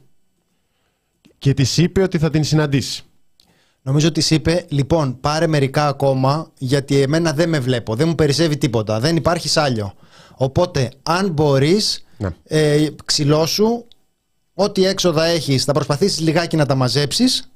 και 1.38 1.54
της 1.54 1.78
είπε 1.78 2.02
ότι 2.02 2.18
θα 2.18 2.30
την 2.30 2.44
συναντήσει. 2.44 3.04
Νομίζω 3.86 4.08
ότι 4.08 4.34
είπε, 4.34 4.66
λοιπόν, 4.70 5.20
πάρε 5.20 5.48
μερικά 5.48 5.88
ακόμα, 5.88 6.52
γιατί 6.58 7.02
εμένα 7.02 7.32
δεν 7.34 7.50
με 7.50 7.60
βλέπω, 7.60 7.96
δεν 7.96 8.08
μου 8.08 8.16
περισσεύει 8.16 8.58
τίποτα, 8.58 9.00
δεν 9.00 9.16
υπάρχει 9.16 9.50
σάλιο. 9.50 9.94
Οπότε, 10.36 10.90
αν 11.04 11.30
μπορείς, 11.30 12.06
ναι. 12.18 12.30
ε, 12.44 12.88
ξυλώσου, 13.06 13.86
ό,τι 14.54 14.86
έξοδα 14.86 15.26
έχεις, 15.26 15.64
θα 15.64 15.74
προσπαθήσεις 15.74 16.20
λιγάκι 16.20 16.56
να 16.56 16.66
τα 16.66 16.76
μαζέψεις. 16.76 17.48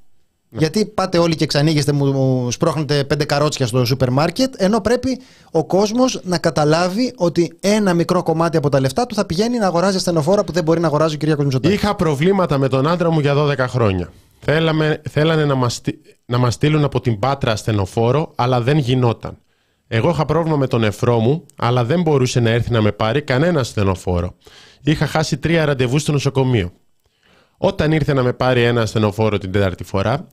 Ναι. 0.50 0.58
Γιατί 0.58 0.86
πάτε 0.86 1.18
όλοι 1.18 1.34
και 1.34 1.46
ξανήγεστε, 1.46 1.92
μου 1.92 2.50
σπρώχνετε 2.50 3.04
πέντε 3.04 3.24
καρότσια 3.24 3.66
στο 3.66 3.84
σούπερ 3.84 4.10
μάρκετ, 4.10 4.54
ενώ 4.56 4.80
πρέπει 4.80 5.20
ο 5.50 5.64
κόσμος 5.64 6.20
να 6.22 6.38
καταλάβει 6.38 7.12
ότι 7.16 7.56
ένα 7.60 7.94
μικρό 7.94 8.22
κομμάτι 8.22 8.56
από 8.56 8.68
τα 8.68 8.80
λεφτά 8.80 9.06
του 9.06 9.14
θα 9.14 9.24
πηγαίνει 9.24 9.58
να 9.58 9.66
αγοράζει 9.66 9.96
ασθενοφόρα 9.96 10.44
που 10.44 10.52
δεν 10.52 10.64
μπορεί 10.64 10.80
να 10.80 10.86
αγοράζει 10.86 11.14
ο 11.14 11.18
κ. 11.18 11.22
Μητσοτάκης. 11.24 11.76
Είχα 11.76 11.94
προβλήματα 11.94 12.58
με 12.58 12.68
τον 12.68 12.86
άντρα 12.86 13.10
μου 13.10 13.20
για 13.20 13.34
12 13.34 13.56
χρόνια. 13.58 14.12
Θέλαμε, 14.40 15.02
θέλανε 15.10 15.44
να 15.44 15.54
μας, 15.54 15.80
να 16.24 16.38
μας 16.38 16.54
στείλουν 16.54 16.84
από 16.84 17.00
την 17.00 17.18
Πάτρα 17.18 17.52
ασθενοφόρο, 17.52 18.32
αλλά 18.34 18.60
δεν 18.60 18.78
γινόταν. 18.78 19.38
Εγώ 19.88 20.10
είχα 20.10 20.24
πρόβλημα 20.24 20.56
με 20.56 20.66
τον 20.66 20.84
εφρό 20.84 21.18
μου, 21.18 21.44
αλλά 21.56 21.84
δεν 21.84 22.02
μπορούσε 22.02 22.40
να 22.40 22.50
έρθει 22.50 22.70
να 22.70 22.80
με 22.80 22.92
πάρει 22.92 23.22
κανένα 23.22 23.60
ασθενοφόρο. 23.60 24.34
Είχα 24.82 25.06
χάσει 25.06 25.38
τρία 25.38 25.64
ραντεβού 25.64 25.98
στο 25.98 26.12
νοσοκομείο. 26.12 26.72
Όταν 27.56 27.92
ήρθε 27.92 28.12
να 28.12 28.22
με 28.22 28.32
πάρει 28.32 28.62
ένα 28.62 28.80
ασθενοφόρο 28.80 29.38
την 29.38 29.52
τέταρτη 29.52 29.84
φορά, 29.84 30.26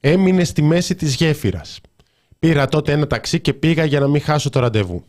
έμεινε 0.00 0.44
στη 0.44 0.62
μέση 0.62 0.94
της 0.94 1.14
γέφυρας. 1.14 1.80
Πήρα 2.38 2.68
τότε 2.68 2.92
ένα 2.92 3.06
ταξί 3.06 3.40
και 3.40 3.52
πήγα 3.52 3.84
για 3.84 4.00
να 4.00 4.08
μην 4.08 4.20
χάσω 4.20 4.50
το 4.50 4.60
ραντεβού. 4.60 5.04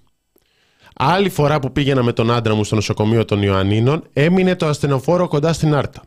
Άλλη 0.95 1.29
φορά 1.29 1.59
που 1.59 1.71
πήγαινα 1.71 2.03
με 2.03 2.13
τον 2.13 2.31
άντρα 2.31 2.55
μου 2.55 2.63
στο 2.63 2.75
νοσοκομείο 2.75 3.25
των 3.25 3.41
Ιωαννίνων, 3.41 4.03
έμεινε 4.13 4.55
το 4.55 4.65
ασθενοφόρο 4.67 5.27
κοντά 5.27 5.53
στην 5.53 5.75
Άρτα. 5.75 6.01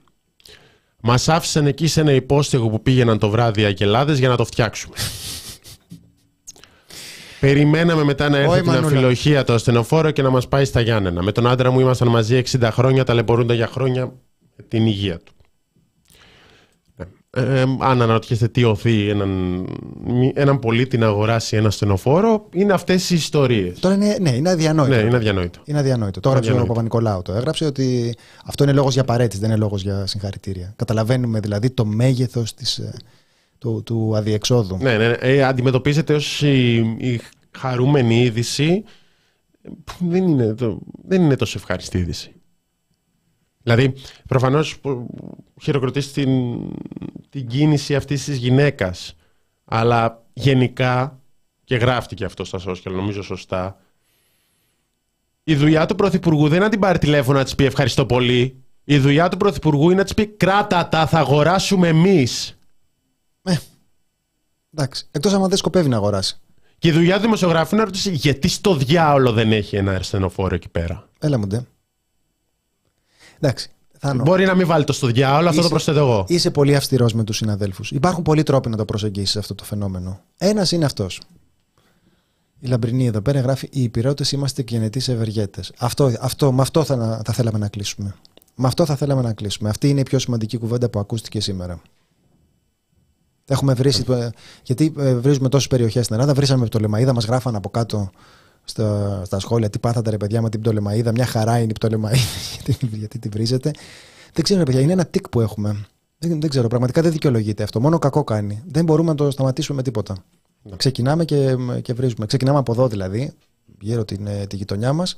Μας 1.02 1.28
άφησαν 1.28 1.66
εκεί 1.66 1.86
σε 1.86 2.00
ένα 2.00 2.12
υπόστεγο 2.12 2.68
που 2.68 2.82
πήγαιναν 2.82 3.18
το 3.18 3.30
βράδυ 3.30 3.60
οι 3.60 3.64
αγελάδε 3.64 4.12
για 4.12 4.28
να 4.28 4.36
το 4.36 4.44
φτιάξουμε. 4.44 4.96
Περιμέναμε 7.40 8.04
μετά 8.04 8.28
να 8.28 8.38
έρθει 8.38 8.60
την 8.60 8.70
αμφιλοχία 8.70 9.44
το 9.44 9.52
ασθενοφόρο 9.52 10.10
και 10.10 10.22
να 10.22 10.30
μας 10.30 10.48
πάει 10.48 10.64
στα 10.64 10.80
Γιάννενα. 10.80 11.22
Με 11.22 11.32
τον 11.32 11.46
άντρα 11.46 11.70
μου 11.70 11.80
ήμασταν 11.80 12.08
μαζί 12.08 12.42
60 12.60 12.68
χρόνια, 12.72 13.04
ταλαιπωρούνται 13.04 13.54
για 13.54 13.66
χρόνια 13.66 14.12
την 14.68 14.86
υγεία 14.86 15.18
του. 15.18 15.35
Ε, 17.36 17.60
αν 17.60 18.02
αναρωτιέστε 18.02 18.48
τι 18.48 18.64
οθεί 18.64 19.08
έναν, 19.08 19.64
έναν 20.34 20.58
πολίτη 20.58 20.98
να 20.98 21.06
αγοράσει 21.06 21.56
ένα 21.56 21.70
στενοφόρο, 21.70 22.46
είναι 22.52 22.72
αυτές 22.72 23.10
οι 23.10 23.14
ιστορίες. 23.14 23.78
Τώρα 23.78 23.94
είναι, 23.94 24.16
ναι, 24.20 24.30
είναι 24.30 24.50
αδιανόητο. 24.50 24.94
Ναι, 24.94 25.00
είναι 25.00 25.16
αδιανόητο. 25.16 25.60
Είναι 25.64 25.78
αδιανόητο. 25.78 26.20
Το 26.20 26.28
έγραψε 26.28 26.52
ο 26.52 26.66
Παπα-Νικολάου. 26.66 27.22
Το 27.22 27.32
έγραψε 27.32 27.64
ότι 27.64 28.16
αυτό 28.44 28.62
είναι 28.62 28.72
λόγος 28.72 28.94
για 28.94 29.04
παρέτηση, 29.04 29.40
δεν 29.40 29.50
είναι 29.50 29.58
λόγος 29.58 29.82
για 29.82 30.06
συγχαρητήρια. 30.06 30.72
Καταλαβαίνουμε 30.76 31.40
δηλαδή 31.40 31.70
το 31.70 31.84
μέγεθος 31.84 32.50
ε, 32.78 32.92
του, 33.58 33.82
του 33.84 34.16
αδιεξόδου. 34.16 34.78
Ναι, 34.80 34.96
ναι, 34.96 35.08
ναι. 35.08 35.16
Ε, 35.20 35.42
αντιμετωπίζεται 35.42 36.14
ως 36.14 36.42
η, 36.42 36.76
η 36.98 37.20
χαρούμενη 37.58 38.22
είδηση. 38.22 38.84
Δεν 39.98 40.28
είναι, 40.28 40.54
το, 40.54 40.78
δεν 41.08 41.22
είναι 41.22 41.36
τόσο 41.36 41.58
ευχαριστή 41.58 41.98
είδηση. 41.98 42.30
Δηλαδή, 43.66 43.94
προφανώς 44.28 44.80
χειροκροτείς 45.62 46.12
την, 46.12 46.30
την 47.28 47.46
κίνηση 47.46 47.94
αυτής 47.94 48.24
της 48.24 48.36
γυναίκας. 48.36 49.16
Αλλά 49.64 50.22
γενικά, 50.32 51.20
και 51.64 51.76
γράφτηκε 51.76 52.24
αυτό 52.24 52.44
στα 52.44 52.60
social, 52.66 52.90
νομίζω 52.90 53.22
σωστά, 53.22 53.78
η 55.44 55.54
δουλειά 55.54 55.86
του 55.86 55.94
Πρωθυπουργού 55.94 56.42
δεν 56.42 56.56
είναι 56.56 56.64
να 56.64 56.70
την 56.70 56.80
πάρει 56.80 56.98
τηλέφωνο 56.98 57.38
να 57.38 57.44
της 57.44 57.54
πει 57.54 57.64
ευχαριστώ 57.64 58.06
πολύ. 58.06 58.62
Η 58.84 58.98
δουλειά 58.98 59.28
του 59.28 59.36
Πρωθυπουργού 59.36 59.84
είναι 59.84 59.94
να 59.94 60.04
της 60.04 60.14
πει 60.14 60.26
κράτα 60.26 60.88
τα, 60.88 61.06
θα 61.06 61.18
αγοράσουμε 61.18 61.88
εμείς. 61.88 62.58
Ε, 63.42 63.56
εντάξει. 64.74 65.08
Εκτός 65.10 65.32
αν 65.32 65.48
δεν 65.48 65.56
σκοπεύει 65.56 65.88
να 65.88 65.96
αγοράσει. 65.96 66.40
Και 66.78 66.88
η 66.88 66.92
δουλειά 66.92 67.14
του 67.16 67.22
δημοσιογράφου 67.22 67.74
είναι 67.74 67.82
να 67.82 67.88
ρωτήσει 67.88 68.10
γιατί 68.10 68.48
στο 68.48 68.74
διάολο 68.74 69.32
δεν 69.32 69.52
έχει 69.52 69.76
ένα 69.76 69.92
αρισθενοφόρο 69.92 70.54
εκεί 70.54 70.68
πέρα; 70.68 71.08
Έλα 71.18 71.38
μου 71.38 71.46
ντε. 71.46 71.64
Εντάξει. 73.40 73.70
Θάνο. 73.98 74.22
Μπορεί 74.22 74.44
να 74.44 74.54
μην 74.54 74.66
βάλει 74.66 74.84
το 74.84 74.92
στο 74.92 75.06
διάολο, 75.06 75.48
αυτό 75.48 75.62
το 75.62 75.68
προσθέτω 75.68 75.98
εγώ. 75.98 76.24
Είσαι 76.28 76.50
πολύ 76.50 76.76
αυστηρός 76.76 77.12
με 77.12 77.24
τους 77.24 77.36
συναδέλφους. 77.36 77.90
Υπάρχουν 77.90 78.22
πολλοί 78.22 78.42
τρόποι 78.42 78.68
να 78.68 78.76
το 78.76 78.84
προσεγγίσεις 78.84 79.36
αυτό 79.36 79.54
το 79.54 79.64
φαινόμενο. 79.64 80.20
Ένας 80.38 80.72
είναι 80.72 80.84
αυτός. 80.84 81.20
Η 82.58 82.66
Λαμπρινή 82.66 83.06
εδώ 83.06 83.20
πέρα 83.20 83.40
γράφει: 83.40 83.68
Οι 83.72 83.82
υπηρώτες 83.82 84.32
είμαστε 84.32 84.64
γενετή 84.66 85.12
ευεργέτε. 85.12 85.60
Αυτό, 85.78 86.12
αυτό, 86.20 86.52
με 86.52 86.62
αυτό 86.62 86.84
θα, 86.84 87.22
θα 87.24 87.32
θέλαμε 87.32 87.58
να 87.58 87.68
κλείσουμε. 87.68 88.14
Με 88.54 88.66
αυτό 88.66 88.84
θα 88.84 88.96
θέλαμε 88.96 89.22
να 89.22 89.32
κλείσουμε. 89.32 89.68
Αυτή 89.68 89.88
είναι 89.88 90.00
η 90.00 90.02
πιο 90.02 90.18
σημαντική 90.18 90.58
κουβέντα 90.58 90.88
που 90.88 90.98
ακούστηκε 90.98 91.40
σήμερα. 91.40 91.80
Έχουμε 93.46 93.74
βρει. 93.74 93.92
Γιατί 94.62 94.92
ε, 94.98 95.14
βρίζουμε 95.14 95.48
τόσες 95.48 95.68
περιοχές 95.68 96.04
στην 96.04 96.14
Ελλάδα. 96.14 96.34
Βρήσαμε 96.34 96.68
το 96.68 96.78
Λεμαίδα, 96.78 97.12
μας 97.12 97.24
γράφαν 97.24 97.56
από 97.56 97.68
κάτω 97.68 98.10
στα, 98.68 99.22
στα 99.24 99.38
σχόλια 99.38 99.70
τι 99.70 99.78
πάθατε 99.78 100.10
ρε 100.10 100.16
παιδιά 100.16 100.42
με 100.42 100.50
την 100.50 100.60
πτωλεμαίδα. 100.60 101.10
Μια 101.10 101.26
χαρά 101.26 101.58
είναι 101.58 101.70
η 101.70 101.72
πτωλεμαίδα 101.72 102.16
γιατί, 102.54 102.86
γιατί 102.96 103.18
τη 103.18 103.28
βρίζετε. 103.28 103.70
Δεν 104.32 104.44
ξέρω 104.44 104.58
ρε 104.58 104.64
παιδιά, 104.64 104.80
είναι 104.80 104.92
ένα 104.92 105.06
τικ 105.06 105.28
που 105.28 105.40
έχουμε. 105.40 105.86
Δεν, 106.18 106.40
δεν 106.40 106.50
ξέρω, 106.50 106.68
πραγματικά 106.68 107.02
δεν 107.02 107.12
δικαιολογείται 107.12 107.62
αυτό. 107.62 107.80
Μόνο 107.80 107.98
κακό 107.98 108.24
κάνει. 108.24 108.62
Δεν 108.66 108.84
μπορούμε 108.84 109.08
να 109.08 109.14
το 109.14 109.30
σταματήσουμε 109.30 109.76
με 109.76 109.82
τίποτα. 109.82 110.16
Ναι. 110.62 110.76
Ξεκινάμε 110.76 111.24
και, 111.24 111.56
και 111.82 111.92
βρίζουμε. 111.92 112.26
Ξεκινάμε 112.26 112.58
από 112.58 112.72
εδώ 112.72 112.88
δηλαδή, 112.88 113.32
γύρω 113.80 114.04
την, 114.04 114.26
ε, 114.26 114.46
τη 114.46 114.56
γειτονιά 114.56 114.92
μας. 114.92 115.14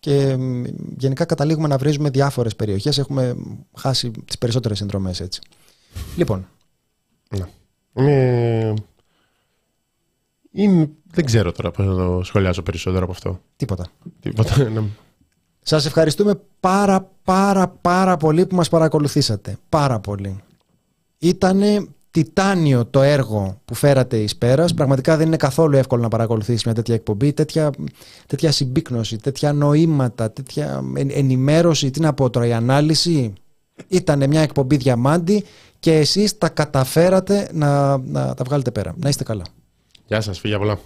Και 0.00 0.36
γενικά 0.96 1.24
καταλήγουμε 1.24 1.68
να 1.68 1.78
βρίζουμε 1.78 2.10
διάφορες 2.10 2.56
περιοχές. 2.56 2.98
Έχουμε 2.98 3.36
χάσει 3.76 4.10
τις 4.10 4.38
περισσότερες 4.38 4.78
συνδρομές 4.78 5.20
έτσι. 5.20 5.40
Λοιπόν. 6.16 6.48
Ναι. 7.36 7.46
Ε, 7.92 8.74
είναι, 10.50 10.90
δεν 11.12 11.24
ξέρω 11.24 11.52
τώρα 11.52 11.70
πώς 11.70 11.86
να 11.86 11.94
το 11.94 12.20
σχολιάσω 12.24 12.62
περισσότερο 12.62 13.02
από 13.02 13.12
αυτό. 13.12 13.40
Τίποτα. 13.56 13.86
Τίποτα, 14.20 14.58
ναι. 14.74 14.82
Σας 15.62 15.86
ευχαριστούμε 15.86 16.40
πάρα 16.60 17.10
πάρα 17.24 17.68
πάρα 17.68 18.16
πολύ 18.16 18.46
που 18.46 18.56
μας 18.56 18.68
παρακολουθήσατε. 18.68 19.56
Πάρα 19.68 20.00
πολύ. 20.00 20.42
Ήτανε 21.18 21.86
τιτάνιο 22.10 22.86
το 22.86 23.02
έργο 23.02 23.60
που 23.64 23.74
φέρατε 23.74 24.16
εις 24.16 24.36
πέρας. 24.36 24.74
Πραγματικά 24.74 25.16
δεν 25.16 25.26
είναι 25.26 25.36
καθόλου 25.36 25.76
εύκολο 25.76 26.02
να 26.02 26.08
παρακολουθήσεις 26.08 26.64
μια 26.64 26.74
τέτοια 26.74 26.94
εκπομπή. 26.94 27.32
Τέτοια, 27.32 27.70
τέτοια 28.26 28.52
συμπίκνωση, 28.52 29.16
τέτοια 29.16 29.52
νοήματα, 29.52 30.30
τέτοια 30.30 30.84
ενημέρωση, 30.94 31.90
τι 31.90 32.00
να 32.00 32.12
πω 32.12 32.30
τώρα, 32.30 32.46
η 32.46 32.52
ανάλυση. 32.52 33.32
Ήταν 33.88 34.28
μια 34.28 34.40
εκπομπή 34.40 34.76
διαμάντη 34.76 35.44
και 35.78 35.96
εσείς 35.96 36.38
τα 36.38 36.48
καταφέρατε 36.48 37.48
να, 37.52 37.98
να 37.98 38.34
τα 38.34 38.44
βγάλετε 38.44 38.70
πέρα. 38.70 38.94
Να 38.96 39.08
είστε 39.08 39.24
καλά. 39.24 39.44
Γεια 40.06 40.20
σας, 40.20 40.38
φίλια 40.38 40.58
πολλά. 40.58 40.78